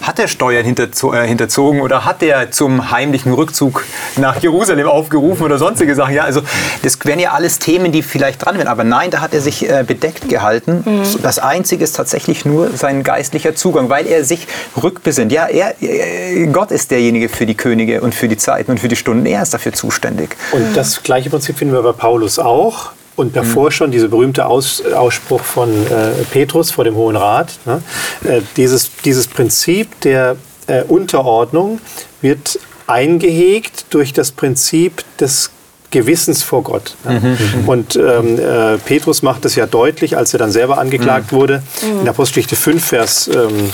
hat 0.00 0.18
er 0.18 0.28
Steuern 0.28 0.64
hinterzo 0.64 1.12
äh, 1.12 1.26
hinterzogen 1.26 1.80
oder 1.80 2.04
hat 2.04 2.22
er 2.22 2.50
zum 2.50 2.90
heimlichen 2.90 3.32
Rückzug 3.32 3.84
nach 4.16 4.40
Jerusalem 4.40 4.86
aufgerufen 4.86 5.44
oder 5.44 5.58
sonstige 5.58 5.94
Sachen? 5.94 6.14
Ja, 6.14 6.24
also 6.24 6.42
das 6.82 6.98
wären 7.04 7.18
ja 7.18 7.32
alles 7.32 7.58
Themen, 7.58 7.90
die 7.92 8.02
vielleicht 8.02 8.44
dran 8.44 8.56
wären. 8.58 8.68
Aber 8.68 8.84
nein, 8.84 9.10
da 9.10 9.20
hat 9.20 9.34
er 9.34 9.40
sich 9.40 9.68
äh, 9.68 9.84
bedeckt 9.86 10.28
gehalten. 10.28 10.84
Das 11.22 11.38
Einzige 11.38 11.82
ist 11.82 11.96
tatsächlich 11.96 12.44
nur 12.44 12.70
sein 12.76 13.02
geistlicher 13.02 13.54
Zugang, 13.54 13.88
weil 13.88 14.06
er 14.06 14.24
sich 14.24 14.46
rückbesinnt. 14.80 15.32
Ja, 15.32 15.46
er, 15.46 15.74
äh, 15.82 16.46
Gott 16.46 16.70
ist 16.70 16.90
derjenige 16.90 17.28
für 17.28 17.46
die 17.46 17.56
Könige 17.56 18.00
und 18.00 18.14
für 18.14 18.28
die 18.28 18.36
Zeiten 18.36 18.70
und 18.70 18.80
für 18.80 18.88
die 18.88 18.96
Stunden. 18.96 19.26
Er 19.26 19.42
ist 19.42 19.52
dafür 19.52 19.72
zuständig. 19.72 20.36
Und 20.52 20.76
das 20.76 21.02
gleiche 21.02 21.30
Prinzip 21.30 21.58
finden 21.58 21.74
wir 21.74 21.82
bei 21.82 21.92
Paulus 21.92 22.38
auch. 22.38 22.92
Und 23.16 23.34
davor 23.34 23.72
schon 23.72 23.90
dieser 23.90 24.08
berühmte 24.08 24.46
Aus, 24.46 24.82
Ausspruch 24.84 25.40
von 25.40 25.70
äh, 25.70 26.10
Petrus 26.30 26.70
vor 26.70 26.84
dem 26.84 26.94
Hohen 26.94 27.16
Rat. 27.16 27.58
Ne? 27.64 27.82
Äh, 28.24 28.42
dieses, 28.56 28.90
dieses 29.04 29.26
Prinzip 29.26 30.00
der 30.02 30.36
äh, 30.66 30.82
Unterordnung 30.82 31.80
wird 32.20 32.58
eingehegt 32.86 33.86
durch 33.90 34.12
das 34.12 34.32
Prinzip 34.32 35.02
des 35.18 35.50
Gewissens 35.90 36.42
vor 36.42 36.62
Gott. 36.62 36.94
ne? 37.04 37.38
Und 37.66 37.96
ähm, 37.96 38.38
äh, 38.38 38.76
Petrus 38.78 39.22
macht 39.22 39.44
es 39.44 39.54
ja 39.54 39.66
deutlich, 39.66 40.16
als 40.16 40.32
er 40.34 40.38
dann 40.38 40.52
selber 40.52 40.78
angeklagt 40.78 41.32
wurde. 41.32 41.62
In 42.02 42.08
Apostelgeschichte 42.08 42.56
5, 42.56 42.84
Vers 42.84 43.30
ähm, 43.32 43.70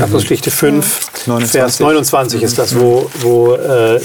Apostelgeschichte 0.00 0.50
5, 0.50 1.26
29. 1.26 1.50
Vers 1.50 1.80
29 1.80 2.42
ist 2.42 2.58
das, 2.58 2.78
wo, 2.78 3.10
wo 3.20 3.54
äh, 3.54 4.00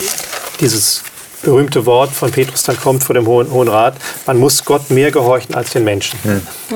dieses 0.59 1.03
berühmte 1.41 1.85
Wort 1.85 2.11
von 2.11 2.31
Petrus 2.31 2.63
dann 2.63 2.79
kommt 2.79 3.03
vor 3.03 3.13
dem 3.13 3.27
Hohen, 3.27 3.51
Hohen 3.51 3.67
Rat. 3.67 3.95
Man 4.25 4.37
muss 4.37 4.63
Gott 4.65 4.89
mehr 4.89 5.11
gehorchen 5.11 5.55
als 5.55 5.71
den 5.71 5.83
Menschen. 5.83 6.19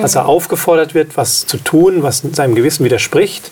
Als 0.02 0.16
er 0.16 0.28
aufgefordert 0.28 0.94
wird, 0.94 1.18
was 1.18 1.46
zu 1.46 1.58
tun, 1.58 2.04
was 2.04 2.24
seinem 2.34 2.56
Gewissen 2.56 2.84
widerspricht, 2.84 3.52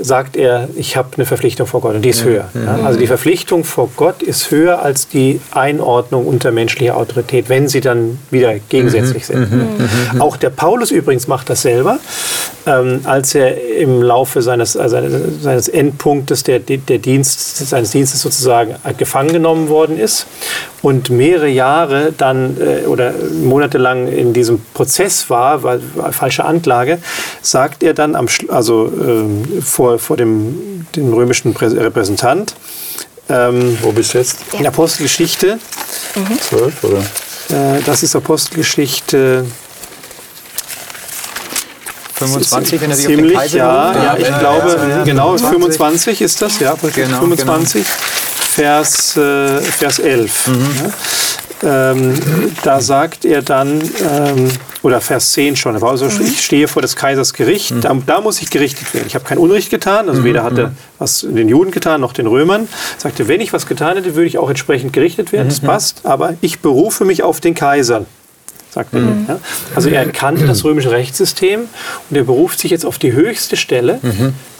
sagt 0.00 0.36
er, 0.36 0.68
ich 0.76 0.96
habe 0.96 1.08
eine 1.16 1.26
Verpflichtung 1.26 1.66
vor 1.66 1.80
Gott 1.80 1.96
und 1.96 2.02
die 2.02 2.10
ist 2.10 2.24
höher. 2.24 2.48
Ja? 2.54 2.78
Also 2.84 2.98
die 3.00 3.06
Verpflichtung 3.08 3.64
vor 3.64 3.90
Gott 3.96 4.22
ist 4.22 4.50
höher 4.50 4.80
als 4.80 5.08
die 5.08 5.40
Einordnung 5.50 6.26
unter 6.26 6.52
menschlicher 6.52 6.96
Autorität, 6.96 7.48
wenn 7.48 7.66
sie 7.66 7.80
dann 7.80 8.18
wieder 8.30 8.54
gegensätzlich 8.68 9.26
sind. 9.26 9.48
Auch 10.20 10.36
der 10.36 10.50
Paulus 10.50 10.92
übrigens 10.92 11.26
macht 11.26 11.50
das 11.50 11.62
selber, 11.62 11.98
ähm, 12.66 13.00
als 13.04 13.34
er 13.34 13.76
im 13.76 14.02
Laufe 14.02 14.40
seines, 14.40 14.76
also 14.76 14.98
seines 15.40 15.68
Endpunktes 15.68 16.44
der, 16.44 16.60
der 16.60 16.98
Dienst, 16.98 17.68
seines 17.68 17.90
Dienstes 17.90 18.22
sozusagen 18.22 18.76
gefangen 18.98 19.32
genommen 19.32 19.68
worden 19.68 19.98
ist 19.98 20.26
und 20.82 21.10
mehrere 21.10 21.48
Jahre 21.48 22.12
dann 22.16 22.56
äh, 22.60 22.86
oder 22.86 23.12
monatelang 23.42 24.08
in 24.08 24.32
diesem 24.32 24.60
Prozess 24.74 25.30
war, 25.30 25.62
weil, 25.62 25.80
weil 25.94 26.12
falsche 26.12 26.44
Anklage, 26.44 26.98
sagt 27.40 27.82
er 27.82 27.94
dann 27.94 28.14
am, 28.14 28.26
also 28.48 28.92
ähm, 29.00 29.62
vor, 29.72 29.98
vor 29.98 30.16
dem, 30.16 30.86
dem 30.94 31.12
römischen 31.14 31.54
Prä 31.54 31.66
Repräsentant 31.66 32.54
ähm, 33.28 33.78
Wo 33.80 33.92
bist 33.92 34.14
du 34.14 34.18
jetzt? 34.18 34.38
in 34.52 34.58
der 34.60 34.68
Apostelgeschichte, 34.68 35.58
12 36.48 36.84
oder? 36.84 36.98
äh, 36.98 37.80
das 37.86 38.02
ist 38.02 38.14
Apostelgeschichte 38.16 39.44
25, 42.14 42.80
wenn 42.80 42.90
er 42.90 42.96
sich 42.96 43.06
auf 43.06 43.10
den 43.10 43.18
ziemlich, 43.18 43.36
Kaiser 43.38 43.58
ja, 43.58 43.90
beruft? 43.92 44.04
ja, 44.04 44.16
ich 44.18 44.28
Ja, 44.28 44.38
glaube, 44.38 44.68
ja, 44.78 44.88
ja, 44.98 45.04
genau, 45.04 45.28
25. 45.38 45.50
25 45.50 46.20
ist 46.20 46.42
das, 46.42 46.60
ja, 46.60 46.74
Genau, 46.94 47.20
25, 47.20 47.86
Vers, 47.86 49.16
äh, 49.16 49.60
Vers 49.62 49.98
11. 49.98 50.50
Ja. 51.62 51.90
Ähm, 51.92 52.20
da 52.62 52.80
sagt 52.80 53.24
er 53.24 53.42
dann, 53.42 53.80
ähm, 53.80 54.50
oder 54.82 55.00
Vers 55.00 55.32
10 55.32 55.56
schon, 55.56 55.82
also 55.82 56.06
ich 56.06 56.44
stehe 56.44 56.68
vor 56.68 56.82
des 56.82 56.96
Kaisers 56.96 57.32
Gericht, 57.34 57.72
da, 57.82 57.96
da 58.06 58.20
muss 58.20 58.42
ich 58.42 58.50
gerichtet 58.50 58.92
werden. 58.94 59.06
Ich 59.06 59.14
habe 59.14 59.24
kein 59.24 59.38
Unrecht 59.38 59.70
getan, 59.70 60.08
also 60.08 60.24
weder 60.24 60.42
hat 60.42 60.58
er 60.58 60.72
was 60.98 61.20
den 61.28 61.48
Juden 61.48 61.70
getan, 61.70 62.00
noch 62.00 62.12
den 62.12 62.26
Römern. 62.26 62.68
Sagte, 62.98 63.28
wenn 63.28 63.40
ich 63.40 63.52
was 63.52 63.66
getan 63.66 63.96
hätte, 63.96 64.14
würde 64.14 64.26
ich 64.26 64.38
auch 64.38 64.48
entsprechend 64.48 64.92
gerichtet 64.92 65.32
werden, 65.32 65.48
das 65.48 65.60
passt, 65.60 66.04
aber 66.04 66.34
ich 66.40 66.60
berufe 66.60 67.04
mich 67.04 67.22
auf 67.22 67.40
den 67.40 67.54
Kaiser 67.54 68.06
sagt 68.72 68.94
er. 68.94 69.00
Ja? 69.00 69.38
Also 69.74 69.90
er 69.90 70.06
kannte 70.06 70.46
das 70.46 70.64
römische 70.64 70.90
Rechtssystem 70.90 71.68
und 72.08 72.16
er 72.16 72.24
beruft 72.24 72.58
sich 72.58 72.70
jetzt 72.70 72.86
auf 72.86 72.98
die 72.98 73.12
höchste 73.12 73.56
Stelle 73.56 74.00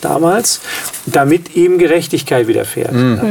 damals, 0.01 0.61
damit 1.05 1.55
ihm 1.55 1.79
Gerechtigkeit 1.79 2.47
widerfährt. 2.47 2.93
Ja? 2.93 3.23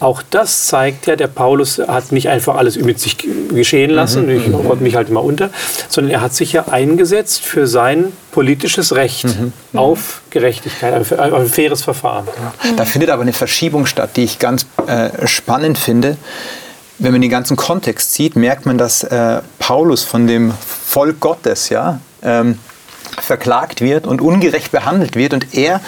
Auch 0.00 0.22
das 0.30 0.66
zeigt 0.66 1.06
ja, 1.06 1.16
der 1.16 1.26
Paulus 1.26 1.78
hat 1.78 2.12
nicht 2.12 2.28
einfach 2.28 2.56
alles 2.56 2.76
mit 2.78 2.98
sich 2.98 3.18
geschehen 3.52 3.90
lassen, 3.90 4.30
ich 4.30 4.52
ordne 4.54 4.82
mich 4.82 4.94
halt 4.94 5.10
immer 5.10 5.22
unter, 5.22 5.50
sondern 5.88 6.12
er 6.12 6.20
hat 6.22 6.34
sich 6.34 6.52
ja 6.52 6.68
eingesetzt 6.68 7.42
für 7.42 7.66
sein 7.66 8.12
politisches 8.32 8.94
Recht 8.94 9.26
auf 9.74 10.22
Gerechtigkeit, 10.30 10.94
auf 10.94 11.12
ein, 11.12 11.32
auf 11.32 11.40
ein 11.40 11.48
faires 11.48 11.82
Verfahren. 11.82 12.26
Da 12.76 12.84
findet 12.84 13.10
aber 13.10 13.22
eine 13.22 13.32
Verschiebung 13.32 13.86
statt, 13.86 14.10
die 14.16 14.24
ich 14.24 14.38
ganz 14.38 14.66
äh, 14.86 15.26
spannend 15.26 15.78
finde. 15.78 16.16
Wenn 17.02 17.12
man 17.12 17.22
den 17.22 17.30
ganzen 17.30 17.56
Kontext 17.56 18.12
sieht, 18.12 18.36
merkt 18.36 18.66
man, 18.66 18.76
dass 18.76 19.02
äh, 19.02 19.40
Paulus 19.58 20.04
von 20.04 20.26
dem 20.26 20.52
Volk 20.52 21.18
Gottes 21.18 21.70
ja, 21.70 21.98
ähm, 22.22 22.58
verklagt 23.18 23.80
wird 23.80 24.06
und 24.06 24.20
ungerecht 24.20 24.70
behandelt 24.70 25.16
wird. 25.16 25.32
Und 25.32 25.54
er 25.54 25.80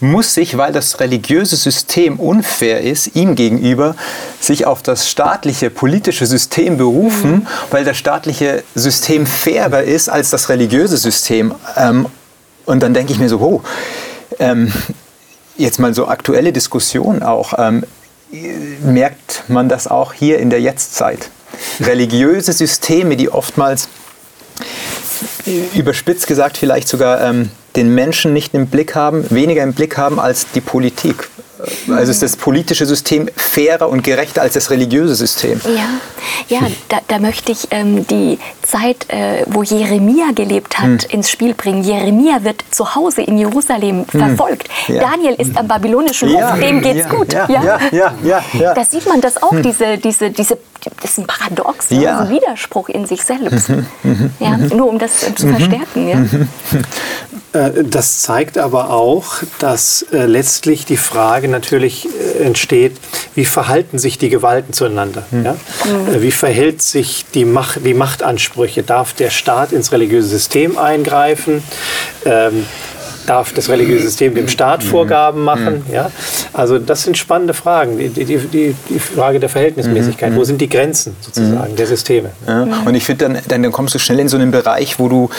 muss 0.00 0.34
sich, 0.34 0.58
weil 0.58 0.72
das 0.72 1.00
religiöse 1.00 1.56
System 1.56 2.20
unfair 2.20 2.82
ist, 2.82 3.16
ihm 3.16 3.36
gegenüber, 3.36 3.96
sich 4.38 4.66
auf 4.66 4.82
das 4.82 5.08
staatliche 5.08 5.70
politische 5.70 6.26
System 6.26 6.76
berufen, 6.76 7.46
weil 7.70 7.86
das 7.86 7.96
staatliche 7.96 8.62
System 8.74 9.26
fairer 9.26 9.82
ist 9.82 10.10
als 10.10 10.28
das 10.28 10.50
religiöse 10.50 10.98
System. 10.98 11.54
Ähm, 11.76 12.06
und 12.66 12.82
dann 12.82 12.92
denke 12.92 13.14
ich 13.14 13.18
mir 13.18 13.30
so, 13.30 13.40
oh, 13.40 13.62
ähm, 14.38 14.70
jetzt 15.56 15.78
mal 15.78 15.94
so 15.94 16.06
aktuelle 16.06 16.52
Diskussion 16.52 17.22
auch. 17.22 17.54
Ähm, 17.56 17.84
merkt 18.82 19.44
man 19.48 19.68
das 19.68 19.86
auch 19.86 20.12
hier 20.12 20.38
in 20.38 20.50
der 20.50 20.60
Jetztzeit. 20.60 21.30
Religiöse 21.80 22.52
Systeme, 22.52 23.16
die 23.16 23.28
oftmals 23.28 23.88
überspitzt 25.74 26.26
gesagt 26.26 26.56
vielleicht 26.56 26.88
sogar 26.88 27.20
ähm, 27.22 27.50
den 27.76 27.94
Menschen 27.94 28.32
nicht 28.32 28.54
im 28.54 28.66
Blick 28.66 28.94
haben, 28.94 29.30
weniger 29.30 29.62
im 29.62 29.74
Blick 29.74 29.96
haben 29.96 30.18
als 30.18 30.46
die 30.52 30.60
Politik. 30.60 31.28
Also 31.90 32.10
ist 32.10 32.22
das 32.22 32.36
politische 32.36 32.86
System 32.86 33.28
fairer 33.36 33.88
und 33.88 34.02
gerechter 34.02 34.42
als 34.42 34.54
das 34.54 34.70
religiöse 34.70 35.14
System. 35.14 35.60
Ja, 35.64 36.56
ja 36.56 36.60
da, 36.88 36.98
da 37.08 37.18
möchte 37.18 37.52
ich 37.52 37.68
ähm, 37.70 38.06
die 38.06 38.38
Zeit, 38.62 39.06
äh, 39.08 39.44
wo 39.46 39.62
Jeremia 39.62 40.32
gelebt 40.34 40.78
hat, 40.78 41.04
Hm. 41.04 41.10
ins 41.10 41.30
Spiel 41.30 41.54
bringen. 41.54 41.82
Jeremia 41.82 42.42
wird 42.42 42.64
zu 42.70 42.94
Hause 42.94 43.22
in 43.22 43.38
Jerusalem 43.38 44.04
verfolgt. 44.06 44.68
Hm. 44.86 44.94
Ja. 44.96 45.10
Daniel 45.10 45.34
ist 45.34 45.56
am 45.56 45.68
babylonischen 45.68 46.32
Hof, 46.32 46.58
dem 46.58 46.80
geht's 46.80 47.00
ja, 47.00 47.08
gut. 47.08 47.32
Ja, 47.32 47.48
ja, 47.48 47.78
ja, 47.92 48.14
ja, 48.22 48.44
ja. 48.52 48.74
Da 48.74 48.84
sieht 48.84 49.06
man 49.06 49.20
das 49.20 49.42
auch, 49.42 49.54
diese, 49.60 49.98
diese, 49.98 50.30
diese, 50.30 50.58
das 51.02 51.10
ist 51.12 51.18
ein 51.18 51.26
Paradox? 51.26 51.90
Ja. 51.90 52.14
Mhm, 52.14 52.20
ein 52.20 52.30
Widerspruch 52.30 52.88
in 52.88 53.06
sich 53.06 53.22
selbst. 53.22 53.70
Ja, 54.38 54.56
nur 54.56 54.88
um 54.88 54.98
das 54.98 55.28
äh, 55.28 55.34
zu 55.34 55.48
verstärken. 55.48 56.08
Ja. 56.08 56.18
Äh, 57.52 57.84
das 57.84 58.22
zeigt 58.22 58.58
aber 58.58 58.90
auch, 58.90 59.26
dass 59.58 60.02
äh, 60.12 60.26
letztlich 60.26 60.84
die 60.84 60.96
Frage 60.96 61.48
natürlich 61.50 62.06
äh, 62.06 62.44
entsteht, 62.44 62.96
wie 63.34 63.44
verhalten 63.44 63.98
sich 63.98 64.18
die 64.18 64.28
Gewalten 64.28 64.72
zueinander? 64.72 65.24
Mhm. 65.30 65.44
Ja? 65.44 65.52
Mhm. 65.52 66.22
Wie 66.22 66.32
verhält 66.32 66.82
sich 66.82 67.24
die, 67.34 67.44
Macht, 67.44 67.84
die 67.84 67.94
Machtansprüche? 67.94 68.82
Darf 68.82 69.12
der 69.12 69.30
Staat 69.30 69.72
ins 69.72 69.92
religiöse 69.92 70.28
System 70.28 70.78
eingreifen? 70.78 71.62
Ähm, 72.24 72.64
darf 73.26 73.52
das 73.52 73.68
religiöse 73.68 74.04
System 74.04 74.34
dem 74.34 74.48
Staat 74.48 74.82
Vorgaben 74.82 75.44
machen? 75.44 75.84
Ja? 75.92 76.10
Also 76.52 76.78
das 76.78 77.04
sind 77.04 77.16
spannende 77.16 77.54
Fragen. 77.54 77.96
Die, 77.98 78.08
die, 78.08 78.38
die, 78.38 78.74
die 78.88 78.98
Frage 78.98 79.38
der 79.38 79.48
Verhältnismäßigkeit. 79.48 80.34
Wo 80.34 80.44
sind 80.44 80.60
die 80.60 80.68
Grenzen 80.68 81.16
sozusagen 81.20 81.76
der 81.76 81.86
Systeme? 81.86 82.30
Ja. 82.46 82.66
Und 82.84 82.94
ich 82.94 83.04
finde, 83.04 83.28
dann, 83.46 83.62
dann, 83.62 83.72
kommst 83.72 83.94
du 83.94 83.98
schnell 83.98 84.18
in 84.18 84.28
so 84.28 84.36
einen 84.36 84.50
Bereich, 84.50 84.98
wo 84.98 85.08
du, 85.08 85.30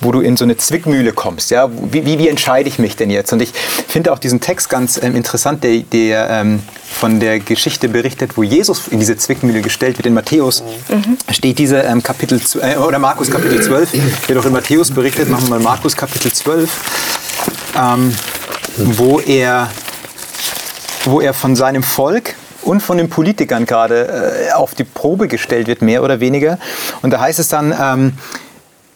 wo 0.00 0.12
du 0.12 0.20
in 0.20 0.36
so 0.36 0.44
eine 0.44 0.56
Zwickmühle 0.56 1.12
kommst. 1.12 1.50
Ja? 1.50 1.70
Wie, 1.70 2.06
wie, 2.06 2.18
wie 2.18 2.28
entscheide 2.28 2.68
ich 2.68 2.78
mich 2.78 2.96
denn 2.96 3.10
jetzt? 3.10 3.32
Und 3.32 3.42
ich 3.42 3.52
finde 3.52 4.12
auch 4.12 4.18
diesen 4.18 4.40
Text 4.40 4.68
ganz 4.68 5.00
ähm, 5.02 5.14
interessant, 5.16 5.62
der, 5.64 5.78
der 5.80 6.30
ähm, 6.30 6.62
von 6.84 7.20
der 7.20 7.38
Geschichte 7.38 7.88
berichtet, 7.88 8.36
wo 8.36 8.42
Jesus 8.42 8.88
in 8.88 8.98
diese 8.98 9.16
Zwickmühle 9.16 9.60
gestellt 9.60 9.98
wird. 9.98 10.06
In 10.06 10.14
Matthäus 10.14 10.62
mhm. 10.88 11.16
steht 11.30 11.58
diese 11.58 11.78
ähm, 11.80 12.02
Kapitel, 12.02 12.40
äh, 12.62 12.76
oder 12.76 12.98
Markus 12.98 13.30
Kapitel 13.30 13.62
12, 13.62 14.28
wird 14.28 14.38
auch 14.38 14.46
in 14.46 14.52
Matthäus 14.52 14.90
berichtet. 14.90 15.28
Machen 15.28 15.44
wir 15.44 15.50
mal 15.50 15.60
Markus 15.60 15.96
Kapitel 15.96 16.32
12 16.32 16.68
ähm, 17.76 18.14
wo, 18.76 19.20
er, 19.20 19.70
wo 21.04 21.20
er 21.20 21.34
von 21.34 21.56
seinem 21.56 21.82
Volk 21.82 22.34
und 22.62 22.82
von 22.82 22.98
den 22.98 23.08
Politikern 23.08 23.66
gerade 23.66 24.48
äh, 24.48 24.52
auf 24.52 24.74
die 24.74 24.84
Probe 24.84 25.28
gestellt 25.28 25.66
wird, 25.66 25.82
mehr 25.82 26.02
oder 26.02 26.20
weniger. 26.20 26.58
Und 27.02 27.10
da 27.10 27.20
heißt 27.20 27.38
es 27.38 27.48
dann, 27.48 27.74
ähm, 27.78 28.12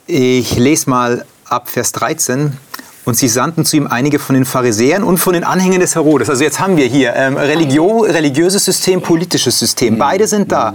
ich 0.07 0.57
lese 0.57 0.91
mal 0.91 1.25
ab 1.45 1.69
Vers 1.69 1.93
13, 1.93 2.57
und 3.05 3.17
sie 3.17 3.29
sandten 3.29 3.65
zu 3.65 3.77
ihm 3.77 3.87
einige 3.87 4.19
von 4.19 4.35
den 4.35 4.45
Pharisäern 4.45 5.03
und 5.03 5.19
von 5.19 5.35
den 5.35 5.45
Anhängern 5.45 5.81
des 5.81 5.95
Herodes. 5.95 6.31
Also 6.31 6.43
jetzt 6.43 6.59
haben 6.59 6.77
wir 6.77 6.87
hier 6.87 7.15
ähm, 7.15 7.37
Religio, 7.37 8.01
religiöses 8.01 8.65
System, 8.65 9.03
politisches 9.03 9.59
System. 9.59 9.99
Beide 9.99 10.27
sind 10.27 10.51
da. 10.51 10.73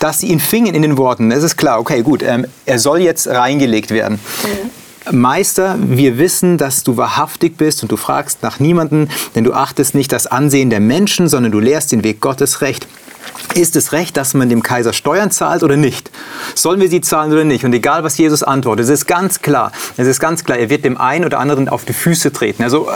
Dass 0.00 0.18
sie 0.18 0.26
ihn 0.28 0.40
fingen 0.40 0.74
in 0.74 0.82
den 0.82 0.98
Worten, 0.98 1.30
das 1.30 1.44
ist 1.44 1.56
klar, 1.56 1.78
okay, 1.78 2.02
gut, 2.02 2.24
ähm, 2.24 2.46
er 2.66 2.80
soll 2.80 3.00
jetzt 3.00 3.28
reingelegt 3.28 3.92
werden. 3.92 4.18
Mhm. 4.42 5.20
Meister, 5.20 5.76
wir 5.80 6.18
wissen, 6.18 6.58
dass 6.58 6.82
du 6.82 6.96
wahrhaftig 6.96 7.56
bist 7.56 7.82
und 7.82 7.90
du 7.90 7.96
fragst 7.96 8.42
nach 8.42 8.60
niemanden, 8.60 9.08
denn 9.34 9.44
du 9.44 9.52
achtest 9.52 9.94
nicht 9.94 10.12
das 10.12 10.26
Ansehen 10.26 10.70
der 10.70 10.80
Menschen, 10.80 11.28
sondern 11.28 11.52
du 11.52 11.60
lehrst 11.60 11.92
den 11.92 12.02
Weg 12.04 12.20
Gottes 12.20 12.60
recht. 12.60 12.86
Ist 13.54 13.76
es 13.76 13.92
recht, 13.92 14.16
dass 14.16 14.34
man 14.34 14.48
dem 14.48 14.62
Kaiser 14.62 14.92
Steuern 14.92 15.30
zahlt 15.30 15.62
oder 15.62 15.76
nicht? 15.76 16.10
Sollen 16.54 16.80
wir 16.80 16.88
sie 16.88 17.00
zahlen 17.00 17.32
oder 17.32 17.44
nicht? 17.44 17.64
Und 17.64 17.72
egal, 17.74 18.04
was 18.04 18.16
Jesus 18.16 18.42
antwortet, 18.42 18.84
es 18.84 18.90
ist 18.90 19.06
ganz 19.06 19.40
klar, 19.40 19.72
es 19.96 20.06
ist 20.06 20.20
ganz 20.20 20.44
klar, 20.44 20.58
er 20.58 20.70
wird 20.70 20.84
dem 20.84 20.96
einen 20.96 21.24
oder 21.24 21.38
anderen 21.38 21.68
auf 21.68 21.84
die 21.84 21.92
Füße 21.92 22.32
treten. 22.32 22.62
Also, 22.62 22.88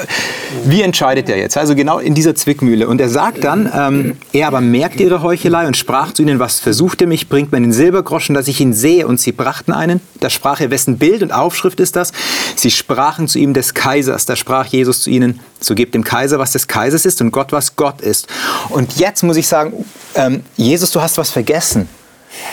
wie 0.64 0.82
entscheidet 0.82 1.28
er 1.28 1.36
jetzt? 1.36 1.56
Also 1.56 1.74
genau 1.74 1.98
in 1.98 2.14
dieser 2.14 2.34
Zwickmühle. 2.34 2.88
Und 2.88 3.00
er 3.00 3.08
sagt 3.08 3.44
dann, 3.44 3.70
ähm, 3.74 4.16
er 4.32 4.48
aber 4.48 4.60
merkte 4.60 5.02
ihre 5.02 5.22
Heuchelei 5.22 5.66
und 5.66 5.76
sprach 5.76 6.12
zu 6.12 6.22
ihnen, 6.22 6.38
was 6.38 6.60
versucht 6.60 7.00
ihr 7.00 7.06
mich? 7.06 7.28
Bringt 7.28 7.52
mir 7.52 7.60
den 7.60 7.72
Silbergroschen, 7.72 8.34
dass 8.34 8.48
ich 8.48 8.60
ihn 8.60 8.72
sehe. 8.72 9.06
Und 9.06 9.20
sie 9.20 9.32
brachten 9.32 9.72
einen. 9.72 10.00
Da 10.20 10.30
sprach 10.30 10.60
er, 10.60 10.70
wessen 10.70 10.98
Bild 10.98 11.22
und 11.22 11.32
Aufschrift 11.32 11.80
ist 11.80 11.96
das? 11.96 12.12
Sie 12.54 12.70
sprachen 12.70 13.28
zu 13.28 13.38
ihm 13.38 13.52
des 13.54 13.74
Kaisers. 13.74 14.26
Da 14.26 14.36
sprach 14.36 14.66
Jesus 14.66 15.02
zu 15.02 15.10
ihnen, 15.10 15.40
so 15.60 15.74
gebt 15.74 15.94
dem 15.94 16.04
Kaiser, 16.04 16.38
was 16.38 16.52
des 16.52 16.68
Kaisers 16.68 17.06
ist 17.06 17.20
und 17.20 17.30
Gott, 17.30 17.52
was 17.52 17.76
Gott 17.76 18.00
ist. 18.00 18.28
Und 18.68 18.98
jetzt 18.98 19.22
muss 19.22 19.36
ich 19.36 19.48
sagen, 19.48 19.84
ähm, 20.14 20.35
Jesus, 20.56 20.90
du 20.90 21.00
hast 21.00 21.18
was 21.18 21.30
vergessen. 21.30 21.88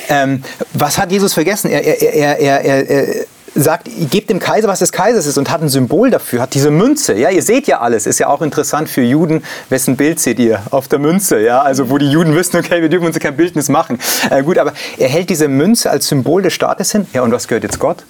Ähm, 0.09 0.43
was 0.73 0.97
hat 0.97 1.11
Jesus 1.11 1.34
vergessen? 1.34 1.69
Er, 1.69 1.84
er, 1.84 2.39
er, 2.39 2.89
er 2.89 3.25
sagt, 3.55 3.88
gebt 4.09 4.29
dem 4.29 4.39
Kaiser, 4.39 4.67
was 4.67 4.79
des 4.79 4.91
Kaisers 4.91 5.25
ist 5.25 5.38
und 5.38 5.51
hat 5.51 5.61
ein 5.61 5.69
Symbol 5.69 6.09
dafür, 6.09 6.41
hat 6.41 6.53
diese 6.53 6.71
Münze. 6.71 7.13
Ja, 7.13 7.29
ihr 7.29 7.43
seht 7.43 7.67
ja 7.67 7.81
alles, 7.81 8.07
ist 8.07 8.19
ja 8.19 8.27
auch 8.27 8.41
interessant 8.41 8.89
für 8.89 9.01
Juden. 9.01 9.43
Wessen 9.69 9.95
Bild 9.95 10.19
seht 10.19 10.39
ihr 10.39 10.61
auf 10.71 10.88
der 10.88 10.99
Münze? 10.99 11.39
Ja, 11.39 11.61
also 11.61 11.89
wo 11.89 11.97
die 11.97 12.09
Juden 12.09 12.36
wissen, 12.36 12.57
okay, 12.57 12.81
wir 12.81 12.89
dürfen 12.89 13.05
uns 13.05 13.19
kein 13.19 13.36
Bildnis 13.36 13.69
machen. 13.69 13.99
Äh, 14.29 14.43
gut, 14.43 14.57
aber 14.57 14.73
er 14.97 15.09
hält 15.09 15.29
diese 15.29 15.47
Münze 15.47 15.89
als 15.91 16.07
Symbol 16.07 16.41
des 16.41 16.53
Staates 16.53 16.91
hin. 16.91 17.07
Ja, 17.13 17.21
und 17.21 17.31
was 17.31 17.47
gehört 17.47 17.63
jetzt 17.63 17.79
Gott? 17.79 18.03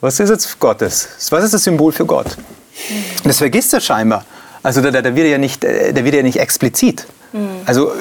Was 0.00 0.20
ist 0.20 0.30
jetzt 0.30 0.60
Gottes? 0.60 1.08
Was 1.30 1.44
ist 1.44 1.54
das 1.54 1.64
Symbol 1.64 1.92
für 1.92 2.04
Gott? 2.04 2.36
Das 3.24 3.38
vergisst 3.38 3.72
er 3.72 3.80
scheinbar. 3.80 4.24
Also 4.62 4.80
da, 4.80 4.90
da, 4.90 5.02
da 5.02 5.14
wird 5.14 5.26
er 5.26 5.32
ja 5.32 5.38
nicht, 5.38 5.64
äh, 5.64 5.92
da 5.92 6.04
wird 6.04 6.14
er 6.14 6.22
nicht 6.22 6.38
explizit. 6.38 7.06
Mhm. 7.32 7.48
Also 7.66 7.92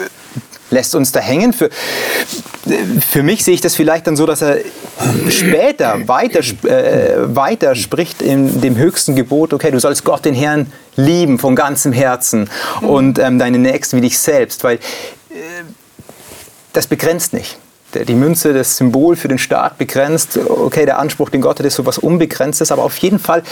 lässt 0.74 0.96
uns 0.96 1.12
da 1.12 1.20
hängen. 1.20 1.54
Für, 1.54 1.70
für 3.10 3.24
mich 3.24 3.44
sehe 3.44 3.54
ich 3.54 3.62
das 3.62 3.76
vielleicht 3.76 4.08
dann 4.08 4.16
so, 4.16 4.26
dass 4.26 4.42
er 4.42 4.58
später 5.30 6.08
weiter, 6.08 6.40
äh, 6.68 7.36
weiter 7.36 7.76
spricht 7.76 8.22
in 8.22 8.62
dem 8.62 8.78
höchsten 8.78 9.16
Gebot, 9.16 9.54
okay, 9.54 9.72
du 9.72 9.80
sollst 9.80 10.04
Gott, 10.04 10.26
den 10.26 10.34
Herrn, 10.34 10.72
lieben 10.96 11.40
von 11.40 11.56
ganzem 11.56 11.94
Herzen 11.94 12.50
und 12.82 13.20
ähm, 13.20 13.40
deine 13.40 13.58
Nächsten 13.58 13.98
wie 13.98 14.02
dich 14.02 14.20
selbst, 14.20 14.64
weil 14.64 14.76
äh, 14.76 14.80
das 16.74 16.88
begrenzt 16.88 17.34
nicht 17.34 17.58
die 17.96 18.16
Münze, 18.16 18.54
das 18.54 18.78
Symbol 18.78 19.16
für 19.16 19.28
den 19.28 19.38
Staat 19.38 19.78
begrenzt. 19.78 20.38
Okay, 20.38 20.86
der 20.86 20.98
Anspruch, 20.98 21.30
den 21.30 21.42
Gott 21.42 21.60
hat, 21.60 21.66
ist 21.66 21.76
so 21.76 21.84
etwas 21.84 22.00
Unbegrenztes, 22.00 22.72
aber 22.72 22.84
auf 22.84 22.98
jeden 22.98 23.20
Fall, 23.20 23.44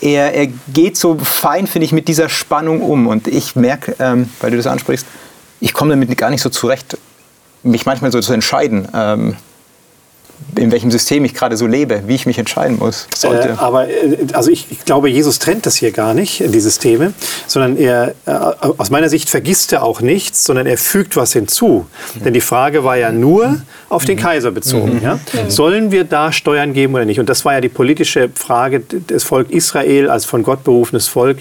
er, 0.00 0.34
er 0.34 0.48
geht 0.72 0.96
so 0.96 1.16
fein, 1.18 1.66
finde 1.66 1.86
ich, 1.86 1.92
mit 1.92 2.08
dieser 2.08 2.28
Spannung 2.28 2.82
um. 2.82 3.06
Und 3.06 3.28
ich 3.28 3.56
merke, 3.56 3.94
ähm, 3.98 4.28
weil 4.40 4.50
du 4.50 4.56
das 4.56 4.66
ansprichst, 4.66 5.06
ich 5.60 5.72
komme 5.72 5.90
damit 5.90 6.16
gar 6.16 6.30
nicht 6.30 6.42
so 6.42 6.50
zurecht, 6.50 6.98
mich 7.62 7.86
manchmal 7.86 8.12
so 8.12 8.20
zu 8.20 8.32
entscheiden. 8.32 8.88
Ähm, 8.94 9.36
in 10.56 10.70
welchem 10.70 10.90
System 10.90 11.24
ich 11.24 11.34
gerade 11.34 11.56
so 11.56 11.66
lebe, 11.66 12.02
wie 12.06 12.14
ich 12.14 12.26
mich 12.26 12.38
entscheiden 12.38 12.78
muss. 12.78 13.08
Sollte. 13.16 13.50
Äh, 13.50 13.52
aber 13.52 13.88
äh, 13.88 14.16
also 14.32 14.50
ich, 14.50 14.66
ich, 14.70 14.84
glaube, 14.84 15.08
Jesus 15.08 15.38
trennt 15.38 15.66
das 15.66 15.76
hier 15.76 15.92
gar 15.92 16.14
nicht, 16.14 16.40
die 16.40 16.60
Systeme, 16.60 17.12
sondern 17.46 17.76
er, 17.76 18.14
äh, 18.26 18.32
aus 18.32 18.90
meiner 18.90 19.08
Sicht 19.08 19.30
vergisst 19.30 19.72
er 19.72 19.82
auch 19.82 20.00
nichts, 20.00 20.44
sondern 20.44 20.66
er 20.66 20.78
fügt 20.78 21.16
was 21.16 21.32
hinzu. 21.32 21.86
Mhm. 22.14 22.24
Denn 22.24 22.34
die 22.34 22.40
Frage 22.40 22.84
war 22.84 22.96
ja 22.96 23.12
nur 23.12 23.60
auf 23.88 24.04
den 24.04 24.16
mhm. 24.16 24.22
Kaiser 24.22 24.50
bezogen. 24.50 24.96
Mhm. 24.96 25.02
Ja? 25.02 25.14
Mhm. 25.14 25.50
Sollen 25.50 25.90
wir 25.90 26.04
da 26.04 26.32
Steuern 26.32 26.72
geben 26.72 26.94
oder 26.94 27.04
nicht? 27.04 27.20
Und 27.20 27.28
das 27.28 27.44
war 27.44 27.54
ja 27.54 27.60
die 27.60 27.68
politische 27.68 28.30
Frage 28.34 28.80
des 28.80 29.24
Volk 29.24 29.50
Israel 29.50 30.10
als 30.10 30.24
von 30.24 30.42
Gott 30.42 30.64
berufenes 30.64 31.08
Volk. 31.08 31.38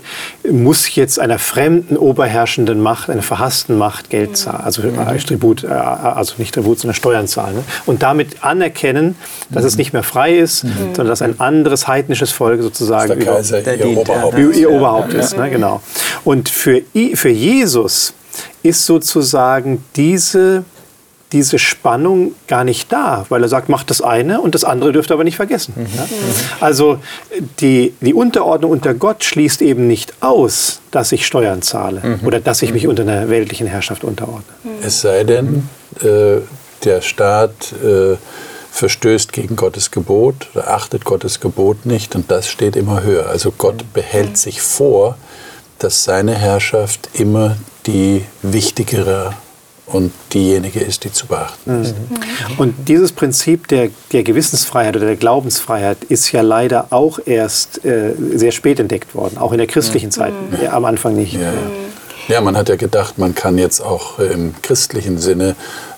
Muss 0.49 0.93
jetzt 0.95 1.19
einer 1.19 1.39
fremden 1.39 1.97
oberherrschenden 1.97 2.81
Macht, 2.81 3.09
einer 3.09 3.21
verhassten 3.21 3.77
Macht 3.77 4.09
Geld 4.09 4.37
zahlen, 4.37 4.61
also 4.63 4.81
mhm. 4.81 5.17
Tribut, 5.25 5.65
also 5.65 6.35
nicht 6.37 6.53
Tribut, 6.53 6.79
sondern 6.79 6.95
Steuern 6.95 7.27
zahlen. 7.27 7.55
Ne? 7.55 7.63
Und 7.85 8.03
damit 8.03 8.43
anerkennen, 8.43 8.82
erkennen, 8.83 9.15
dass 9.49 9.63
es 9.63 9.77
nicht 9.77 9.93
mehr 9.93 10.03
frei 10.03 10.37
ist, 10.37 10.63
mhm. 10.63 10.69
sondern 10.87 11.07
dass 11.07 11.21
ein 11.21 11.39
anderes 11.39 11.87
heidnisches 11.87 12.31
Volk 12.31 12.61
sozusagen 12.61 13.19
der 13.19 13.33
Kaiser 13.33 13.61
über, 13.61 13.75
ihr, 13.75 13.97
Oberhaupt, 13.97 14.37
ihr 14.37 14.71
Oberhaupt 14.71 15.13
ist. 15.13 15.37
Ne? 15.37 15.49
Genau. 15.49 15.81
Und 16.23 16.49
für, 16.49 16.81
für 17.13 17.29
Jesus 17.29 18.13
ist 18.61 18.85
sozusagen 18.85 19.83
diese 19.95 20.63
diese 21.31 21.57
Spannung 21.57 22.35
gar 22.47 22.63
nicht 22.63 22.91
da, 22.91 23.25
weil 23.29 23.41
er 23.41 23.49
sagt, 23.49 23.67
macht 23.67 23.89
das 23.89 24.03
eine 24.03 24.39
und 24.39 24.53
das 24.53 24.63
andere 24.63 24.91
dürft 24.91 25.09
ihr 25.09 25.15
aber 25.15 25.23
nicht 25.23 25.37
vergessen. 25.37 25.73
Mhm. 25.75 25.87
Ja? 25.97 26.05
Also 26.59 26.99
die, 27.59 27.95
die 28.01 28.13
Unterordnung 28.13 28.69
unter 28.69 28.93
Gott 28.93 29.23
schließt 29.23 29.63
eben 29.63 29.87
nicht 29.87 30.13
aus, 30.19 30.79
dass 30.91 31.11
ich 31.11 31.25
Steuern 31.25 31.63
zahle 31.63 32.01
mhm. 32.03 32.27
oder 32.27 32.39
dass 32.39 32.61
ich 32.61 32.71
mich 32.71 32.85
unter 32.85 33.01
einer 33.01 33.29
weltlichen 33.29 33.65
Herrschaft 33.65 34.03
unterordne. 34.03 34.43
Es 34.83 35.01
sei 35.01 35.23
denn, 35.23 35.67
äh, 36.03 36.41
der 36.85 37.01
Staat 37.01 37.73
äh, 37.83 38.15
verstößt 38.73 39.31
gegen 39.31 39.55
Gottes 39.55 39.91
Gebot 39.91 40.49
oder 40.55 40.73
achtet 40.73 41.05
Gottes 41.05 41.39
Gebot 41.39 41.85
nicht 41.85 42.15
und 42.15 42.31
das 42.31 42.49
steht 42.49 42.75
immer 42.75 43.03
höher. 43.03 43.29
Also 43.29 43.53
Gott 43.55 43.93
behält 43.93 44.35
sich 44.35 44.61
vor, 44.61 45.15
dass 45.77 46.03
seine 46.03 46.33
Herrschaft 46.33 47.07
immer 47.13 47.55
die 47.85 48.25
wichtigere 48.41 49.35
und 49.85 50.11
diejenige 50.33 50.79
ist, 50.79 51.03
die 51.03 51.11
zu 51.11 51.27
beachten 51.27 51.83
ist. 51.83 51.93
Mhm. 51.93 52.17
Und 52.57 52.87
dieses 52.87 53.11
Prinzip 53.11 53.67
der, 53.67 53.89
der 54.11 54.23
Gewissensfreiheit 54.23 54.95
oder 54.95 55.05
der 55.05 55.17
Glaubensfreiheit 55.17 56.03
ist 56.05 56.31
ja 56.31 56.41
leider 56.41 56.87
auch 56.89 57.19
erst 57.23 57.85
äh, 57.85 58.13
sehr 58.33 58.51
spät 58.51 58.79
entdeckt 58.79 59.13
worden, 59.13 59.37
auch 59.37 59.51
in 59.51 59.59
der 59.59 59.67
christlichen 59.67 60.09
Zeit, 60.09 60.33
mhm. 60.33 60.63
ja, 60.63 60.73
am 60.73 60.85
Anfang 60.85 61.15
nicht. 61.15 61.33
Ja. 61.33 61.53
ja. 62.27 62.41
man 62.41 62.57
hat 62.57 62.69
ja 62.69 62.75
gedacht, 62.75 63.19
man 63.19 63.35
kann 63.35 63.59
jetzt 63.59 63.81
auch 63.81 64.17
im 64.17 64.55
christlichen 64.63 65.19
Sinne 65.19 65.55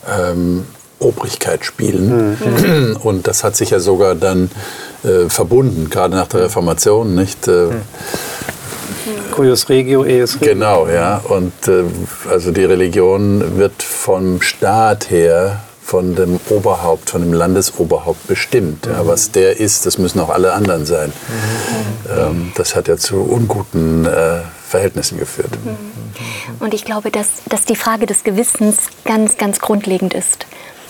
ähm, 0.10 0.66
Obrigkeit 1.00 1.66
spielen. 1.66 2.38
Mhm. 2.40 2.98
Und 3.04 3.28
das 3.28 3.44
hat 3.44 3.56
sich 3.56 3.72
ja 3.72 3.80
sogar 3.80 4.16
dann 4.16 4.50
äh, 5.04 5.30
verbunden, 5.30 5.90
gerade 5.90 6.16
nach 6.16 6.28
der 6.28 6.42
Reformation, 6.42 7.16
nicht? 7.16 7.48
Äh, 7.48 7.70
Cuius 9.32 9.68
regio 9.70 10.04
eis 10.04 10.36
regio. 10.36 10.54
Genau, 10.54 10.88
ja. 10.88 11.22
Und 11.28 11.68
äh, 11.68 11.84
also 12.30 12.52
die 12.52 12.64
Religion 12.64 13.58
wird 13.58 13.84
vom 13.84 14.42
Staat 14.42 15.10
her 15.10 15.62
von 15.86 16.16
dem 16.16 16.40
Oberhaupt, 16.50 17.12
von 17.12 17.22
dem 17.22 17.34
Landesoberhaupt 17.34 18.26
bestimmt. 18.28 18.88
Ja, 18.88 19.06
was 19.06 19.30
der 19.32 19.60
ist, 19.60 19.86
das 19.86 20.00
müssen 20.00 20.20
auch 20.20 20.30
alle 20.30 20.54
anderen 20.54 20.86
sein. 20.86 21.14
Ähm, 22.10 22.52
das 22.56 22.76
hat 22.76 22.88
ja 22.88 22.98
zu 22.98 23.18
unguten 23.18 24.06
äh, 24.06 24.40
Verhältnissen 24.68 25.20
geführt. 25.20 25.52
Und 26.60 26.74
ich 26.74 26.86
glaube, 26.86 27.12
dass, 27.12 27.28
dass 27.48 27.66
die 27.66 27.76
Frage 27.76 28.08
des 28.08 28.24
Gewissens 28.24 28.78
ganz, 29.04 29.38
ganz 29.38 29.60
grundlegend 29.60 30.16
ist. 30.16 30.48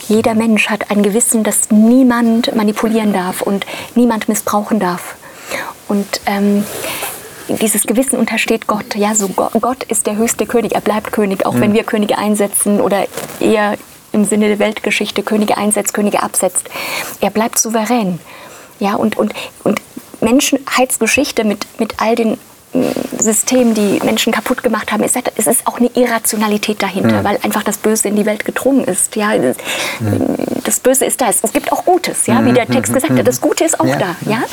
Jeder 0.08 0.36
Mensch 0.36 0.70
hat 0.70 0.92
ein 0.92 1.02
Gewissen, 1.04 1.44
das 1.44 1.72
niemand 1.72 2.56
manipulieren 2.56 3.14
darf 3.14 3.42
und 3.42 3.66
niemand 3.96 4.30
missbrauchen 4.30 4.80
darf. 4.80 5.16
Und 5.88 6.22
ähm, 6.26 6.64
dieses 7.48 7.84
Gewissen 7.84 8.18
untersteht 8.18 8.68
Gott. 8.68 8.96
Ja, 8.96 9.16
so 9.16 9.28
Gott, 9.30 9.52
Gott 9.62 9.84
ist 9.84 10.08
der 10.08 10.16
höchste 10.16 10.46
König. 10.46 10.74
Er 10.74 10.82
bleibt 10.82 11.12
König, 11.12 11.46
auch 11.46 11.54
mhm. 11.54 11.62
wenn 11.62 11.74
wir 11.74 11.84
Könige 11.84 12.18
einsetzen 12.18 12.82
oder 12.82 13.06
eher 13.40 13.78
im 14.12 14.26
Sinne 14.26 14.48
der 14.48 14.60
Weltgeschichte 14.60 15.24
Könige 15.24 15.58
einsetzt, 15.58 15.94
Könige 15.94 16.24
absetzt. 16.24 16.70
Er 17.22 17.30
bleibt 17.30 17.60
souverän. 17.60 18.20
Ja, 18.80 18.96
und, 18.96 19.18
und, 19.18 19.34
und 19.64 19.82
Menschheitsgeschichte 20.22 21.44
mit, 21.44 21.66
mit 21.80 22.02
all 22.02 22.16
den 22.16 22.38
System, 23.18 23.74
die 23.74 24.00
Menschen 24.04 24.34
kaputt 24.34 24.64
gemacht 24.64 24.92
haben, 24.92 25.04
ist, 25.04 25.18
es 25.36 25.48
ist 25.48 25.68
auch 25.68 25.80
eine 25.80 25.90
Irrationalität 25.94 26.82
dahinter, 26.82 27.22
mhm. 27.22 27.24
weil 27.24 27.40
einfach 27.44 27.64
das 27.64 27.78
Böse 27.78 28.08
in 28.08 28.16
die 28.16 28.26
Welt 28.26 28.46
gedrungen 28.46 28.86
ist. 28.86 29.16
Ja, 29.16 29.30
mhm. 29.30 29.56
das 30.64 30.80
Böse 30.80 31.06
ist 31.06 31.22
da. 31.22 31.30
Es 31.30 31.42
gibt 31.54 31.72
auch 31.72 31.86
Gutes, 31.86 32.28
ja, 32.28 32.44
wie 32.46 32.54
der 32.54 32.68
Text 32.68 32.94
gesagt 32.94 33.18
hat. 33.18 33.28
Das 33.28 33.42
Gute 33.42 33.64
ist 33.64 33.80
auch 33.80 33.86
ja. 33.86 33.98
da, 33.98 34.16
ja. 34.30 34.44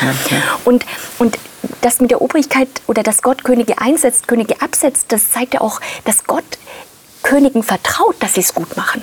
Und 0.64 0.84
und 1.18 1.38
das 1.80 2.00
mit 2.00 2.10
der 2.10 2.22
Obrigkeit 2.22 2.68
oder 2.86 3.02
dass 3.02 3.22
Gott 3.22 3.44
Könige 3.44 3.78
einsetzt, 3.78 4.28
Könige 4.28 4.60
absetzt, 4.60 5.06
das 5.08 5.30
zeigt 5.30 5.54
ja 5.54 5.60
auch, 5.60 5.80
dass 6.04 6.24
Gott 6.24 6.44
Königen 7.22 7.62
vertraut, 7.62 8.16
dass 8.20 8.34
sie 8.34 8.40
es 8.40 8.54
gut 8.54 8.76
machen. 8.76 9.02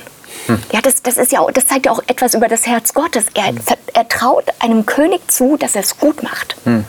Hm. 0.50 0.62
Ja, 0.72 0.82
das, 0.82 1.02
das, 1.04 1.18
ist 1.18 1.32
ja, 1.32 1.46
das 1.54 1.68
zeigt 1.68 1.86
ja 1.86 1.92
auch 1.92 2.02
etwas 2.08 2.34
über 2.34 2.48
das 2.48 2.66
Herz 2.66 2.94
Gottes. 2.94 3.26
Er, 3.34 3.48
hm. 3.48 3.60
er 3.94 4.08
traut 4.08 4.46
einem 4.60 4.86
König 4.86 5.22
zu, 5.32 5.58
dass 5.58 5.76
er 5.76 5.82
es 5.82 5.98
gut 5.98 6.24
macht. 6.24 6.56
Hm. 6.66 6.86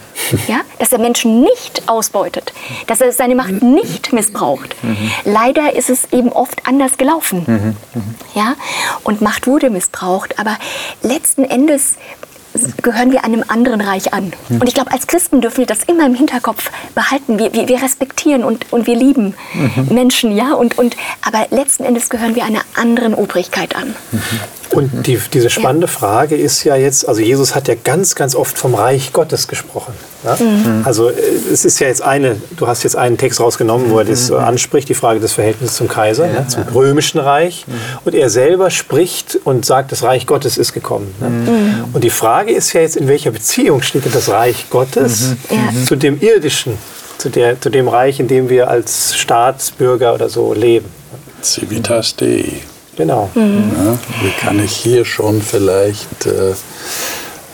Ja, 0.49 0.61
dass 0.79 0.93
er 0.93 0.99
Menschen 0.99 1.41
nicht 1.41 1.83
ausbeutet, 1.87 2.53
dass 2.87 3.01
er 3.01 3.13
seine 3.13 3.35
Macht 3.35 3.63
nicht 3.63 4.13
missbraucht. 4.13 4.77
Mhm. 4.83 5.11
Leider 5.25 5.75
ist 5.75 5.91
es 5.91 6.13
eben 6.13 6.31
oft 6.31 6.67
anders 6.67 6.99
gelaufen. 6.99 7.45
Mhm. 7.47 7.77
Mhm. 7.95 8.15
Ja, 8.35 8.55
und 9.03 9.21
Macht 9.23 9.47
wurde 9.47 9.71
missbraucht. 9.71 10.39
Aber 10.39 10.57
letzten 11.03 11.45
Endes 11.45 11.97
gehören 12.83 13.13
wir 13.13 13.25
einem 13.25 13.45
anderen 13.49 13.81
Reich 13.81 14.13
an. 14.13 14.33
Und 14.49 14.67
ich 14.67 14.75
glaube, 14.75 14.93
als 14.93 15.07
Christen 15.07 15.41
dürfen 15.41 15.59
wir 15.59 15.67
das 15.67 15.81
immer 15.87 16.07
im 16.07 16.15
Hinterkopf 16.15 16.71
behalten. 16.95 17.39
Wir, 17.39 17.53
wir, 17.53 17.69
wir 17.69 17.83
respektieren 17.83 18.45
und, 18.45 18.73
und 18.73 18.87
wir 18.87 18.97
lieben 18.97 19.35
mhm. 19.55 19.95
Menschen, 19.95 20.37
ja, 20.37 20.55
und, 20.55 20.79
und, 20.79 20.97
aber 21.23 21.47
letzten 21.51 21.85
Endes 21.85 22.09
gehören 22.09 22.35
wir 22.35 22.45
einer 22.45 22.63
anderen 22.75 23.15
Obrigkeit 23.15 23.77
an. 23.77 23.95
Mhm. 24.13 24.21
Und 24.73 25.07
die, 25.07 25.19
diese 25.33 25.51
spannende 25.51 25.89
ja. 25.89 25.93
Frage 25.93 26.37
ist 26.37 26.63
ja 26.63 26.77
jetzt, 26.77 27.09
also 27.09 27.21
Jesus 27.21 27.57
hat 27.57 27.67
ja 27.67 27.75
ganz, 27.75 28.15
ganz 28.15 28.37
oft 28.37 28.57
vom 28.57 28.75
Reich 28.75 29.13
Gottes 29.13 29.49
gesprochen. 29.49 29.95
Ja? 30.25 30.37
Mhm. 30.37 30.83
Also 30.85 31.09
äh, 31.09 31.15
es 31.53 31.65
ist 31.65 31.81
ja 31.81 31.89
jetzt 31.89 32.03
eine, 32.03 32.37
du 32.57 32.69
hast 32.69 32.85
jetzt 32.85 32.95
einen 32.95 33.19
Text 33.19 33.41
rausgenommen, 33.41 33.91
wo 33.91 33.99
er 33.99 34.05
das 34.05 34.31
mhm. 34.31 34.37
anspricht, 34.37 34.89
die 34.89 34.95
Frage 34.95 35.19
des 35.19 35.33
Verhältnisses 35.33 35.77
zum 35.77 35.89
Kaiser, 35.89 36.27
ja, 36.27 36.41
ne, 36.41 36.47
zum 36.47 36.63
römischen 36.73 37.19
Reich. 37.19 37.65
Mhm. 37.67 37.73
Und 38.05 38.15
er 38.15 38.31
selber 38.31 38.71
spricht 38.71 39.39
und 39.43 39.67
sagt, 39.67 39.91
das 39.91 40.05
Reich 40.05 40.27
Gottes 40.27 40.57
ist 40.57 40.73
gekommen. 40.73 41.13
Ne? 41.21 41.29
Mhm. 41.29 41.85
Und 41.93 42.05
die 42.05 42.11
Frage 42.11 42.40
ist 42.49 42.73
ja 42.73 42.81
jetzt, 42.81 42.97
in 42.97 43.09
welcher 43.09 43.31
Beziehung 43.31 43.83
steht 43.83 44.05
denn 44.05 44.13
das 44.13 44.29
Reich 44.29 44.71
Gottes 44.71 45.37
mhm. 45.51 45.87
zu 45.87 45.97
dem 45.97 46.21
irdischen, 46.21 46.79
zu, 47.19 47.29
der, 47.29 47.61
zu 47.61 47.71
dem 47.71 47.89
Reich, 47.89 48.21
in 48.21 48.29
dem 48.29 48.49
wir 48.49 48.69
als 48.69 49.17
Staatsbürger 49.17 50.15
oder 50.15 50.29
so 50.29 50.55
leben. 50.55 50.87
Civitas 51.43 52.17
Dei. 52.17 52.45
Genau. 52.97 53.31
Mhm. 53.35 53.73
Ja, 53.77 53.99
wie 54.23 54.31
kann 54.41 54.63
ich 54.63 54.73
hier 54.73 55.05
schon 55.05 55.41
vielleicht 55.41 56.27
äh, 56.27 56.55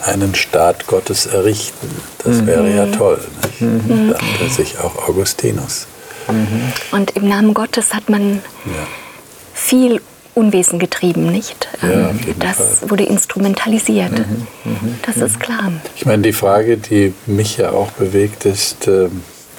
einen 0.05 0.34
Staat 0.34 0.87
Gottes 0.87 1.26
errichten? 1.26 1.89
Das 2.24 2.37
mhm. 2.37 2.47
wäre 2.47 2.74
ja 2.74 2.87
toll. 2.87 3.20
Mhm. 3.61 4.14
Dann 4.39 4.51
sich 4.51 4.78
auch 4.78 5.09
Augustinus. 5.09 5.87
Mhm. 6.28 6.72
Und 6.91 7.16
im 7.16 7.28
Namen 7.28 7.55
Gottes 7.55 7.95
hat 7.95 8.09
man 8.09 8.43
ja. 8.64 8.87
viel 9.55 10.01
Unwesen 10.37 10.78
getrieben, 10.78 11.32
nicht? 11.32 11.66
Ja, 11.80 12.11
ähm, 12.11 12.20
das 12.39 12.57
Fall. 12.57 12.91
wurde 12.91 13.05
instrumentalisiert. 13.05 14.12
Mhm, 14.12 14.47
mhm, 14.64 14.99
das 15.07 15.16
ist 15.16 15.41
klar. 15.41 15.72
Ich 15.97 16.05
meine, 16.05 16.22
die 16.22 16.34
Frage, 16.34 16.76
die 16.76 17.14
mich 17.24 17.57
ja 17.57 17.70
auch 17.70 17.91
bewegt, 17.93 18.45
ist, 18.45 18.87
äh, 18.87 19.09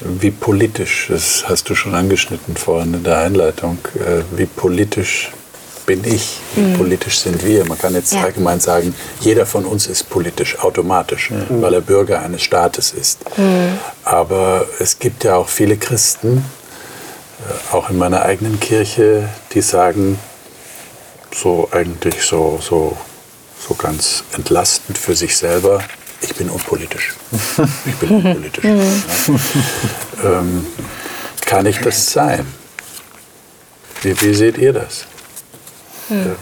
wie 0.01 0.29
politisch, 0.29 1.07
das 1.09 1.45
hast 1.49 1.71
du 1.71 1.75
schon 1.75 1.95
angeschnitten 1.95 2.55
vorhin 2.55 2.93
in 2.93 3.03
der 3.03 3.17
Einleitung, 3.17 3.79
äh, 3.95 4.21
wie 4.37 4.45
politisch 4.45 5.31
bin 5.87 6.03
ich, 6.03 6.37
mhm. 6.55 6.73
politisch 6.73 7.17
sind 7.17 7.43
wir. 7.43 7.65
Man 7.65 7.79
kann 7.79 7.95
jetzt 7.95 8.13
ja. 8.13 8.21
allgemein 8.21 8.59
sagen, 8.59 8.93
jeder 9.21 9.47
von 9.47 9.65
uns 9.65 9.87
ist 9.87 10.07
politisch, 10.11 10.59
automatisch, 10.59 11.31
mhm. 11.31 11.63
weil 11.63 11.73
er 11.73 11.81
Bürger 11.81 12.21
eines 12.21 12.43
Staates 12.43 12.91
ist. 12.91 13.21
Mhm. 13.35 13.79
Aber 14.03 14.67
es 14.79 14.99
gibt 14.99 15.23
ja 15.23 15.37
auch 15.37 15.49
viele 15.49 15.77
Christen, 15.77 16.45
äh, 17.39 17.75
auch 17.75 17.89
in 17.89 17.97
meiner 17.97 18.21
eigenen 18.21 18.59
Kirche, 18.59 19.27
die 19.53 19.61
sagen, 19.61 20.19
so 21.41 21.69
eigentlich 21.71 22.21
so, 22.21 22.59
so, 22.61 22.97
so 23.67 23.75
ganz 23.75 24.23
entlastend 24.33 24.97
für 24.97 25.15
sich 25.15 25.35
selber, 25.35 25.83
ich 26.21 26.33
bin 26.35 26.49
unpolitisch. 26.49 27.13
Ich 27.85 27.95
bin 27.95 28.09
unpolitisch. 28.09 28.63
ja. 30.23 30.39
ähm, 30.39 30.65
kann 31.45 31.65
ich 31.65 31.79
das 31.79 32.11
sein? 32.11 32.45
Wie, 34.01 34.19
wie 34.21 34.33
seht 34.33 34.57
ihr 34.57 34.73
das? 34.73 35.05
Hm. 36.09 36.35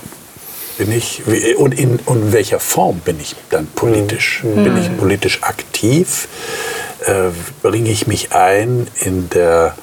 Bin 0.78 0.92
ich, 0.92 1.24
und 1.58 1.74
in, 1.74 2.00
und 2.06 2.22
in 2.22 2.34
welcher 2.34 2.60
Form 2.60 3.00
bin 3.00 3.20
ich 3.20 3.36
dann 3.50 3.68
politisch? 3.68 4.44
Hm. 4.44 4.64
Bin 4.64 4.78
ich 4.78 4.98
politisch 4.98 5.44
aktiv? 5.44 6.28
Äh, 7.06 7.30
bringe 7.62 7.90
ich 7.90 8.08
mich 8.08 8.32
ein 8.32 8.88
in 8.96 9.30
der 9.30 9.76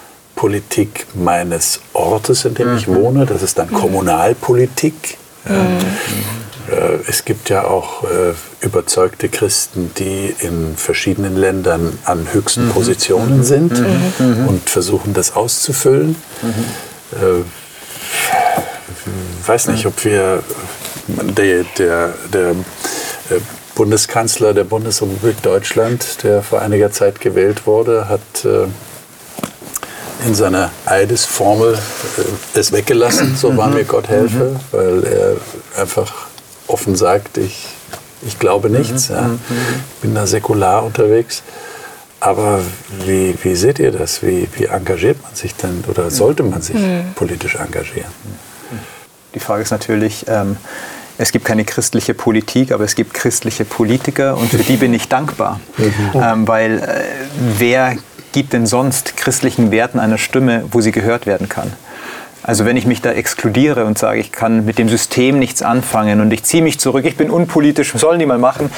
Politik 0.42 1.06
meines 1.14 1.78
Ortes, 1.92 2.44
in 2.44 2.54
dem 2.54 2.76
ich 2.76 2.88
mhm. 2.88 2.96
wohne? 2.96 3.26
Das 3.26 3.44
ist 3.44 3.58
dann 3.58 3.70
mhm. 3.70 3.74
Kommunalpolitik. 3.74 5.16
Mhm. 5.44 5.54
Äh, 5.54 6.98
es 7.08 7.24
gibt 7.24 7.48
ja 7.48 7.62
auch 7.62 8.02
äh, 8.02 8.32
überzeugte 8.60 9.28
Christen, 9.28 9.92
die 9.96 10.34
in 10.40 10.74
verschiedenen 10.76 11.36
Ländern 11.36 11.96
an 12.04 12.26
höchsten. 12.32 12.70
Positionen 12.70 13.44
sind 13.44 13.80
und 14.48 14.68
versuchen, 14.68 15.14
das 15.14 15.36
auszufüllen. 15.36 16.16
Äh, 17.12 17.44
weiß 19.46 19.68
nicht, 19.68 19.86
ob 19.86 20.04
wir 20.04 20.42
der, 21.06 21.62
der, 21.78 22.14
der 22.32 22.56
Bundeskanzler 23.76 24.54
der 24.54 24.64
Bundesrepublik 24.64 25.40
Deutschland, 25.42 26.24
der 26.24 26.42
vor 26.42 26.62
einiger 26.62 26.90
Zeit 26.90 27.20
gewählt 27.20 27.64
wurde, 27.64 28.08
hat 28.08 28.44
in 30.26 30.34
seiner 30.34 30.70
Eidesformel 30.86 31.74
äh, 31.74 32.58
es 32.58 32.72
weggelassen, 32.72 33.36
so 33.36 33.56
war 33.56 33.68
mhm. 33.68 33.74
mir 33.74 33.84
Gott 33.84 34.08
helfe, 34.08 34.44
mhm. 34.44 34.56
weil 34.70 35.04
er 35.04 35.80
einfach 35.80 36.12
offen 36.66 36.96
sagt, 36.96 37.38
ich, 37.38 37.66
ich 38.26 38.38
glaube 38.38 38.70
nichts, 38.70 39.08
mhm. 39.08 39.14
ja. 39.14 39.30
bin 40.00 40.14
da 40.14 40.26
säkular 40.26 40.84
unterwegs. 40.84 41.42
Aber 42.20 42.60
wie, 43.04 43.36
wie 43.42 43.56
seht 43.56 43.80
ihr 43.80 43.90
das? 43.90 44.22
Wie, 44.22 44.48
wie 44.56 44.66
engagiert 44.66 45.20
man 45.24 45.34
sich 45.34 45.56
denn 45.56 45.82
oder 45.88 46.08
sollte 46.08 46.44
man 46.44 46.62
sich 46.62 46.76
politisch 47.16 47.56
engagieren? 47.56 48.12
Die 49.34 49.40
Frage 49.40 49.62
ist 49.62 49.72
natürlich, 49.72 50.26
ähm, 50.28 50.56
es 51.18 51.32
gibt 51.32 51.44
keine 51.44 51.64
christliche 51.64 52.14
Politik, 52.14 52.70
aber 52.70 52.84
es 52.84 52.94
gibt 52.94 53.14
christliche 53.14 53.64
Politiker 53.64 54.36
und 54.36 54.50
für 54.50 54.58
die 54.58 54.76
bin 54.76 54.94
ich 54.94 55.08
dankbar. 55.08 55.60
Mhm. 55.78 55.92
Ähm, 56.14 56.48
weil 56.48 56.78
äh, 56.78 57.04
wer 57.58 57.96
gibt 58.32 58.52
denn 58.52 58.66
sonst 58.66 59.16
christlichen 59.16 59.70
Werten 59.70 59.98
eine 59.98 60.18
Stimme, 60.18 60.64
wo 60.70 60.80
sie 60.80 60.92
gehört 60.92 61.26
werden 61.26 61.48
kann? 61.48 61.72
Also 62.42 62.64
wenn 62.64 62.76
ich 62.76 62.86
mich 62.86 63.00
da 63.00 63.12
exkludiere 63.12 63.84
und 63.84 63.98
sage, 63.98 64.18
ich 64.18 64.32
kann 64.32 64.64
mit 64.64 64.78
dem 64.78 64.88
System 64.88 65.38
nichts 65.38 65.62
anfangen 65.62 66.20
und 66.20 66.32
ich 66.32 66.42
ziehe 66.42 66.62
mich 66.62 66.80
zurück, 66.80 67.04
ich 67.04 67.16
bin 67.16 67.30
unpolitisch, 67.30 67.92
sollen 67.92 68.18
die 68.18 68.26
mal 68.26 68.38
machen, 68.38 68.70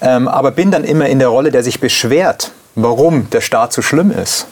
ähm, 0.00 0.26
aber 0.26 0.50
bin 0.50 0.70
dann 0.70 0.84
immer 0.84 1.06
in 1.08 1.20
der 1.20 1.28
Rolle, 1.28 1.52
der 1.52 1.62
sich 1.62 1.78
beschwert, 1.78 2.50
warum 2.74 3.30
der 3.30 3.40
Staat 3.40 3.72
so 3.72 3.82
schlimm 3.82 4.10
ist 4.10 4.46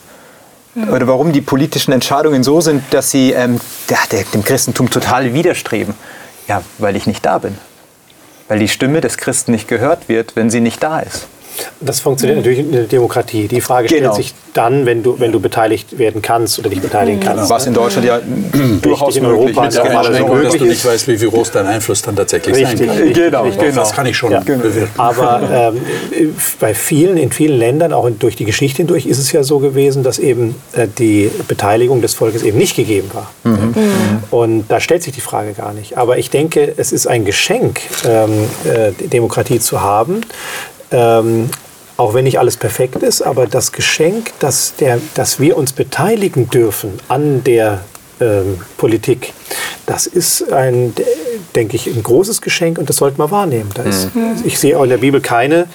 oder 0.93 1.09
warum 1.09 1.33
die 1.33 1.41
politischen 1.41 1.93
Entscheidungen 1.93 2.45
so 2.45 2.61
sind, 2.61 2.83
dass 2.91 3.11
sie 3.11 3.33
ähm, 3.33 3.61
ja, 3.91 3.99
der, 4.12 4.24
dem 4.33 4.45
Christentum 4.45 4.91
total 4.91 5.35
widerstreben. 5.35 5.95
Ja, 6.47 6.62
weil 6.79 6.97
ich 6.97 7.07
nicht 7.07 7.26
da 7.26 7.39
bin. 7.39 7.59
Weil 8.47 8.61
die 8.61 8.68
Stimme 8.68 9.01
des 9.01 9.18
Christen 9.18 9.53
nicht 9.53 9.68
gehört 9.68 10.09
wird, 10.09 10.37
wenn 10.37 10.49
sie 10.49 10.61
nicht 10.61 10.83
da 10.83 11.01
ist. 11.01 11.26
Das 11.81 12.01
funktioniert 12.01 12.39
natürlich 12.39 12.61
in 12.61 12.73
der 12.73 12.85
Demokratie. 12.85 13.49
Die 13.49 13.61
Frage 13.61 13.89
stellt 13.89 14.03
genau. 14.03 14.15
sich 14.15 14.35
dann, 14.55 14.87
wenn 14.87 15.03
du, 15.03 15.21
wenn 15.21 15.33
du 15.33 15.41
beteiligt 15.41 15.99
werden 15.99 16.21
kannst 16.23 16.59
oder 16.59 16.69
dich 16.69 16.81
beteiligen 16.81 17.21
kannst. 17.21 17.49
Was 17.49 17.67
in 17.67 17.75
Deutschland 17.75 18.07
ja 18.07 18.21
durchaus 18.83 19.17
in 19.17 19.25
Europa 19.25 19.67
ist. 19.67 19.77
Ja, 19.77 20.05
so 20.05 20.27
möglich 20.27 20.53
dass 20.53 20.59
du 20.59 20.65
nicht 20.65 20.85
weißt, 20.85 21.09
wie 21.09 21.17
groß 21.17 21.53
dein 21.53 21.67
Einfluss 21.67 22.03
dann 22.03 22.17
tatsächlich 22.17 22.57
Richtig. 22.57 22.89
sein 22.89 22.89
kann. 22.89 23.13
Genau, 23.13 23.45
genau. 23.45 23.75
Das 23.75 23.93
kann 23.93 24.07
ich 24.07 24.17
schon 24.17 24.33
ja. 24.33 24.41
bewirken. 24.41 24.89
Aber 24.97 25.73
ähm, 25.73 26.35
bei 26.59 26.75
vielen, 26.75 27.17
in 27.17 27.31
vielen 27.31 27.59
Ländern, 27.59 27.93
auch 27.93 28.09
durch 28.11 28.37
die 28.37 28.45
Geschichte 28.45 28.79
hindurch, 28.79 29.07
ist 29.07 29.19
es 29.19 29.31
ja 29.33 29.43
so 29.43 29.59
gewesen, 29.59 30.03
dass 30.03 30.19
eben 30.19 30.57
äh, 30.73 30.89
die 30.99 31.31
Beteiligung 31.47 32.01
des 32.01 32.15
Volkes 32.15 32.43
eben 32.43 32.59
nicht 32.59 32.77
gegeben 32.77 33.11
war. 33.13 33.31
Mhm. 33.45 33.75
Mhm. 33.75 34.23
Und 34.31 34.65
da 34.69 34.81
stellt 34.81 35.03
sich 35.03 35.13
die 35.13 35.21
Frage 35.21 35.53
gar 35.53 35.73
nicht. 35.73 35.97
Aber 35.97 36.19
ich 36.19 36.31
denke, 36.31 36.75
es 36.77 36.93
ist 36.93 37.07
ein 37.07 37.25
Geschenk, 37.25 37.81
ähm, 38.07 38.31
äh, 38.65 38.93
Demokratie 39.09 39.61
zu 39.61 39.83
haben, 39.83 40.23
ähm, 40.91 41.51
auch 41.97 42.14
wenn 42.14 42.24
nicht 42.24 42.39
alles 42.39 42.57
perfekt 42.57 43.03
ist, 43.03 43.22
aber 43.22 43.47
das 43.47 43.72
Geschenk, 43.72 44.32
dass, 44.39 44.74
der, 44.76 45.01
dass 45.14 45.41
wir 45.41 45.57
uns 45.57 45.72
beteiligen 45.72 46.49
dürfen 46.49 46.93
an 47.09 47.43
der 47.43 47.80
ähm, 48.20 48.61
Politik, 48.76 49.32
das 49.86 50.07
ist 50.07 50.53
ein, 50.53 50.95
denke 51.57 51.76
ich, 51.76 51.86
ein 51.86 52.03
großes 52.03 52.41
Geschenk 52.41 52.78
und 52.78 52.89
das 52.89 52.97
sollte 52.97 53.18
man 53.18 53.30
wahrnehmen. 53.30 53.70
Da 53.74 53.82
ist, 53.82 54.09
Ich 54.45 54.59
sehe 54.59 54.78
auch 54.78 54.84
in 54.84 54.91
der 54.91 54.99
Bibel 54.99 55.20
keine 55.20 55.66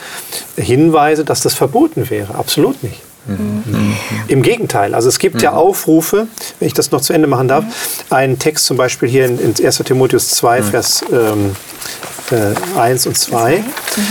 Hinweise, 0.56 1.26
dass 1.26 1.42
das 1.42 1.54
verboten 1.54 2.10
wäre. 2.10 2.36
Absolut 2.36 2.82
nicht. 2.84 3.02
Mhm. 3.26 3.96
Im 4.28 4.42
Gegenteil, 4.42 4.94
also 4.94 5.08
es 5.08 5.18
gibt 5.18 5.42
ja 5.42 5.54
Aufrufe, 5.54 6.28
wenn 6.60 6.68
ich 6.68 6.74
das 6.74 6.92
noch 6.92 7.00
zu 7.00 7.14
Ende 7.14 7.28
machen 7.28 7.48
darf, 7.48 7.64
einen 8.10 8.38
Text 8.38 8.66
zum 8.66 8.76
Beispiel 8.76 9.08
hier 9.08 9.26
in, 9.26 9.40
in 9.40 9.66
1. 9.66 9.78
Timotheus 9.86 10.30
2, 10.32 10.64
Vers 10.64 11.06
ähm, 11.12 11.56
äh, 12.34 12.80
1 12.80 13.08
und 13.08 13.18
2, 13.18 13.64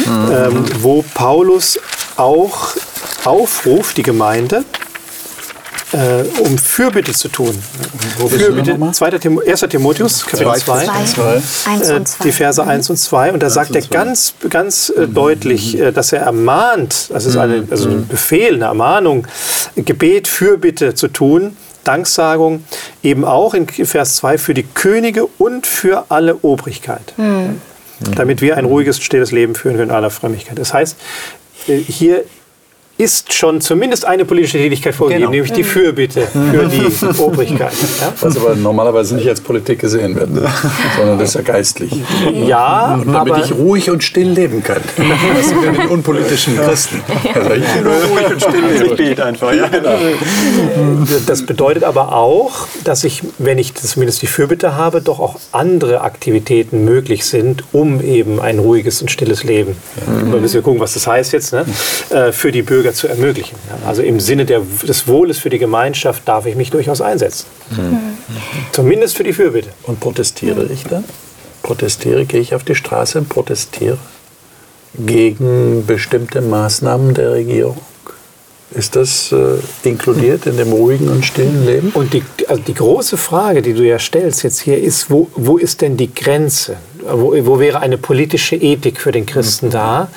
ähm, 0.07 0.65
wo 0.81 1.05
Paulus 1.15 1.79
auch 2.17 2.69
aufruft, 3.25 3.97
die 3.97 4.03
Gemeinde, 4.03 4.65
äh, 5.93 6.23
um 6.41 6.57
Fürbitte 6.57 7.13
zu 7.13 7.29
tun. 7.29 7.57
Fürbitte, 8.29 8.79
2. 8.93 9.11
Tim 9.19 9.41
1. 9.47 9.61
Timotheus, 9.69 10.25
Kapitel 10.25 10.55
2, 10.55 10.89
Eins 11.67 11.91
äh, 11.91 11.95
und 11.95 12.09
zwei. 12.09 12.25
die 12.25 12.33
Verse 12.33 12.65
1 12.65 12.91
und 12.91 12.97
2. 12.97 13.33
Und 13.33 13.43
da 13.43 13.51
sagt 13.51 13.75
er 13.75 13.83
ganz, 13.83 14.35
ganz 14.49 14.91
äh, 14.91 15.07
deutlich, 15.07 15.79
äh, 15.79 15.93
dass 15.93 16.13
er 16.13 16.21
ermahnt, 16.21 17.11
das 17.11 17.27
ist 17.27 17.37
eine, 17.37 17.67
also 17.71 17.89
ein 17.89 18.07
Befehl, 18.07 18.55
eine 18.55 18.67
Ermahnung, 18.67 19.27
Gebet, 19.77 20.29
Fürbitte 20.29 20.95
zu 20.95 21.09
tun, 21.09 21.57
Danksagung, 21.85 22.65
eben 23.03 23.25
auch 23.25 23.55
in 23.55 23.67
Vers 23.67 24.17
2 24.17 24.39
für 24.39 24.55
die 24.55 24.63
Könige 24.63 25.27
und 25.39 25.67
für 25.67 26.07
alle 26.11 26.37
Obrigkeit. 26.37 27.13
Damit 28.15 28.41
wir 28.41 28.57
ein 28.57 28.65
ruhiges, 28.65 29.01
stilles 29.01 29.33
Leben 29.33 29.55
führen 29.55 29.77
können 29.77 29.91
in 29.91 29.95
aller 29.95 30.11
Frömmigkeit. 30.11 30.59
Das 30.59 30.75
heißt, 30.75 30.97
äh, 31.69 31.77
hier 31.77 32.25
ist 32.99 33.33
schon 33.33 33.61
zumindest 33.61 34.05
eine 34.05 34.25
politische 34.25 34.59
Tätigkeit 34.59 34.95
vorgegeben, 34.95 35.23
Genau. 35.23 35.33
nämlich 35.33 35.53
die 35.53 35.65
Fürbitte 35.65 36.27
für 36.27 36.67
die 36.67 37.19
Obrigkeit. 37.21 37.73
Ja? 38.01 38.13
Was 38.21 38.37
aber 38.37 38.55
normalerweise 38.55 39.15
nicht 39.17 39.29
als 39.29 39.41
Politik 39.41 39.81
gesehen 39.81 40.15
wird, 40.15 40.29
sondern 40.97 41.19
das 41.19 41.31
ist 41.31 41.35
ja 41.35 41.41
geistlich. 41.41 41.93
Ja, 42.47 42.95
Und 42.95 43.13
damit 43.13 43.33
aber 43.35 43.45
ich 43.45 43.53
ruhig 43.53 43.91
und 43.91 44.05
still 44.05 44.29
leben 44.29 44.63
kann. 44.63 44.83
Das 45.37 45.49
sind 45.49 45.63
wir 45.63 45.73
den 45.73 45.89
unpolitischen 45.89 46.57
Christen. 46.57 47.01
Also 47.35 47.51
ich 47.53 47.83
nur 47.83 47.93
ruhig 47.95 48.27
und 48.33 48.41
still 48.43 48.61
leben. 48.61 48.87
Ich 48.87 48.97
bete 48.97 49.25
einfach, 49.25 49.53
ja. 49.53 49.69
das 51.27 51.45
bedeutet 51.47 51.85
aber 51.85 52.13
auch, 52.15 52.67
dass 52.85 53.05
ich, 53.05 53.23
wenn 53.39 53.59
ich 53.59 53.75
zumindest 53.75 54.23
die 54.23 54.27
Fürbitte 54.27 54.77
habe, 54.77 55.01
doch 55.01 55.19
auch 55.21 55.37
andere 55.53 56.03
Aktivitäten 56.03 56.85
möglich 56.85 57.25
sind, 57.25 57.65
um 57.73 58.01
eben 58.01 58.41
ein 58.41 58.59
ruhiges 58.59 59.01
und 59.01 59.11
stilles 59.11 59.45
Leben, 59.45 59.77
wir 60.07 60.41
müssen 60.41 60.55
wir 60.55 60.63
gucken, 60.63 60.81
was 60.81 60.95
das 60.95 61.07
heißt 61.07 61.33
jetzt, 61.33 61.53
ne, 61.53 61.65
äh, 62.11 62.33
für 62.33 62.53
die 62.53 62.63
Bürger 62.63 62.82
zu 62.93 63.09
ermöglichen. 63.09 63.57
Also 63.87 64.03
im 64.03 64.21
Sinne 64.21 64.45
der, 64.45 64.63
des 64.87 65.07
Wohles 65.07 65.39
für 65.39 65.51
die 65.51 65.59
Gemeinschaft 65.59 66.27
darf 66.27 66.47
ich 66.47 66.57
mich 66.57 66.71
durchaus 66.71 67.01
einsetzen. 67.01 67.47
Zumindest 68.73 69.17
für 69.17 69.25
die 69.25 69.33
Fürbitte. 69.33 69.71
Und 69.85 70.01
protestiere 70.01 70.65
ich 70.65 70.85
dann? 70.85 71.05
Protestiere, 71.63 72.25
gehe 72.25 72.41
ich 72.41 72.55
auf 72.55 72.65
die 72.65 72.75
Straße 72.75 73.19
und 73.19 73.29
protestiere 73.29 73.99
gegen 74.95 75.87
bestimmte 75.87 76.41
Maßnahmen 76.41 77.15
der 77.15 77.33
Regierung? 77.33 77.79
Ist 78.75 78.97
das 78.97 79.33
äh, 79.33 79.59
inkludiert 79.87 80.47
in 80.47 80.57
dem 80.57 80.73
ruhigen 80.73 81.09
und 81.09 81.25
stillen 81.27 81.67
Leben? 81.67 81.91
Und 81.91 82.15
die, 82.15 82.23
also 82.49 82.63
die 82.63 82.75
große 82.75 83.19
Frage, 83.19 83.61
die 83.61 83.75
du 83.75 83.87
ja 83.87 83.99
stellst 83.99 84.43
jetzt 84.45 84.61
hier, 84.61 84.79
ist, 84.79 85.11
wo, 85.11 85.29
wo 85.35 85.59
ist 85.59 85.83
denn 85.83 85.99
die 85.99 86.13
Grenze? 86.15 86.77
Wo, 87.03 87.35
wo 87.45 87.59
wäre 87.59 87.81
eine 87.81 87.99
politische 87.99 88.57
Ethik 88.57 88.99
für 88.99 89.13
den 89.13 89.27
Christen 89.27 89.69
da, 89.69 90.09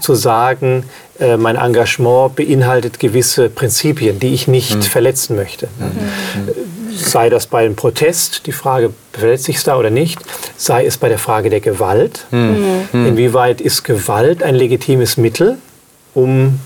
zu 0.00 0.14
sagen, 0.14 0.84
äh, 1.20 1.36
mein 1.36 1.56
Engagement 1.56 2.34
beinhaltet 2.36 2.98
gewisse 2.98 3.48
Prinzipien, 3.48 4.18
die 4.18 4.34
ich 4.34 4.48
nicht 4.48 4.84
verletzen 4.84 5.36
möchte? 5.36 5.68
Sei 6.96 7.28
das 7.28 7.46
bei 7.46 7.64
einem 7.64 7.76
Protest, 7.76 8.46
die 8.46 8.52
Frage, 8.52 8.90
verletzt 9.12 9.44
sich 9.44 9.62
da 9.62 9.76
oder 9.76 9.90
nicht? 9.90 10.18
Sei 10.56 10.84
es 10.86 10.96
bei 10.96 11.08
der 11.08 11.18
Frage 11.18 11.50
der 11.50 11.60
Gewalt. 11.60 12.26
Inwieweit 12.92 13.60
ist 13.60 13.82
Gewalt 13.84 14.42
ein 14.42 14.54
legitimes 14.54 15.16
Mittel, 15.16 15.58
um 16.14 16.60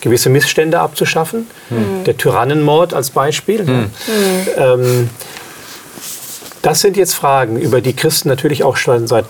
gewisse 0.00 0.30
Missstände 0.30 0.78
abzuschaffen. 0.80 1.46
Der 2.06 2.16
Tyrannenmord 2.16 2.94
als 2.94 3.10
Beispiel. 3.10 3.88
Ähm, 4.56 5.10
das 6.62 6.80
sind 6.80 6.96
jetzt 6.96 7.14
Fragen, 7.14 7.58
über 7.60 7.80
die 7.80 7.94
Christen 7.94 8.28
natürlich 8.28 8.64
auch 8.64 8.76
schon 8.76 9.06
seit 9.06 9.26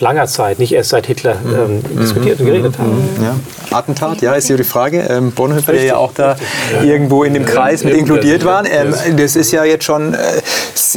langer 0.00 0.26
Zeit, 0.26 0.58
nicht 0.58 0.72
erst 0.72 0.90
seit 0.90 1.06
Hitler, 1.06 1.36
ähm, 1.44 1.82
diskutiert 1.98 2.40
und 2.40 2.46
geredet 2.46 2.78
haben. 2.78 3.08
Ja. 3.22 3.76
Attentat, 3.76 4.20
ja, 4.20 4.32
ist 4.34 4.46
hier 4.46 4.56
die 4.56 4.64
Frage. 4.64 5.00
Ähm, 5.00 5.32
Bonhoeffer, 5.32 5.72
der 5.72 5.84
ja 5.84 5.96
auch 5.96 6.12
da 6.14 6.36
irgendwo 6.82 7.24
in 7.24 7.34
dem 7.34 7.44
Kreis 7.44 7.84
mit 7.84 7.94
inkludiert 7.94 8.44
war. 8.44 8.64
Ähm, 8.66 8.94
das 9.16 9.36
ist 9.36 9.52
ja 9.52 9.64
jetzt 9.64 9.84
schon, 9.84 10.14
äh, 10.14 10.18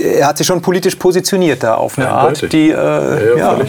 er 0.04 0.28
hat 0.28 0.38
sich 0.38 0.48
schon 0.48 0.62
politisch 0.62 0.96
positioniert 0.96 1.64
da 1.64 1.76
auf 1.76 1.98
eine 1.98 2.08
Ja, 2.08 2.14
Art, 2.14 2.52
die, 2.54 2.70
äh, 2.70 2.74
ja, 2.74 3.38
ja, 3.38 3.60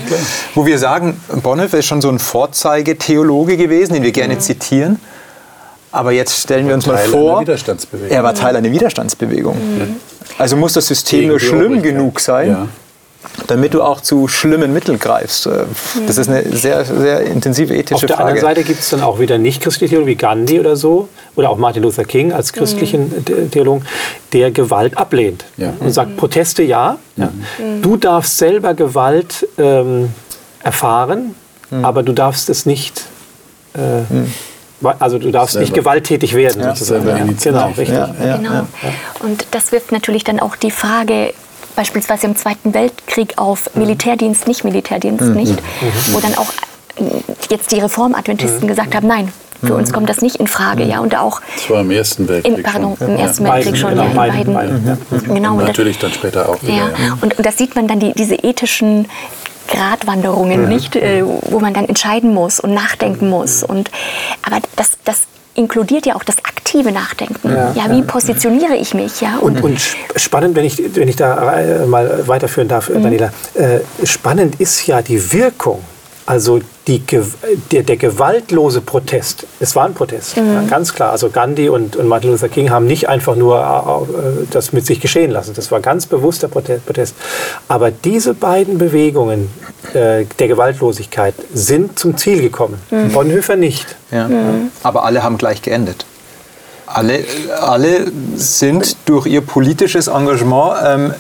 wo 0.54 0.66
wir 0.66 0.78
sagen, 0.78 1.20
Bonhoeffer 1.42 1.78
ist 1.78 1.86
schon 1.86 2.00
so 2.00 2.08
ein 2.08 2.18
Vorzeigetheologe 2.18 3.56
gewesen, 3.56 3.94
den 3.94 4.02
wir 4.02 4.12
gerne 4.12 4.38
zitieren. 4.38 4.98
Aber 5.90 6.12
jetzt 6.12 6.38
stellen 6.40 6.66
wir 6.66 6.74
uns 6.74 6.86
mal 6.86 6.96
vor, 6.96 7.44
er 8.08 8.24
war 8.24 8.34
Teil 8.34 8.56
einer 8.56 8.70
Widerstandsbewegung. 8.70 9.56
Also 10.38 10.56
muss 10.56 10.72
das 10.72 10.86
System 10.86 11.28
nur 11.28 11.38
schlimm 11.38 11.82
genug 11.82 12.20
sein, 12.20 12.48
Ja. 12.48 12.68
Damit 13.46 13.74
du 13.74 13.82
auch 13.82 14.00
zu 14.00 14.28
schlimmen 14.28 14.72
Mitteln 14.72 14.98
greifst. 14.98 15.46
Äh, 15.46 15.64
Das 16.06 16.18
ist 16.18 16.28
eine 16.28 16.44
sehr, 16.56 16.84
sehr 16.84 17.20
intensive 17.22 17.74
ethische 17.74 17.94
Auf 17.96 18.00
der 18.06 18.16
Frage. 18.16 18.30
anderen 18.30 18.40
Seite 18.48 18.62
gibt 18.64 18.80
es 18.80 18.90
dann 18.90 19.02
auch 19.02 19.18
wieder 19.20 19.38
nicht-christliche 19.38 19.90
Theologen 19.90 20.10
wie 20.10 20.16
Gandhi 20.16 20.60
oder 20.60 20.76
so, 20.76 21.08
oder 21.34 21.50
auch 21.50 21.56
Martin 21.58 21.82
Luther 21.82 22.04
King 22.04 22.32
als 22.32 22.52
christlichen 22.52 23.24
The- 23.26 23.48
Theologen, 23.50 23.84
der 24.32 24.50
Gewalt 24.50 24.96
ablehnt 24.98 25.44
Ja. 25.56 25.72
und 25.80 25.92
sagt, 25.92 26.16
Proteste 26.16 26.62
ja, 26.62 26.98
ja. 27.16 27.30
du 27.80 27.96
darfst 27.96 28.38
selber 28.38 28.74
Gewalt 28.74 29.46
ähm, 29.58 30.10
erfahren, 30.62 31.34
aber 31.82 32.02
du 32.02 32.12
darfst 32.12 32.50
es 32.50 32.66
nicht, 32.66 33.02
äh, 33.74 33.78
wa- 34.82 34.94
also 34.98 35.18
du 35.18 35.30
darfst 35.30 35.56
nicht 35.56 35.68
Selber. 35.68 35.80
gewalttätig 35.82 36.34
werden. 36.34 36.60
Ja. 36.62 36.74
sozusagen. 36.76 37.08
Ja. 37.08 37.16
Genau, 37.42 37.66
richtig. 37.68 37.88
Ja, 37.88 38.14
ja, 38.22 38.36
genau. 38.36 38.50
ja. 38.52 38.66
Und 39.20 39.46
das 39.52 39.72
wirft 39.72 39.90
natürlich 39.90 40.22
dann 40.24 40.38
auch 40.38 40.54
die 40.56 40.70
Frage 40.70 41.32
beispielsweise 41.76 42.26
im 42.26 42.36
Zweiten 42.36 42.74
Weltkrieg 42.74 43.34
auf 43.36 43.70
Militärdienst, 43.74 44.46
nicht 44.48 44.64
Militärdienst, 44.64 45.24
nicht, 45.28 45.58
wo 46.12 46.20
dann 46.20 46.34
auch 46.36 46.48
äh, 46.96 47.04
jetzt 47.50 47.72
die 47.72 47.80
Reformadventisten 47.80 48.66
gesagt 48.68 48.94
haben, 48.94 49.06
nein, 49.06 49.32
für 49.64 49.74
uns 49.76 49.92
kommt 49.92 50.08
das 50.10 50.20
nicht 50.20 50.36
in 50.36 50.48
Frage, 50.48 50.82
ja, 50.84 50.98
und 50.98 51.16
auch 51.16 51.40
Das 51.54 51.70
war 51.70 51.80
im 51.82 51.90
Ersten 51.92 52.28
Weltkrieg. 52.28 52.56
im, 52.58 52.62
pardon, 52.64 52.96
schon. 52.98 53.08
im 53.10 53.16
Ersten 53.16 53.44
Beiden, 53.44 53.54
Weltkrieg 53.66 53.80
schon, 53.80 53.90
genau, 53.90 54.02
ja, 54.02 54.08
in 54.10 54.16
beiden, 54.16 54.54
beiden, 54.54 54.84
beiden, 55.10 55.34
genau, 55.34 55.52
Und 55.54 55.64
natürlich 55.66 55.98
dann 55.98 56.12
später 56.12 56.48
auch 56.48 56.60
wieder. 56.62 56.72
ja, 56.74 56.88
Ja. 56.88 57.18
und, 57.20 57.38
und 57.38 57.46
das 57.46 57.58
sieht 57.58 57.76
man 57.76 57.86
dann, 57.86 58.00
die, 58.00 58.12
diese 58.12 58.34
ethischen 58.34 59.06
Gratwanderungen, 59.68 60.68
nicht, 60.68 60.96
äh, 60.96 61.22
wo 61.24 61.60
man 61.60 61.72
dann 61.74 61.86
entscheiden 61.88 62.34
muss 62.34 62.60
und 62.60 62.74
nachdenken 62.74 63.30
muss. 63.30 63.62
Und, 63.62 63.90
aber 64.42 64.58
das, 64.76 64.92
das 65.04 65.22
inkludiert 65.54 66.06
ja 66.06 66.14
auch 66.16 66.24
das 66.24 66.38
aktive 66.44 66.92
Nachdenken. 66.92 67.48
Ja, 67.52 67.72
Ja, 67.74 67.90
wie 67.90 68.02
positioniere 68.02 68.76
ich 68.76 68.94
mich? 68.94 69.20
Ja, 69.20 69.38
Und, 69.38 69.62
und 69.62 69.76
sp- 69.80 69.96
spannend, 70.16 70.56
wenn 70.56 70.64
ich, 70.64 70.82
wenn 70.96 71.08
ich 71.08 71.16
da 71.16 71.60
äh, 71.60 71.86
mal 71.86 72.26
weiterführen 72.26 72.68
darf, 72.68 72.88
äh, 72.88 72.94
Daniela, 73.00 73.32
äh, 73.54 73.80
spannend 74.04 74.60
ist 74.60 74.86
ja 74.86 75.02
die 75.02 75.32
Wirkung. 75.32 75.82
Also 76.24 76.60
die, 76.86 77.02
der, 77.72 77.82
der 77.82 77.96
gewaltlose 77.96 78.80
Protest, 78.80 79.46
es 79.60 79.74
war 79.74 79.86
ein 79.86 79.94
Protest, 79.94 80.36
ja, 80.36 80.62
ganz 80.70 80.94
klar. 80.94 81.10
Also 81.10 81.30
Gandhi 81.30 81.68
und, 81.68 81.96
und 81.96 82.06
Martin 82.06 82.30
Luther 82.30 82.48
King 82.48 82.70
haben 82.70 82.86
nicht 82.86 83.08
einfach 83.08 83.34
nur 83.34 83.58
äh, 83.58 84.46
das 84.50 84.72
mit 84.72 84.86
sich 84.86 85.00
geschehen 85.00 85.30
lassen. 85.32 85.52
Das 85.54 85.70
war 85.72 85.80
ganz 85.80 86.06
bewusster 86.06 86.48
Prote- 86.48 86.78
Protest. 86.78 87.14
Aber 87.66 87.90
diese 87.90 88.34
beiden 88.34 88.78
Bewegungen 88.78 89.50
äh, 89.94 90.24
der 90.38 90.48
Gewaltlosigkeit 90.48 91.34
sind 91.52 91.98
zum 91.98 92.16
Ziel 92.16 92.40
gekommen. 92.40 92.78
Bonhoeffer 93.12 93.56
nicht. 93.56 93.96
Ja. 94.10 94.28
Aber 94.82 95.04
alle 95.04 95.22
haben 95.22 95.38
gleich 95.38 95.60
geendet. 95.62 96.06
Alle, 96.94 97.24
alle 97.60 98.10
sind 98.36 98.96
durch 99.06 99.26
ihr 99.26 99.40
politisches 99.40 100.08
Engagement 100.08 100.74
ähm, 100.86 101.14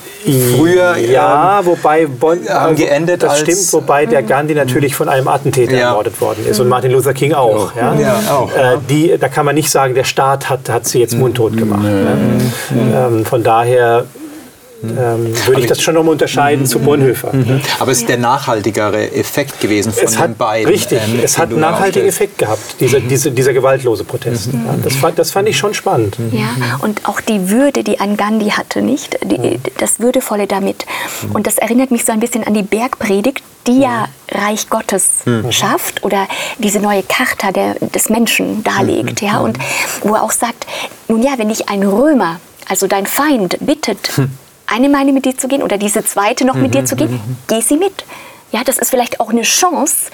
früher 0.56 0.96
Ja, 0.96 1.60
wobei 1.64 2.06
Bonn, 2.06 2.40
haben 2.48 2.76
geendet 2.76 3.22
das 3.22 3.30
als- 3.32 3.40
stimmt, 3.40 3.72
wobei 3.72 4.06
der 4.06 4.22
Gandhi 4.22 4.54
natürlich 4.54 4.94
von 4.94 5.08
einem 5.08 5.28
Attentäter 5.28 5.72
Ja. 5.76 5.88
ermordet 5.88 6.20
worden 6.20 6.46
ist 6.48 6.60
und 6.60 6.68
Martin 6.68 6.92
Luther 6.92 7.14
King 7.14 7.32
auch. 7.34 7.74
Ja? 7.74 7.94
Ja, 7.94 8.20
auch, 8.30 8.50
Äh, 8.52 8.78
die, 8.88 9.16
da 9.18 9.28
kann 9.28 9.46
man 9.46 9.54
nicht 9.54 9.70
sagen, 9.70 9.94
der 9.94 10.04
Staat 10.04 10.48
hat, 10.50 10.68
hat 10.68 10.86
sie 10.86 11.00
jetzt 11.00 11.14
mundtot 11.16 11.56
gemacht. 11.56 11.82
Ne? 11.82 12.16
Ähm, 12.94 13.24
von 13.24 13.42
daher 13.42 14.04
ähm, 14.82 15.32
würde 15.46 15.60
ich 15.60 15.66
das 15.66 15.80
schon 15.80 15.94
noch 15.94 16.02
mal 16.02 16.12
unterscheiden 16.12 16.66
zu 16.66 16.78
Bonhoeffer. 16.78 17.32
Aber 17.78 17.92
es 17.92 17.98
ist 17.98 18.08
der 18.08 18.18
nachhaltigere 18.18 19.12
Effekt 19.12 19.60
gewesen 19.60 19.92
von 19.92 20.04
Es 20.04 20.18
hat, 20.18 20.30
den 20.30 20.36
beiden. 20.36 20.68
richtig, 20.68 21.00
ähm, 21.06 21.20
es 21.22 21.38
hat 21.38 21.50
einen 21.50 21.60
nachhaltigen. 21.60 22.08
Effekt 22.08 22.38
gehabt, 22.38 22.80
dieser, 22.80 23.00
diese, 23.00 23.30
dieser 23.30 23.52
gewaltlose 23.52 24.04
Protest. 24.04 24.48
Ja, 24.52 24.74
das, 24.82 24.96
fand, 24.96 25.18
das 25.18 25.30
fand 25.30 25.48
ich 25.48 25.56
schon 25.56 25.74
spannend. 25.74 26.16
Ja, 26.32 26.78
und 26.80 27.08
auch 27.08 27.20
die 27.20 27.48
Würde, 27.50 27.84
die 27.84 28.00
an 28.00 28.16
Gandhi 28.16 28.50
hatte, 28.50 28.82
nicht? 28.82 29.18
Die, 29.24 29.60
das 29.78 30.00
Würdevolle 30.00 30.46
damit. 30.46 30.84
Und 31.32 31.46
das 31.46 31.58
erinnert 31.58 31.90
mich 31.90 32.04
so 32.04 32.12
ein 32.12 32.20
bisschen 32.20 32.44
an 32.44 32.54
die 32.54 32.62
Bergpredigt, 32.62 33.42
die 33.66 33.80
ja 33.80 34.08
Reich 34.30 34.68
Gottes 34.68 35.22
schafft 35.50 36.02
oder 36.02 36.26
diese 36.58 36.80
neue 36.80 37.02
Charta 37.02 37.52
der, 37.52 37.74
des 37.76 38.08
Menschen 38.08 38.64
darlegt. 38.64 39.20
Ja? 39.20 39.38
Und 39.38 39.58
wo 40.02 40.14
er 40.14 40.22
auch 40.22 40.32
sagt, 40.32 40.66
nun 41.08 41.22
ja, 41.22 41.32
wenn 41.36 41.48
dich 41.48 41.68
ein 41.68 41.82
Römer, 41.82 42.40
also 42.68 42.86
dein 42.86 43.06
Feind, 43.06 43.56
bittet, 43.60 44.10
eine 44.72 44.88
Meile 44.88 45.12
mit 45.12 45.24
dir 45.24 45.36
zu 45.36 45.48
gehen 45.48 45.62
oder 45.62 45.78
diese 45.78 46.04
zweite 46.04 46.44
noch 46.44 46.54
mit 46.54 46.74
dir 46.74 46.84
zu 46.84 46.96
gehen, 46.96 47.20
geh 47.48 47.60
sie 47.60 47.76
mit. 47.76 48.04
Ja, 48.52 48.64
das 48.64 48.78
ist 48.78 48.90
vielleicht 48.90 49.20
auch 49.20 49.30
eine 49.30 49.42
Chance, 49.42 50.10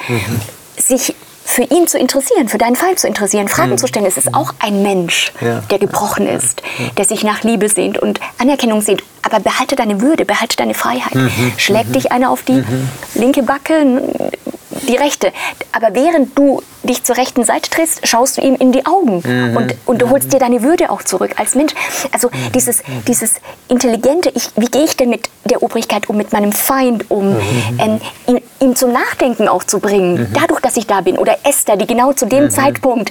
sich 0.77 1.15
für 1.49 1.63
ihn 1.63 1.89
zu 1.89 1.99
interessieren, 1.99 2.49
für 2.49 2.59
deinen 2.59 2.77
Fall 2.77 2.97
zu 2.97 3.09
interessieren, 3.09 3.49
Fragen 3.49 3.73
mhm. 3.73 3.79
zu 3.79 3.87
stellen. 3.87 4.05
Es 4.05 4.19
ist 4.19 4.35
auch 4.35 4.53
ein 4.59 4.83
Mensch, 4.83 5.33
ja. 5.41 5.61
der 5.71 5.79
gebrochen 5.79 6.27
ist, 6.29 6.63
ja. 6.79 6.91
der 6.99 7.07
sich 7.07 7.25
nach 7.25 7.43
Liebe 7.43 7.71
sehnt 7.71 7.99
und 7.99 8.21
Anerkennung 8.37 8.83
sehnt. 8.83 9.03
Aber 9.23 9.41
behalte 9.41 9.75
deine 9.75 10.03
Würde, 10.03 10.27
behalte 10.27 10.57
deine 10.57 10.75
Freiheit. 10.75 11.15
Mhm. 11.15 11.53
Schlägt 11.57 11.89
mhm. 11.89 11.93
dich 11.95 12.13
einer 12.13 12.31
auf 12.31 12.43
die 12.43 12.53
mhm. 12.53 12.89
linke 13.15 13.43
Backe, 13.43 14.03
die 14.87 14.97
rechte. 14.97 15.33
Aber 15.73 15.95
während 15.95 16.37
du 16.37 16.63
dich 16.83 17.03
zur 17.05 17.17
rechten 17.17 17.45
Seite 17.45 17.71
drehst, 17.71 18.07
schaust 18.07 18.37
du 18.37 18.41
ihm 18.41 18.55
in 18.55 18.73
die 18.73 18.87
Augen 18.87 19.23
mhm. 19.25 19.57
und, 19.57 19.75
und 19.87 20.03
du 20.03 20.11
holst 20.11 20.33
dir 20.33 20.39
deine 20.39 20.63
Würde 20.63 20.91
auch 20.91 21.03
zurück 21.03 21.33
als 21.37 21.55
Mensch. 21.55 21.75
Also 22.13 22.29
mhm. 22.29 22.53
dieses, 22.55 22.83
dieses 23.07 23.35
intelligente, 23.69 24.31
ich, 24.35 24.51
wie 24.57 24.67
gehe 24.67 24.85
ich 24.85 24.97
denn 24.97 25.11
mit 25.11 25.29
der 25.45 25.63
Obrigkeit 25.63 26.09
um, 26.09 26.17
mit 26.17 26.33
meinem 26.33 26.53
Feind 26.53 27.11
um, 27.11 27.35
mhm. 27.35 27.41
ähm, 27.79 28.01
ihn, 28.27 28.41
ihm 28.61 28.77
zum 28.77 28.93
Nachdenken 28.93 29.49
auch 29.49 29.65
zu 29.65 29.81
bringen, 29.81 30.21
mhm. 30.21 30.27
dadurch, 30.33 30.61
dass 30.61 30.77
ich 30.77 30.87
da 30.87 31.01
bin. 31.01 31.19
Oder 31.19 31.39
Esther, 31.45 31.77
die 31.77 31.87
genau 31.87 32.13
zu 32.13 32.27
dem 32.27 32.45
mhm. 32.45 32.51
Zeitpunkt 32.51 33.11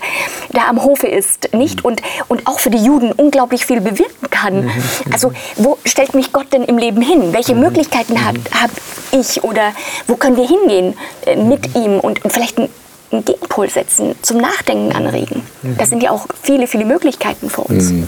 da 0.51 0.67
am 0.69 0.83
Hofe 0.83 1.07
ist, 1.07 1.53
nicht? 1.53 1.83
Und, 1.83 2.01
und 2.27 2.47
auch 2.47 2.59
für 2.59 2.69
die 2.69 2.83
Juden 2.83 3.11
unglaublich 3.11 3.65
viel 3.65 3.81
bewirken 3.81 4.29
kann. 4.29 4.65
Mhm. 4.65 4.71
Also 5.11 5.31
wo 5.57 5.77
stellt 5.83 6.13
mich 6.13 6.31
Gott 6.31 6.53
denn 6.53 6.63
im 6.63 6.77
Leben 6.77 7.01
hin? 7.01 7.33
Welche 7.33 7.55
Möglichkeiten 7.55 8.25
habe 8.25 8.39
hab 8.59 8.71
ich 9.11 9.43
oder 9.43 9.73
wo 10.07 10.15
können 10.15 10.37
wir 10.37 10.47
hingehen 10.47 10.97
äh, 11.25 11.35
mit 11.35 11.75
ihm 11.75 11.99
und, 11.99 12.23
und 12.23 12.31
vielleicht 12.31 12.57
ein 12.57 12.69
einen 13.11 13.23
Gegenpol 13.23 13.69
setzen, 13.69 14.15
zum 14.21 14.37
Nachdenken 14.37 14.91
anregen. 14.93 15.43
Das 15.77 15.89
sind 15.89 16.03
ja 16.03 16.11
auch 16.11 16.27
viele, 16.41 16.67
viele 16.67 16.85
Möglichkeiten 16.85 17.49
für 17.49 17.61
uns. 17.61 17.91
Mhm. 17.91 18.07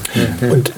Und 0.51 0.73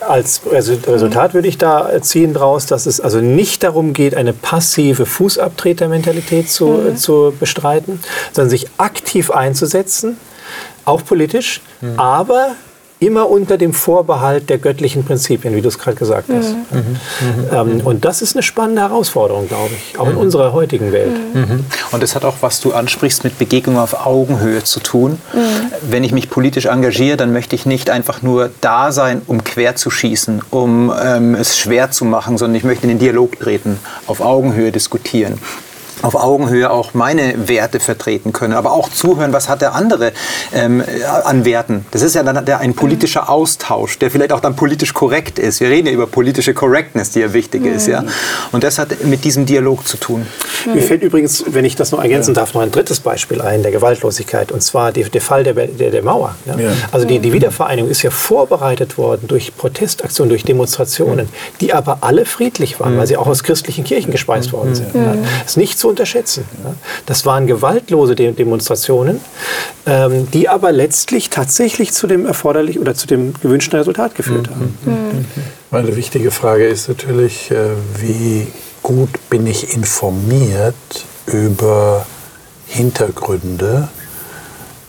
als 0.00 0.42
Resultat 0.46 1.34
würde 1.34 1.48
ich 1.48 1.58
da 1.58 1.90
ziehen 2.00 2.34
daraus, 2.34 2.66
dass 2.66 2.86
es 2.86 3.00
also 3.00 3.18
nicht 3.20 3.64
darum 3.64 3.92
geht, 3.92 4.14
eine 4.14 4.32
passive 4.32 5.06
Fußabtretermentalität 5.06 6.50
zu, 6.50 6.66
mhm. 6.66 6.96
zu 6.96 7.34
bestreiten, 7.38 8.00
sondern 8.32 8.50
sich 8.50 8.68
aktiv 8.78 9.30
einzusetzen, 9.30 10.18
auch 10.84 11.04
politisch, 11.04 11.60
mhm. 11.80 11.98
aber 11.98 12.54
immer 13.00 13.28
unter 13.28 13.58
dem 13.58 13.72
Vorbehalt 13.72 14.48
der 14.48 14.58
göttlichen 14.58 15.04
Prinzipien, 15.04 15.54
wie 15.54 15.60
du 15.60 15.68
es 15.68 15.78
gerade 15.78 15.96
gesagt 15.96 16.28
hast. 16.34 16.54
Mhm. 16.70 16.78
Mhm. 16.80 17.48
Ähm, 17.52 17.80
und 17.84 18.04
das 18.04 18.22
ist 18.22 18.34
eine 18.34 18.42
spannende 18.42 18.82
Herausforderung, 18.82 19.48
glaube 19.48 19.70
ich, 19.76 19.98
auch 19.98 20.06
in 20.06 20.14
mhm. 20.14 20.20
unserer 20.20 20.52
heutigen 20.52 20.92
Welt. 20.92 21.12
Mhm. 21.34 21.64
Und 21.92 22.02
das 22.02 22.14
hat 22.14 22.24
auch, 22.24 22.36
was 22.40 22.60
du 22.60 22.72
ansprichst, 22.72 23.24
mit 23.24 23.38
Begegnung 23.38 23.78
auf 23.78 24.06
Augenhöhe 24.06 24.62
zu 24.64 24.80
tun. 24.80 25.18
Mhm. 25.32 25.38
Wenn 25.82 26.04
ich 26.04 26.12
mich 26.12 26.30
politisch 26.30 26.66
engagiere, 26.66 27.16
dann 27.16 27.32
möchte 27.32 27.56
ich 27.56 27.66
nicht 27.66 27.90
einfach 27.90 28.22
nur 28.22 28.50
da 28.60 28.92
sein, 28.92 29.22
um 29.26 29.44
quer 29.44 29.76
zu 29.76 29.90
schießen, 29.90 30.42
um 30.50 30.92
ähm, 31.02 31.34
es 31.34 31.58
schwer 31.58 31.90
zu 31.90 32.04
machen, 32.04 32.38
sondern 32.38 32.56
ich 32.56 32.64
möchte 32.64 32.84
in 32.84 32.90
den 32.90 32.98
Dialog 32.98 33.38
treten, 33.38 33.78
auf 34.06 34.20
Augenhöhe 34.20 34.72
diskutieren 34.72 35.38
auf 36.02 36.14
Augenhöhe 36.14 36.70
auch 36.70 36.94
meine 36.94 37.48
Werte 37.48 37.80
vertreten 37.80 38.32
können, 38.32 38.54
aber 38.54 38.72
auch 38.72 38.88
zuhören, 38.88 39.32
was 39.32 39.48
hat 39.48 39.62
der 39.62 39.74
andere 39.74 40.12
ähm, 40.52 40.82
an 41.24 41.44
Werten. 41.44 41.86
Das 41.90 42.02
ist 42.02 42.14
ja 42.14 42.22
dann 42.22 42.36
ein 42.36 42.74
politischer 42.74 43.28
Austausch, 43.28 43.98
der 43.98 44.10
vielleicht 44.10 44.32
auch 44.32 44.40
dann 44.40 44.56
politisch 44.56 44.92
korrekt 44.92 45.38
ist. 45.38 45.60
Wir 45.60 45.70
reden 45.70 45.88
ja 45.88 45.92
über 45.92 46.06
politische 46.06 46.54
Correctness, 46.54 47.10
die 47.10 47.20
ja 47.20 47.32
wichtig 47.32 47.62
mhm. 47.62 47.74
ist. 47.74 47.86
Ja? 47.86 48.04
Und 48.52 48.64
das 48.64 48.78
hat 48.78 49.04
mit 49.04 49.24
diesem 49.24 49.46
Dialog 49.46 49.86
zu 49.86 49.96
tun. 49.96 50.26
Mhm. 50.66 50.74
Mir 50.74 50.82
fällt 50.82 51.02
übrigens, 51.02 51.44
wenn 51.48 51.64
ich 51.64 51.76
das 51.76 51.92
noch 51.92 52.02
ergänzen 52.02 52.34
darf, 52.34 52.54
noch 52.54 52.62
ein 52.62 52.70
drittes 52.70 53.00
Beispiel 53.00 53.40
ein, 53.40 53.62
der 53.62 53.72
Gewaltlosigkeit, 53.72 54.52
und 54.52 54.62
zwar 54.62 54.92
die, 54.92 55.04
der 55.04 55.20
Fall 55.20 55.44
der, 55.44 55.54
der, 55.54 55.90
der 55.90 56.02
Mauer. 56.02 56.34
Ja? 56.46 56.58
Ja. 56.58 56.70
Also 56.92 57.06
die, 57.06 57.18
die 57.18 57.32
Wiedervereinigung 57.32 57.90
ist 57.90 58.02
ja 58.02 58.10
vorbereitet 58.10 58.98
worden 58.98 59.26
durch 59.28 59.56
Protestaktionen, 59.56 60.28
durch 60.28 60.44
Demonstrationen, 60.44 61.28
die 61.60 61.72
aber 61.72 61.98
alle 62.02 62.26
friedlich 62.26 62.80
waren, 62.80 62.94
mhm. 62.94 62.98
weil 62.98 63.06
sie 63.06 63.16
auch 63.16 63.26
aus 63.26 63.42
christlichen 63.42 63.84
Kirchen 63.84 64.10
gespeist 64.10 64.52
worden 64.52 64.74
sind. 64.74 64.94
Ja? 64.94 65.14
Das 65.42 65.52
ist 65.52 65.56
nicht 65.56 65.78
zu 65.78 65.93
unterschätzen. 65.94 66.44
Das 67.06 67.24
waren 67.24 67.46
gewaltlose 67.46 68.16
Demonstrationen, 68.16 69.20
ähm, 69.86 70.28
die 70.32 70.48
aber 70.48 70.72
letztlich 70.72 71.30
tatsächlich 71.30 71.92
zu 71.92 72.06
dem 72.06 72.26
erforderlich 72.26 72.78
oder 72.78 72.94
zu 72.94 73.06
dem 73.06 73.32
gewünschten 73.40 73.78
Resultat 73.78 74.14
geführt 74.14 74.50
haben. 74.50 74.76
Mhm. 74.84 75.24
Eine 75.70 75.96
wichtige 75.96 76.30
Frage 76.30 76.66
ist 76.66 76.88
natürlich, 76.88 77.50
äh, 77.50 77.70
wie 77.98 78.48
gut 78.82 79.30
bin 79.30 79.46
ich 79.46 79.74
informiert 79.74 80.74
über 81.26 82.06
Hintergründe 82.66 83.88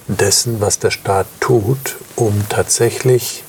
dessen, 0.08 0.60
was 0.60 0.80
der 0.80 0.92
Staat 0.92 1.28
tut, 1.40 1.96
um 2.16 2.34
tatsächlich 2.50 3.45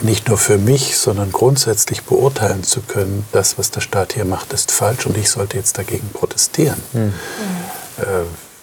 nicht 0.00 0.28
nur 0.28 0.38
für 0.38 0.58
mich, 0.58 0.96
sondern 0.96 1.32
grundsätzlich 1.32 2.04
beurteilen 2.04 2.62
zu 2.62 2.80
können, 2.80 3.26
das, 3.32 3.58
was 3.58 3.70
der 3.70 3.80
Staat 3.80 4.14
hier 4.14 4.24
macht, 4.24 4.52
ist 4.52 4.70
falsch 4.70 5.06
und 5.06 5.16
ich 5.16 5.30
sollte 5.30 5.56
jetzt 5.56 5.78
dagegen 5.78 6.08
protestieren. 6.12 6.80
Mhm. 6.92 7.12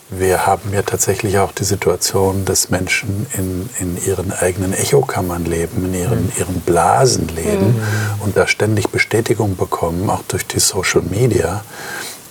wir 0.09 0.45
haben 0.45 0.73
ja 0.73 0.83
tatsächlich 0.83 1.39
auch 1.39 1.51
die 1.51 1.63
Situation, 1.63 2.45
dass 2.45 2.69
Menschen 2.69 3.25
in, 3.33 3.69
in 3.79 4.05
ihren 4.05 4.31
eigenen 4.31 4.73
Echokammern 4.73 5.45
leben, 5.45 5.85
in 5.85 5.93
ihren, 5.93 6.25
mhm. 6.25 6.31
ihren 6.37 6.61
Blasen 6.61 7.27
leben 7.29 7.75
mhm. 7.75 7.83
und 8.19 8.37
da 8.37 8.45
ständig 8.47 8.89
Bestätigung 8.89 9.55
bekommen, 9.55 10.09
auch 10.09 10.23
durch 10.27 10.45
die 10.45 10.59
Social 10.59 11.01
Media 11.01 11.63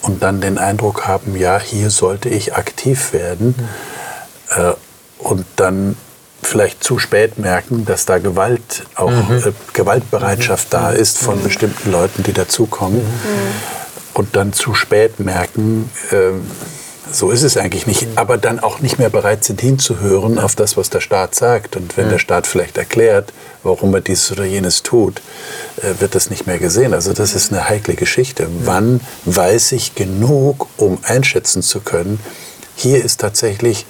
und 0.02 0.22
dann 0.22 0.40
den 0.40 0.58
Eindruck 0.58 1.06
haben, 1.06 1.36
ja, 1.36 1.58
hier 1.58 1.90
sollte 1.90 2.28
ich 2.28 2.54
aktiv 2.54 3.12
werden. 3.12 3.54
Mhm. 4.56 4.62
Äh, 4.62 4.72
und 5.18 5.46
dann 5.56 5.96
vielleicht 6.42 6.82
zu 6.82 6.98
spät 6.98 7.38
merken, 7.38 7.84
dass 7.84 8.04
da 8.04 8.18
Gewalt, 8.18 8.84
auch 8.94 9.10
mhm. 9.10 9.38
äh, 9.38 9.52
Gewaltbereitschaft 9.72 10.68
mhm. 10.68 10.76
da 10.76 10.90
ist 10.90 11.18
von 11.18 11.38
mhm. 11.38 11.44
bestimmten 11.44 11.90
Leuten, 11.90 12.22
die 12.22 12.32
dazukommen. 12.32 13.00
Mhm. 13.00 13.82
Und 14.14 14.36
dann 14.36 14.52
zu 14.52 14.74
spät 14.74 15.20
merken, 15.20 15.90
äh, 16.10 16.32
so 17.10 17.30
ist 17.30 17.42
es 17.42 17.56
eigentlich 17.56 17.86
nicht, 17.86 18.06
aber 18.16 18.38
dann 18.38 18.60
auch 18.60 18.80
nicht 18.80 18.98
mehr 18.98 19.10
bereit 19.10 19.44
sind 19.44 19.60
hinzuhören 19.60 20.38
auf 20.38 20.54
das, 20.54 20.76
was 20.76 20.90
der 20.90 21.00
Staat 21.00 21.34
sagt. 21.34 21.76
Und 21.76 21.96
wenn 21.96 22.08
der 22.08 22.18
Staat 22.18 22.46
vielleicht 22.46 22.78
erklärt, 22.78 23.32
warum 23.62 23.94
er 23.94 24.00
dies 24.00 24.32
oder 24.32 24.44
jenes 24.44 24.82
tut, 24.82 25.20
äh, 25.78 26.00
wird 26.00 26.14
das 26.14 26.30
nicht 26.30 26.46
mehr 26.46 26.58
gesehen. 26.58 26.94
Also 26.94 27.12
das 27.12 27.34
ist 27.34 27.52
eine 27.52 27.68
heikle 27.68 27.94
Geschichte. 27.94 28.48
Wann 28.64 29.00
weiß 29.24 29.72
ich 29.72 29.94
genug, 29.94 30.68
um 30.76 30.98
einschätzen 31.02 31.62
zu 31.62 31.80
können, 31.80 32.18
hier 32.76 33.04
ist 33.04 33.20
tatsächlich 33.20 33.86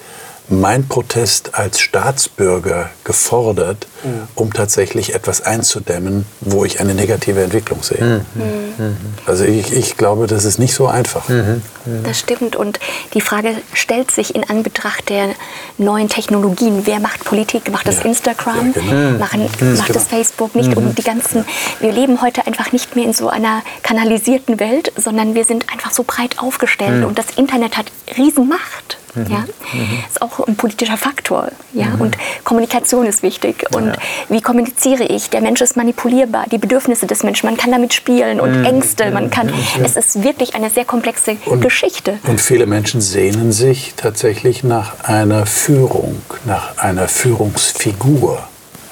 mein 0.49 0.87
Protest 0.87 1.55
als 1.55 1.81
Staatsbürger 1.81 2.91
gefordert, 3.05 3.87
mhm. 4.03 4.29
um 4.35 4.53
tatsächlich 4.53 5.15
etwas 5.15 5.43
einzudämmen, 5.43 6.27
wo 6.41 6.65
ich 6.65 6.81
eine 6.81 6.95
negative 6.95 7.43
Entwicklung 7.43 7.83
sehe. 7.83 8.25
Mhm. 8.35 8.43
Mhm. 8.79 8.97
Also 9.27 9.45
ich, 9.45 9.73
ich, 9.73 9.97
glaube, 9.97 10.27
das 10.27 10.45
ist 10.45 10.59
nicht 10.59 10.75
so 10.75 10.87
einfach. 10.87 11.29
Mhm. 11.29 11.63
Mhm. 11.85 12.03
Das 12.05 12.19
stimmt. 12.19 12.57
Und 12.57 12.81
die 13.15 13.21
Frage 13.21 13.55
stellt 13.73 14.11
sich 14.11 14.35
in 14.35 14.49
Anbetracht 14.49 15.09
der 15.09 15.31
neuen 15.79 16.09
Technologien. 16.09 16.83
Wer 16.85 17.01
macht 17.01 17.25
Politik? 17.25 17.71
Macht 17.71 17.87
das 17.87 17.99
ja. 17.99 18.05
Instagram? 18.05 18.75
Ja, 18.75 18.83
genau. 18.83 19.19
Machen, 19.19 19.49
mhm. 19.61 19.77
macht 19.77 19.95
das 19.95 20.05
Facebook? 20.05 20.55
Nicht 20.55 20.77
um 20.77 20.95
die 20.95 21.03
ganzen. 21.03 21.45
Wir 21.81 21.93
leben 21.93 22.21
heute 22.21 22.47
einfach 22.47 22.73
nicht 22.73 22.95
mehr 22.97 23.05
in 23.05 23.13
so 23.13 23.29
einer 23.29 23.63
kanalisierten 23.83 24.61
Welt, 24.61 24.93
sondern 24.97 25.35
wir 25.35 25.45
sind 25.45 25.67
einfach 25.73 25.93
so 25.93 26.05
breit 26.05 26.39
aufgestellt. 26.39 27.05
Und 27.05 27.19
das 27.19 27.27
Internet 27.37 27.77
hat 27.77 27.87
Riesenmacht. 28.17 28.99
Mhm. 29.15 29.27
Ja? 29.29 29.39
Mhm. 29.39 30.05
Ist 30.09 30.23
auch 30.23 30.47
ein 30.47 30.57
politischer 30.57 30.97
Faktor. 30.97 31.49
Ja? 31.73 31.87
Mhm. 31.87 32.01
Und 32.01 32.19
Kommunikation 32.45 33.07
ist 33.07 33.23
wichtig. 33.23 33.65
Und 33.75 33.89
ja. 33.89 33.93
wie 34.29 34.41
kommuniziere 34.41 35.05
ich? 35.05 35.31
Der 35.31 35.41
Mensch 35.41 35.61
ist 35.61 35.77
manipulierbar, 35.77 36.47
die 36.51 36.59
Bedürfnisse 36.59 37.07
des 37.07 37.23
Menschen, 37.23 37.47
man 37.47 37.57
kann 37.57 37.71
damit 37.71 37.95
spielen 37.95 38.41
und 38.41 38.59
mhm. 38.59 38.65
Ängste, 38.65 39.11
man 39.11 39.31
kann. 39.31 39.49
Ja. 39.49 39.85
Es 39.85 39.97
ist 39.97 40.23
wirklich 40.23 40.55
eine 40.55 40.71
sehr 40.71 40.85
komplexe 40.85 41.37
und, 41.47 41.61
Geschichte. 41.61 42.19
Und 42.27 42.41
viele 42.41 42.67
Menschen 42.67 43.01
sehnen 43.01 43.53
sich 43.53 43.95
tatsächlich 43.97 44.65
nach 44.65 45.05
einer 45.05 45.47
Führung, 45.47 46.21
nach 46.45 46.79
einer 46.79 47.09
Führungsfigur. 47.09 48.43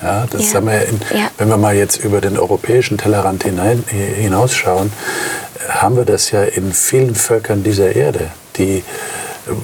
Ja, 0.02 0.26
das 0.30 0.52
ja. 0.52 0.56
haben 0.56 0.66
wir 0.66 0.82
in, 0.86 1.00
ja. 1.14 1.30
Wenn 1.36 1.48
wir 1.48 1.58
mal 1.58 1.76
jetzt 1.76 2.02
über 2.02 2.22
den 2.22 2.38
europäischen 2.38 2.96
Tellerrand 2.96 3.44
hinein, 3.44 3.84
hinausschauen, 3.88 4.90
haben 5.68 5.96
wir 5.96 6.04
das 6.04 6.30
ja 6.30 6.42
in 6.42 6.72
vielen 6.72 7.14
Völkern 7.14 7.62
dieser 7.62 7.94
Erde, 7.94 8.30
die 8.56 8.82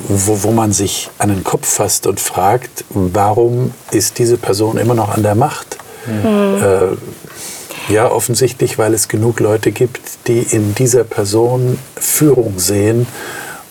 wo, 0.08 0.42
wo 0.42 0.50
man 0.50 0.72
sich 0.72 1.10
an 1.18 1.28
den 1.28 1.44
Kopf 1.44 1.66
fasst 1.66 2.06
und 2.06 2.20
fragt, 2.20 2.84
warum 2.90 3.72
ist 3.90 4.18
diese 4.18 4.36
Person 4.36 4.78
immer 4.78 4.94
noch 4.94 5.10
an 5.10 5.22
der 5.22 5.34
Macht? 5.34 5.78
Mhm. 6.06 6.62
Äh, 6.62 7.92
ja, 7.92 8.10
offensichtlich, 8.10 8.78
weil 8.78 8.94
es 8.94 9.08
genug 9.08 9.40
Leute 9.40 9.70
gibt, 9.70 10.00
die 10.26 10.40
in 10.40 10.74
dieser 10.74 11.04
Person 11.04 11.78
Führung 11.96 12.58
sehen 12.58 13.06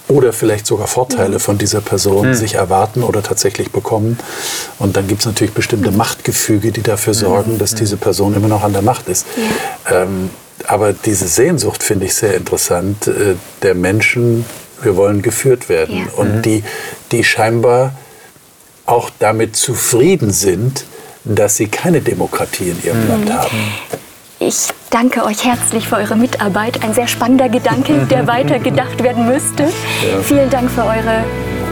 oder 0.08 0.34
vielleicht 0.34 0.68
sogar 0.68 0.88
Vorteile 0.88 1.40
von 1.40 1.58
dieser 1.58 1.82
Person 1.82 2.30
mhm. 2.30 2.34
sich 2.34 2.56
erwarten 2.56 3.04
oder 3.04 3.24
tatsächlich 3.24 3.72
bekommen. 3.72 4.18
Und 4.80 4.96
dann 4.96 5.08
gibt 5.08 5.22
es 5.22 5.26
natürlich 5.26 5.54
bestimmte 5.54 5.92
Machtgefüge, 5.92 6.72
die 6.72 6.84
dafür 6.84 7.14
sorgen, 7.14 7.58
dass 7.58 7.76
diese 7.76 7.98
Person 7.98 8.36
immer 8.36 8.48
noch 8.48 8.64
an 8.64 8.74
der 8.74 8.84
Macht 8.84 9.08
ist. 9.10 9.26
Ja. 9.90 10.04
Ähm, 10.04 10.30
aber 10.68 10.94
diese 10.94 11.28
Sehnsucht 11.28 11.84
finde 11.84 12.06
ich 12.06 12.16
sehr 12.16 12.36
interessant, 12.36 13.08
äh, 13.08 13.36
der 13.62 13.76
Menschen 13.76 14.46
wir 14.86 14.96
wollen 14.96 15.22
geführt 15.22 15.70
werden. 15.70 15.98
Ja. 15.98 16.14
Und 16.16 16.38
mhm. 16.38 16.42
die, 16.44 16.64
die 17.12 17.24
scheinbar 17.24 17.94
auch 18.86 19.10
damit 19.20 19.56
zufrieden 19.56 20.32
sind, 20.32 20.86
dass 21.24 21.58
sie 21.58 21.68
keine 21.68 22.02
Demokratie 22.02 22.70
in 22.70 22.84
ihrem 22.84 23.04
mhm. 23.04 23.10
Land 23.10 23.34
haben. 23.34 23.58
Ich 24.40 24.68
danke 24.90 25.24
euch 25.26 25.46
herzlich 25.46 25.88
für 25.88 25.96
eure 25.96 26.16
Mitarbeit. 26.16 26.84
Ein 26.84 26.94
sehr 26.94 27.08
spannender 27.08 27.50
Gedanke, 27.50 28.06
der 28.10 28.28
weiter 28.28 28.60
gedacht 28.60 29.02
werden 29.02 29.28
müsste. 29.28 29.64
Ja. 29.64 30.22
Vielen 30.22 30.50
Dank 30.50 30.70
für 30.70 30.84
eure 30.84 31.24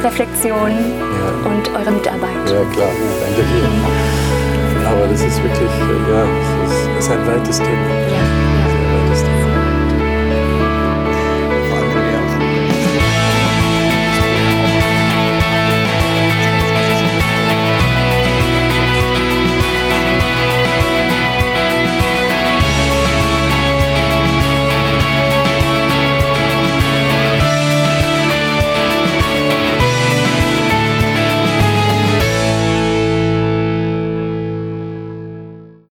Reflexion 0.04 0.72
ja. 0.72 1.50
und 1.50 1.70
eure 1.70 1.92
Mitarbeit. 1.92 2.30
Ja, 2.48 2.64
klar. 2.74 2.90
Danke 3.26 3.44
dir. 3.44 4.88
Aber 4.88 5.08
das 5.08 5.22
ist 5.22 5.42
wirklich, 5.42 5.72
ja, 6.10 6.26
es 6.66 6.72
ist, 6.72 7.00
ist 7.00 7.12
ein 7.12 7.28
weites 7.28 7.58
Thema. 7.58 8.03